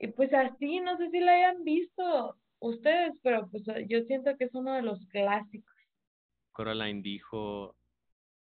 Y 0.05 0.09
pues 0.09 0.31
así, 0.35 0.81
no 0.81 0.99
sé 0.99 1.09
si 1.11 1.19
la 1.19 1.33
hayan 1.33 1.65
visto 1.65 2.37
ustedes, 2.59 3.15
pero 3.23 3.49
pues 3.49 3.65
yo 3.89 4.03
siento 4.03 4.37
que 4.37 4.45
es 4.45 4.55
uno 4.55 4.75
de 4.75 4.83
los 4.83 5.03
clásicos. 5.07 5.75
Coraline 6.53 7.01
dijo, 7.01 7.75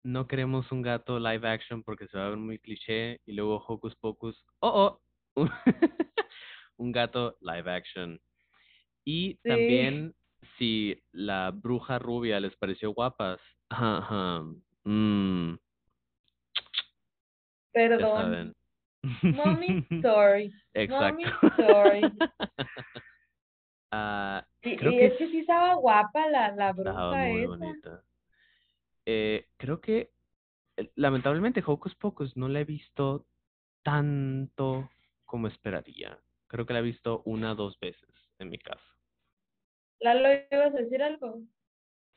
no 0.02 0.26
queremos 0.26 0.72
un 0.72 0.82
gato 0.82 1.20
live 1.20 1.48
action 1.48 1.84
porque 1.84 2.08
se 2.08 2.18
va 2.18 2.26
a 2.26 2.30
ver 2.30 2.38
muy 2.38 2.58
cliché 2.58 3.20
y 3.26 3.32
luego 3.34 3.64
Hocus 3.64 3.94
Pocus, 3.94 4.44
oh, 4.58 4.98
oh, 5.36 5.46
un 6.78 6.90
gato 6.90 7.36
live 7.40 7.70
action. 7.70 8.20
Y 9.04 9.34
Sí. 9.34 9.48
también 9.48 10.14
si 10.58 11.00
la 11.12 11.52
bruja 11.52 12.00
rubia 12.00 12.40
les 12.40 12.56
pareció 12.56 12.90
guapas, 12.92 13.38
ajá, 13.68 14.42
mm, 14.82 15.54
Perdón. 17.72 18.56
Mommy, 19.22 19.86
sorry. 20.02 20.52
Exacto. 20.74 21.18
Mommy, 21.20 21.24
sorry. 21.56 22.02
Ah, 23.94 24.46
Y, 24.62 24.76
Creo 24.76 24.92
y 24.92 24.96
que 24.96 25.06
es 25.06 25.12
que 25.18 25.28
sí 25.28 25.38
estaba 25.40 25.74
guapa 25.74 26.26
la, 26.28 26.52
la 26.54 26.70
estaba 26.70 26.72
bruja 27.12 27.16
muy 27.28 27.40
esa. 27.42 27.48
bonita. 27.48 28.04
Eh, 29.04 29.48
creo 29.58 29.80
que 29.82 30.12
eh, 30.78 30.90
lamentablemente 30.94 31.62
Hocus 31.66 31.94
Pocus 31.96 32.34
no 32.36 32.48
la 32.48 32.60
he 32.60 32.64
visto 32.64 33.26
tanto 33.82 34.88
como 35.26 35.48
esperaría. 35.48 36.18
Creo 36.46 36.64
que 36.64 36.72
la 36.72 36.78
he 36.78 36.82
visto 36.82 37.22
una 37.26 37.52
o 37.52 37.54
dos 37.54 37.78
veces 37.80 38.08
en 38.38 38.48
mi 38.48 38.58
caso. 38.58 38.82
Lalo, 40.00 40.28
¿ibas 40.50 40.74
a 40.74 40.78
decir 40.78 41.02
algo? 41.02 41.42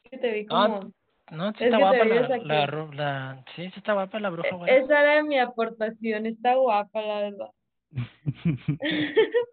Que 0.03 0.17
te 0.17 0.31
vi 0.31 0.45
Ah, 0.49 0.79
como... 0.79 0.93
No, 1.31 1.51
sí 1.53 1.63
Es 1.63 1.73
está 1.73 1.77
guapa 1.79 2.05
la, 2.05 2.37
la, 2.37 2.87
la, 2.93 3.45
sí, 3.55 3.63
sí 3.63 3.73
está 3.77 3.93
guapa 3.93 4.19
la 4.19 4.29
bruja. 4.29 4.49
Esa 4.67 5.01
era 5.01 5.23
mi 5.23 5.39
aportación, 5.39 6.25
está 6.27 6.55
guapa, 6.55 7.01
la 7.01 7.19
verdad. 7.19 7.49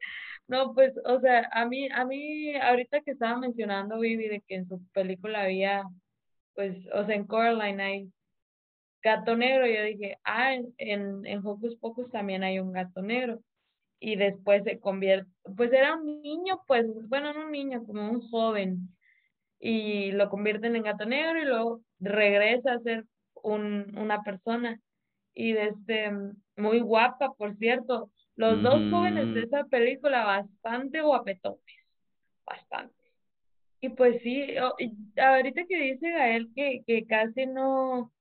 No, 0.49 0.75
pues, 0.75 0.93
o 1.07 1.19
sea, 1.21 1.49
a 1.53 1.65
mí, 1.65 1.89
a 1.91 2.05
mí, 2.05 2.55
ahorita 2.57 3.01
que 3.01 3.13
estaba 3.13 3.39
mencionando 3.39 3.99
Vivi 3.99 4.29
de 4.29 4.43
que 4.47 4.57
en 4.57 4.69
su 4.69 4.87
película 4.93 5.45
había, 5.45 5.85
pues, 6.55 6.77
o 6.93 7.07
sea, 7.07 7.15
en 7.15 7.27
Coraline 7.27 7.83
hay 7.83 8.13
gato 9.03 9.35
negro, 9.37 9.67
yo 9.67 9.83
dije, 9.83 10.19
ah, 10.25 10.55
en, 10.55 10.75
en, 10.79 11.27
en 11.27 11.47
Hocus 11.47 11.77
Pocus 11.77 12.11
también 12.11 12.43
hay 12.43 12.59
un 12.59 12.73
gato 12.73 13.01
negro. 13.01 13.41
Y 13.99 14.17
después 14.17 14.65
se 14.65 14.79
convierte, 14.79 15.31
pues 15.57 15.73
era 15.73 15.95
un 15.95 16.21
niño, 16.21 16.61
pues, 16.67 16.87
bueno, 17.09 17.33
no 17.33 17.47
un 17.47 17.53
niño, 17.53 17.85
como 17.87 18.11
un 18.11 18.21
joven. 18.29 18.89
Y 19.65 20.11
lo 20.11 20.29
convierten 20.29 20.75
en 20.75 20.83
gato 20.83 21.05
negro 21.07 21.41
y 21.41 21.45
luego 21.45 21.81
regresa 22.01 22.73
a 22.73 22.81
ser 22.81 23.05
un, 23.35 23.97
una 23.97 24.23
persona. 24.23 24.81
Y 25.35 25.53
desde, 25.53 26.11
muy 26.57 26.81
guapa, 26.81 27.33
por 27.35 27.57
cierto. 27.57 28.11
Los 28.35 28.63
dos 28.63 28.91
jóvenes 28.91 29.33
de 29.35 29.43
esa 29.43 29.65
película 29.65 30.25
bastante 30.25 31.01
guapetones, 31.01 31.61
bastante. 32.45 32.95
Y 33.81 33.91
pues 33.91 34.23
sí, 34.23 34.55
ahorita 35.17 35.65
que 35.69 35.81
dice 35.81 36.11
Gael 36.11 36.49
que, 36.55 36.83
que 36.87 37.05
casi 37.05 37.47
no, 37.47 38.13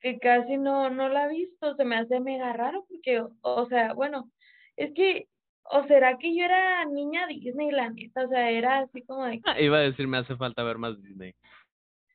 que 0.00 0.18
casi 0.18 0.56
no, 0.56 0.90
no 0.90 1.08
la 1.08 1.24
ha 1.24 1.28
visto, 1.28 1.74
se 1.76 1.84
me 1.84 1.96
hace 1.96 2.20
mega 2.20 2.52
raro 2.52 2.84
porque, 2.88 3.22
o 3.40 3.66
sea, 3.66 3.94
bueno, 3.94 4.30
es 4.76 4.92
que, 4.94 5.28
o 5.72 5.84
será 5.86 6.18
que 6.18 6.34
yo 6.36 6.44
era 6.44 6.84
niña 6.86 7.26
Disney, 7.28 7.70
la 7.70 7.90
neta, 7.90 8.24
o 8.24 8.28
sea, 8.28 8.50
era 8.50 8.80
así 8.80 9.02
como 9.02 9.24
de, 9.26 9.40
Ah, 9.44 9.60
Iba 9.60 9.78
a 9.78 9.80
decir, 9.80 10.06
me 10.08 10.18
hace 10.18 10.36
falta 10.36 10.62
ver 10.62 10.78
más 10.78 11.00
Disney. 11.02 11.34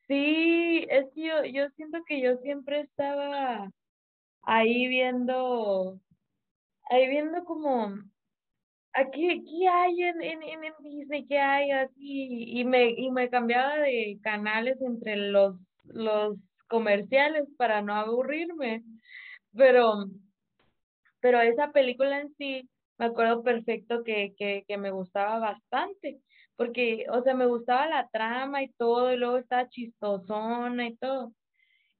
sí, 0.08 0.86
es 0.88 1.06
que 1.14 1.22
yo, 1.28 1.44
yo 1.44 1.68
siento 1.76 1.98
que 2.06 2.20
yo 2.20 2.36
siempre 2.38 2.80
estaba 2.80 3.70
ahí 4.42 4.88
viendo, 4.88 6.00
ahí 6.90 7.08
viendo 7.08 7.44
como, 7.44 7.94
aquí, 8.92 9.44
¿qué 9.44 9.68
hay 9.68 10.02
en, 10.02 10.22
en, 10.22 10.42
en 10.42 10.64
en 10.64 10.74
Disney? 10.82 11.26
¿Qué 11.26 11.38
hay 11.38 11.70
así? 11.70 12.58
Y 12.60 12.64
me, 12.64 12.90
y 12.90 13.10
me 13.10 13.30
cambiaba 13.30 13.76
de 13.78 14.18
canales 14.22 14.80
entre 14.80 15.16
los, 15.16 15.56
los 15.84 16.36
comerciales 16.68 17.44
para 17.58 17.82
no 17.82 17.94
aburrirme. 17.94 18.82
Pero, 19.56 20.06
pero 21.20 21.40
esa 21.40 21.72
película 21.72 22.20
en 22.20 22.34
sí, 22.36 22.68
me 22.98 23.06
acuerdo 23.06 23.42
perfecto 23.42 24.02
que, 24.04 24.34
que, 24.36 24.64
que 24.66 24.78
me 24.78 24.90
gustaba 24.90 25.38
bastante. 25.38 26.20
Porque, 26.56 27.06
o 27.10 27.22
sea, 27.22 27.34
me 27.34 27.46
gustaba 27.46 27.86
la 27.86 28.08
trama 28.08 28.62
y 28.62 28.72
todo, 28.72 29.12
y 29.12 29.16
luego 29.16 29.36
estaba 29.36 29.68
chistosona 29.68 30.86
y 30.86 30.96
todo. 30.96 31.32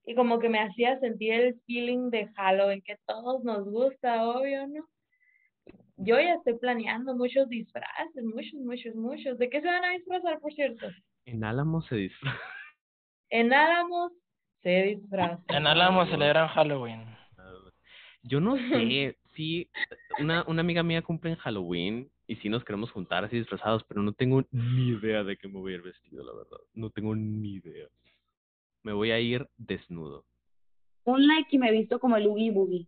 Y 0.06 0.14
como 0.14 0.38
que 0.38 0.48
me 0.48 0.60
hacía 0.60 0.98
sentir 1.00 1.32
el 1.32 1.60
feeling 1.66 2.10
de 2.10 2.28
Halloween, 2.34 2.80
que 2.82 2.96
todos 3.06 3.44
nos 3.44 3.64
gusta, 3.64 4.26
obvio, 4.26 4.66
¿no? 4.66 4.88
Yo 5.98 6.20
ya 6.20 6.34
estoy 6.34 6.58
planeando 6.58 7.14
muchos 7.14 7.48
disfraces, 7.48 8.22
muchos, 8.22 8.54
muchos, 8.54 8.94
muchos. 8.94 9.38
¿De 9.38 9.50
qué 9.50 9.60
se 9.60 9.66
van 9.66 9.84
a 9.84 9.92
disfrazar, 9.92 10.38
por 10.40 10.52
cierto? 10.52 10.86
En 11.24 11.44
Álamo 11.44 11.82
se 11.82 11.96
disfraza. 11.96 12.38
En 13.28 13.52
Álamos 13.52 14.12
se 14.62 14.82
disfrazan. 14.84 15.44
En 15.48 15.66
Álamo 15.66 16.06
celebran 16.06 16.46
Halloween. 16.46 17.04
Yo 18.22 18.40
no 18.40 18.56
sé, 18.56 19.16
sí, 19.36 19.68
una, 20.18 20.44
una 20.48 20.60
amiga 20.62 20.82
mía 20.82 21.02
cumple 21.02 21.30
en 21.30 21.36
Halloween 21.36 22.10
y 22.26 22.36
sí 22.36 22.48
nos 22.48 22.64
queremos 22.64 22.90
juntar 22.90 23.24
así 23.24 23.36
disfrazados, 23.36 23.84
pero 23.84 24.02
no 24.02 24.12
tengo 24.12 24.42
ni 24.50 24.88
idea 24.88 25.22
de 25.22 25.36
qué 25.36 25.46
me 25.48 25.60
voy 25.60 25.72
a 25.72 25.76
ir 25.76 25.82
vestido, 25.82 26.24
la 26.24 26.32
verdad. 26.32 26.58
No 26.74 26.90
tengo 26.90 27.14
ni 27.14 27.54
idea. 27.54 27.86
Me 28.82 28.92
voy 28.92 29.10
a 29.12 29.20
ir 29.20 29.46
desnudo. 29.56 30.24
Un 31.04 31.26
like 31.26 31.48
y 31.54 31.58
me 31.58 31.68
he 31.68 31.72
visto 31.72 32.00
como 32.00 32.16
el 32.16 32.26
Oogie 32.26 32.50
Boogie. 32.50 32.86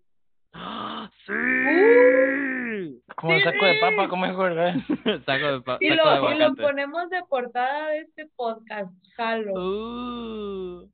¡Ah, 0.53 1.11
sí! 1.27 3.03
Como 3.17 3.33
el 3.33 3.43
saco 3.45 3.65
de 3.65 3.75
papa, 3.81 4.09
como 4.09 4.27
dijo 4.27 4.47
el 4.47 4.55
Gael. 4.55 4.83
saco 5.27 5.47
de, 5.53 5.61
pa- 5.63 5.79
Y 5.81 5.89
lo, 5.89 5.95
y 5.95 5.97
lo 5.97 6.03
aguacate. 6.11 6.63
ponemos 6.63 7.11
de 7.11 7.23
portada 7.29 7.89
de 7.91 7.99
este 8.01 8.27
podcast, 8.37 8.91
Halo. 9.17 9.53
Uh, 9.55 10.91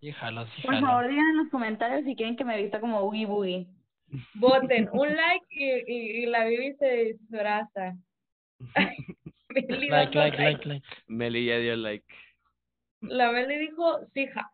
Sí, 0.00 0.12
jalo, 0.12 0.46
sí, 0.48 0.62
Por 0.62 0.74
jalo. 0.74 0.86
favor, 0.86 1.08
digan 1.08 1.30
en 1.30 1.36
los 1.38 1.48
comentarios 1.48 2.04
si 2.04 2.14
quieren 2.14 2.36
que 2.36 2.44
me 2.44 2.60
vista 2.62 2.80
como 2.80 3.00
Oogie 3.00 3.24
Boogie. 3.26 3.66
Voten 4.34 4.88
un 4.92 5.14
like 5.14 5.46
y, 5.50 5.72
y, 5.86 6.22
y 6.22 6.26
la 6.26 6.44
Bibi 6.44 6.74
se 6.76 6.86
disfraza. 7.04 7.96
Meli 9.48 9.88
Like, 9.88 10.14
like, 10.14 10.38
like, 10.38 10.68
like. 10.68 10.86
Meli 11.06 11.46
ya 11.46 11.58
dio 11.58 11.76
like. 11.76 12.04
La 13.00 13.32
Meli 13.32 13.56
dijo, 13.58 14.00
sí, 14.12 14.26
ja. 14.26 14.50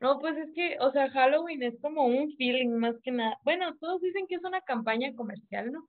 No, 0.00 0.18
pues 0.18 0.36
es 0.36 0.50
que, 0.54 0.76
o 0.80 0.90
sea, 0.92 1.10
Halloween 1.10 1.62
es 1.62 1.74
como 1.80 2.04
un 2.04 2.34
feeling 2.36 2.70
más 2.78 2.94
que 3.02 3.10
nada. 3.10 3.38
Bueno, 3.44 3.74
todos 3.78 4.00
dicen 4.02 4.26
que 4.26 4.34
es 4.34 4.44
una 4.44 4.60
campaña 4.60 5.14
comercial, 5.14 5.72
¿no? 5.72 5.88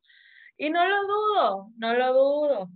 Y 0.58 0.70
no 0.70 0.86
lo 0.88 1.02
dudo, 1.08 1.68
no 1.78 1.94
lo 1.96 2.14
dudo. 2.14 2.70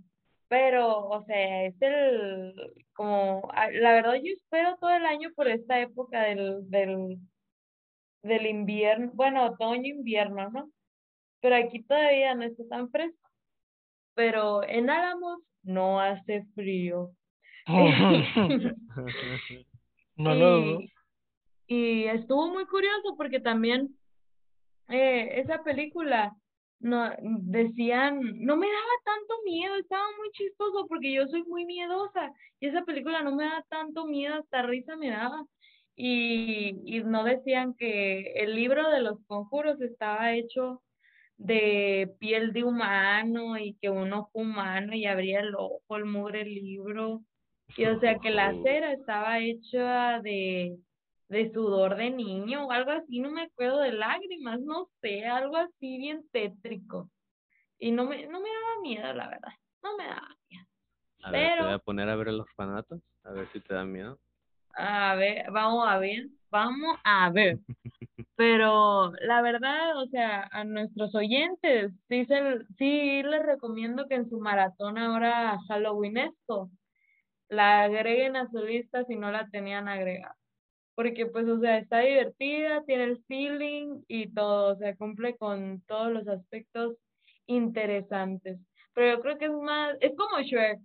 Pero, 0.48 1.06
o 1.08 1.24
sea, 1.24 1.64
es 1.64 1.80
el, 1.80 2.54
como, 2.92 3.48
a- 3.54 3.70
la 3.70 3.92
verdad 3.92 4.14
yo 4.14 4.32
espero 4.34 4.76
todo 4.80 4.90
el 4.90 5.06
año 5.06 5.30
por 5.34 5.48
esta 5.48 5.80
época 5.80 6.22
del, 6.24 6.68
del, 6.68 7.18
del 8.22 8.46
invierno, 8.46 9.10
bueno, 9.14 9.46
otoño, 9.46 9.86
invierno, 9.86 10.50
¿no? 10.50 10.70
Pero 11.40 11.56
aquí 11.56 11.82
todavía 11.82 12.34
no 12.34 12.44
está 12.44 12.64
tan 12.68 12.90
fresco. 12.90 13.28
Pero 14.14 14.62
en 14.62 14.90
Álamos 14.90 15.40
no 15.62 16.00
hace 16.00 16.44
frío. 16.54 17.12
no 20.16 20.34
lo 20.34 20.60
dudo. 20.60 20.80
Y, 21.72 22.02
y 22.02 22.04
estuvo 22.08 22.48
muy 22.48 22.66
curioso 22.66 23.14
porque 23.16 23.38
también 23.38 23.96
eh, 24.88 25.40
esa 25.40 25.62
película 25.62 26.34
no 26.80 27.10
decían, 27.20 28.20
no 28.44 28.56
me 28.56 28.66
daba 28.66 28.94
tanto 29.04 29.34
miedo, 29.44 29.76
estaba 29.76 30.04
muy 30.18 30.30
chistoso 30.32 30.86
porque 30.88 31.12
yo 31.12 31.26
soy 31.28 31.44
muy 31.44 31.64
miedosa 31.66 32.32
y 32.58 32.68
esa 32.68 32.82
película 32.84 33.22
no 33.22 33.36
me 33.36 33.44
da 33.44 33.64
tanto 33.68 34.06
miedo, 34.06 34.34
hasta 34.36 34.62
risa 34.62 34.96
me 34.96 35.10
daba. 35.10 35.44
Y, 35.96 36.80
y 36.84 37.00
no 37.04 37.24
decían 37.24 37.74
que 37.74 38.32
el 38.36 38.54
libro 38.54 38.88
de 38.90 39.00
los 39.02 39.18
conjuros 39.26 39.80
estaba 39.80 40.32
hecho 40.34 40.82
de 41.36 42.10
piel 42.18 42.52
de 42.52 42.64
humano 42.64 43.56
y 43.58 43.74
que 43.80 43.90
un 43.90 44.12
ojo 44.12 44.30
humano 44.34 44.94
y 44.94 45.06
abría 45.06 45.40
el 45.40 45.54
ojo, 45.54 45.96
el 45.96 46.04
mugre 46.04 46.44
libro. 46.44 47.22
Y 47.76 47.84
o 47.86 47.98
sea 48.00 48.18
que 48.18 48.30
la 48.30 48.52
cera 48.62 48.92
estaba 48.92 49.38
hecha 49.40 50.20
de, 50.22 50.76
de 51.28 51.52
sudor 51.52 51.96
de 51.96 52.10
niño 52.10 52.66
o 52.66 52.72
algo 52.72 52.90
así, 52.90 53.20
no 53.20 53.30
me 53.30 53.42
acuerdo 53.42 53.80
de 53.80 53.92
lágrimas, 53.92 54.60
no 54.60 54.88
sé, 55.00 55.24
algo 55.26 55.56
así 55.56 55.98
bien 55.98 56.22
tétrico. 56.32 57.10
Y 57.78 57.92
no 57.92 58.04
me, 58.04 58.26
no 58.26 58.40
me 58.40 58.48
daba 58.48 58.82
miedo, 58.82 59.12
la 59.14 59.28
verdad, 59.28 59.52
no 59.82 59.96
me 59.96 60.04
daba 60.04 60.28
miedo. 60.50 60.66
A 61.22 61.30
ver, 61.30 61.40
te 61.40 61.48
voy 61.48 61.64
Pero- 61.66 61.74
a 61.74 61.78
poner 61.78 62.08
a 62.08 62.16
ver 62.16 62.28
el 62.28 62.40
orfanato, 62.40 63.00
a 63.24 63.32
ver 63.32 63.48
si 63.52 63.60
te 63.60 63.72
da 63.74 63.84
miedo. 63.84 64.18
A 64.74 65.14
ver, 65.16 65.50
vamos 65.50 65.86
a 65.88 65.98
ver, 65.98 66.26
vamos 66.50 66.96
a 67.04 67.30
ver. 67.30 67.58
Pero 68.36 69.12
la 69.20 69.42
verdad, 69.42 69.98
o 69.98 70.06
sea, 70.06 70.48
a 70.52 70.64
nuestros 70.64 71.14
oyentes, 71.14 71.92
sí, 72.08 72.24
se, 72.26 72.40
sí 72.78 73.22
les 73.22 73.42
recomiendo 73.44 74.06
que 74.08 74.14
en 74.14 74.28
su 74.30 74.40
maratón 74.40 74.98
ahora 74.98 75.58
Halloweenesco 75.68 76.70
la 77.48 77.82
agreguen 77.84 78.36
a 78.36 78.48
su 78.50 78.58
lista 78.64 79.04
si 79.04 79.16
no 79.16 79.30
la 79.30 79.48
tenían 79.50 79.88
agregada. 79.88 80.36
Porque 80.94 81.26
pues, 81.26 81.48
o 81.48 81.60
sea, 81.60 81.78
está 81.78 82.00
divertida, 82.00 82.82
tiene 82.84 83.04
el 83.04 83.24
feeling 83.24 84.02
y 84.08 84.32
todo, 84.32 84.74
o 84.74 84.76
sea, 84.76 84.96
cumple 84.96 85.36
con 85.36 85.82
todos 85.82 86.12
los 86.12 86.28
aspectos 86.28 86.96
interesantes. 87.46 88.58
Pero 88.94 89.16
yo 89.16 89.22
creo 89.22 89.38
que 89.38 89.46
es 89.46 89.52
más, 89.52 89.96
es 90.00 90.12
como 90.16 90.42
Shrek, 90.42 90.80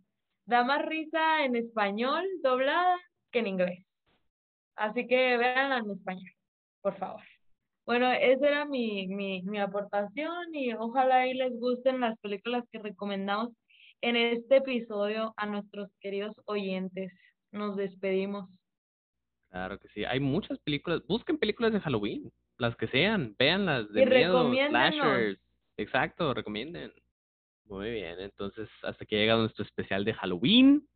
da 0.45 0.63
más 0.63 0.85
risa 0.85 1.45
en 1.45 1.55
español 1.55 2.25
doblada 2.43 2.97
que 3.35 3.39
en 3.39 3.47
inglés. 3.47 3.85
Así 4.77 5.07
que 5.07 5.37
véanla 5.37 5.79
en 5.79 5.91
español, 5.91 6.31
por 6.81 6.97
favor. 6.97 7.21
Bueno, 7.85 8.09
esa 8.13 8.47
era 8.47 8.65
mi, 8.65 9.07
mi, 9.07 9.41
mi 9.43 9.59
aportación 9.59 10.55
y 10.55 10.73
ojalá 10.73 11.27
y 11.27 11.33
les 11.33 11.51
gusten 11.59 11.99
las 11.99 12.17
películas 12.19 12.63
que 12.71 12.79
recomendamos 12.79 13.49
en 14.01 14.15
este 14.15 14.57
episodio 14.57 15.33
a 15.35 15.45
nuestros 15.47 15.89
queridos 15.99 16.33
oyentes. 16.45 17.11
Nos 17.51 17.75
despedimos. 17.75 18.49
Claro 19.51 19.79
que 19.79 19.89
sí. 19.89 20.05
Hay 20.05 20.21
muchas 20.21 20.57
películas. 20.59 21.01
Busquen 21.05 21.37
películas 21.37 21.73
de 21.73 21.81
Halloween. 21.81 22.31
Las 22.57 22.75
que 22.77 22.87
sean. 22.87 23.35
Véanlas 23.37 23.91
de 23.91 24.03
Y 24.03 24.05
miedo, 24.05 24.49
slashers. 24.69 25.39
Exacto, 25.77 26.33
recomienden. 26.33 26.91
Muy 27.65 27.91
bien. 27.91 28.19
Entonces, 28.19 28.69
hasta 28.83 29.05
que 29.05 29.17
llega 29.17 29.35
nuestro 29.35 29.65
especial 29.65 30.05
de 30.05 30.13
Halloween. 30.13 30.87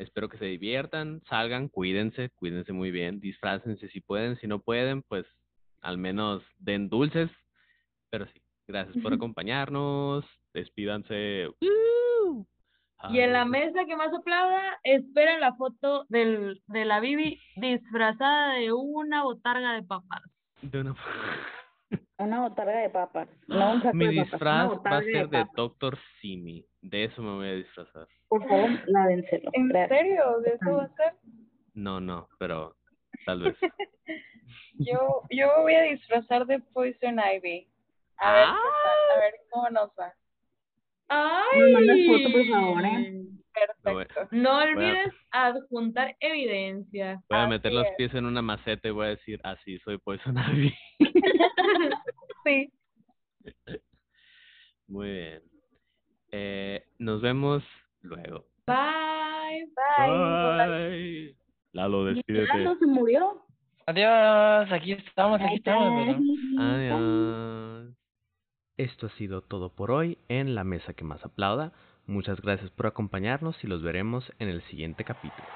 Espero 0.00 0.28
que 0.28 0.38
se 0.38 0.46
diviertan. 0.46 1.20
Salgan, 1.28 1.68
cuídense. 1.68 2.30
Cuídense 2.30 2.72
muy 2.72 2.90
bien. 2.90 3.20
Disfrácense 3.20 3.88
si 3.88 4.00
pueden. 4.00 4.36
Si 4.36 4.46
no 4.46 4.60
pueden, 4.60 5.02
pues 5.02 5.26
al 5.82 5.98
menos 5.98 6.42
den 6.58 6.88
dulces. 6.88 7.30
Pero 8.10 8.26
sí. 8.26 8.40
Gracias 8.66 8.96
por 9.02 9.12
acompañarnos. 9.14 10.24
Despídanse. 10.54 11.48
¡Woo! 11.60 12.46
Y 13.10 13.20
en 13.20 13.32
la 13.32 13.44
mesa 13.46 13.84
que 13.86 13.96
más 13.96 14.12
aplauda, 14.12 14.78
esperen 14.84 15.40
la 15.40 15.54
foto 15.54 16.04
del, 16.08 16.62
de 16.66 16.84
la 16.84 17.00
Bibi 17.00 17.40
disfrazada 17.56 18.54
de 18.54 18.72
una 18.72 19.22
botarga 19.24 19.72
de 19.74 19.82
papas. 19.82 20.22
de 20.62 20.80
una- 20.80 20.96
Una 22.18 22.40
botarga 22.42 22.78
de 22.80 22.90
papas. 22.90 23.28
No 23.48 23.72
un 23.72 23.82
saco 23.82 23.96
Mi 23.96 24.14
de 24.14 24.24
papas, 24.24 24.40
una 24.42 24.62
disfraz 24.68 24.84
va 24.92 24.96
a 24.98 25.02
ser 25.02 25.28
de 25.28 25.38
papas. 25.38 25.54
Doctor 25.56 25.98
Simi. 26.20 26.64
De 26.82 27.04
eso 27.04 27.22
me 27.22 27.34
voy 27.34 27.48
a 27.48 27.54
disfrazar. 27.54 28.06
Por 28.28 28.46
favor, 28.48 28.70
lávenselo. 28.86 29.50
¿En 29.52 29.68
Gracias. 29.68 29.98
serio? 29.98 30.40
¿De 30.40 30.50
eso 30.54 30.72
va 30.76 30.84
a 30.84 30.88
ser? 30.96 31.12
No, 31.74 32.00
no, 32.00 32.28
pero 32.38 32.76
tal 33.26 33.42
vez. 33.42 33.56
Yo, 34.78 35.22
yo 35.30 35.46
me 35.56 35.62
voy 35.62 35.74
a 35.74 35.82
disfrazar 35.82 36.46
de 36.46 36.58
Poison 36.58 37.18
Ivy. 37.18 37.68
A 38.16 38.32
ver, 38.32 38.44
tal, 38.46 39.16
a 39.16 39.20
ver 39.20 39.34
cómo 39.50 39.68
nos 39.70 39.90
va. 39.90 40.14
¡Ay! 41.08 41.58
Me 41.60 41.72
mandas 41.72 41.98
foto, 42.06 42.32
por 42.32 42.46
favor, 42.48 42.84
¿eh? 42.84 43.22
Perfecto. 43.82 44.28
No 44.30 44.58
olvides 44.62 45.12
adjuntar 45.32 46.16
evidencia. 46.20 47.22
Voy 47.28 47.38
a 47.38 47.42
Así 47.42 47.50
meter 47.50 47.72
los 47.72 47.86
es. 47.86 47.92
pies 47.96 48.14
en 48.14 48.24
una 48.24 48.42
maceta 48.42 48.88
y 48.88 48.90
voy 48.92 49.06
a 49.06 49.10
decir, 49.10 49.38
así 49.44 49.78
soy 49.80 49.98
Poison 49.98 50.36
Ivy. 50.38 50.74
Sí. 52.44 52.72
Muy 54.88 55.10
bien. 55.10 55.42
Eh, 56.32 56.84
nos 56.98 57.20
vemos 57.20 57.62
luego. 58.02 58.46
Bye. 58.66 59.66
Bye. 59.98 60.66
Bye. 60.68 61.36
Lalo, 61.72 62.04
despídete. 62.04 62.58
Lalo 62.58 62.76
se 62.76 62.86
murió. 62.86 63.44
Adiós, 63.86 64.72
aquí 64.72 64.92
estamos, 64.92 65.40
aquí 65.40 65.56
estamos. 65.56 66.16
Adiós. 66.58 67.94
Esto 68.76 69.06
ha 69.06 69.10
sido 69.10 69.42
todo 69.42 69.74
por 69.74 69.90
hoy 69.90 70.16
en 70.28 70.54
La 70.54 70.64
Mesa 70.64 70.94
que 70.94 71.04
más 71.04 71.24
aplauda. 71.24 71.72
Muchas 72.06 72.40
gracias 72.40 72.70
por 72.70 72.86
acompañarnos 72.86 73.62
y 73.62 73.66
los 73.66 73.82
veremos 73.82 74.32
en 74.38 74.48
el 74.48 74.62
siguiente 74.62 75.04
capítulo. 75.04 75.46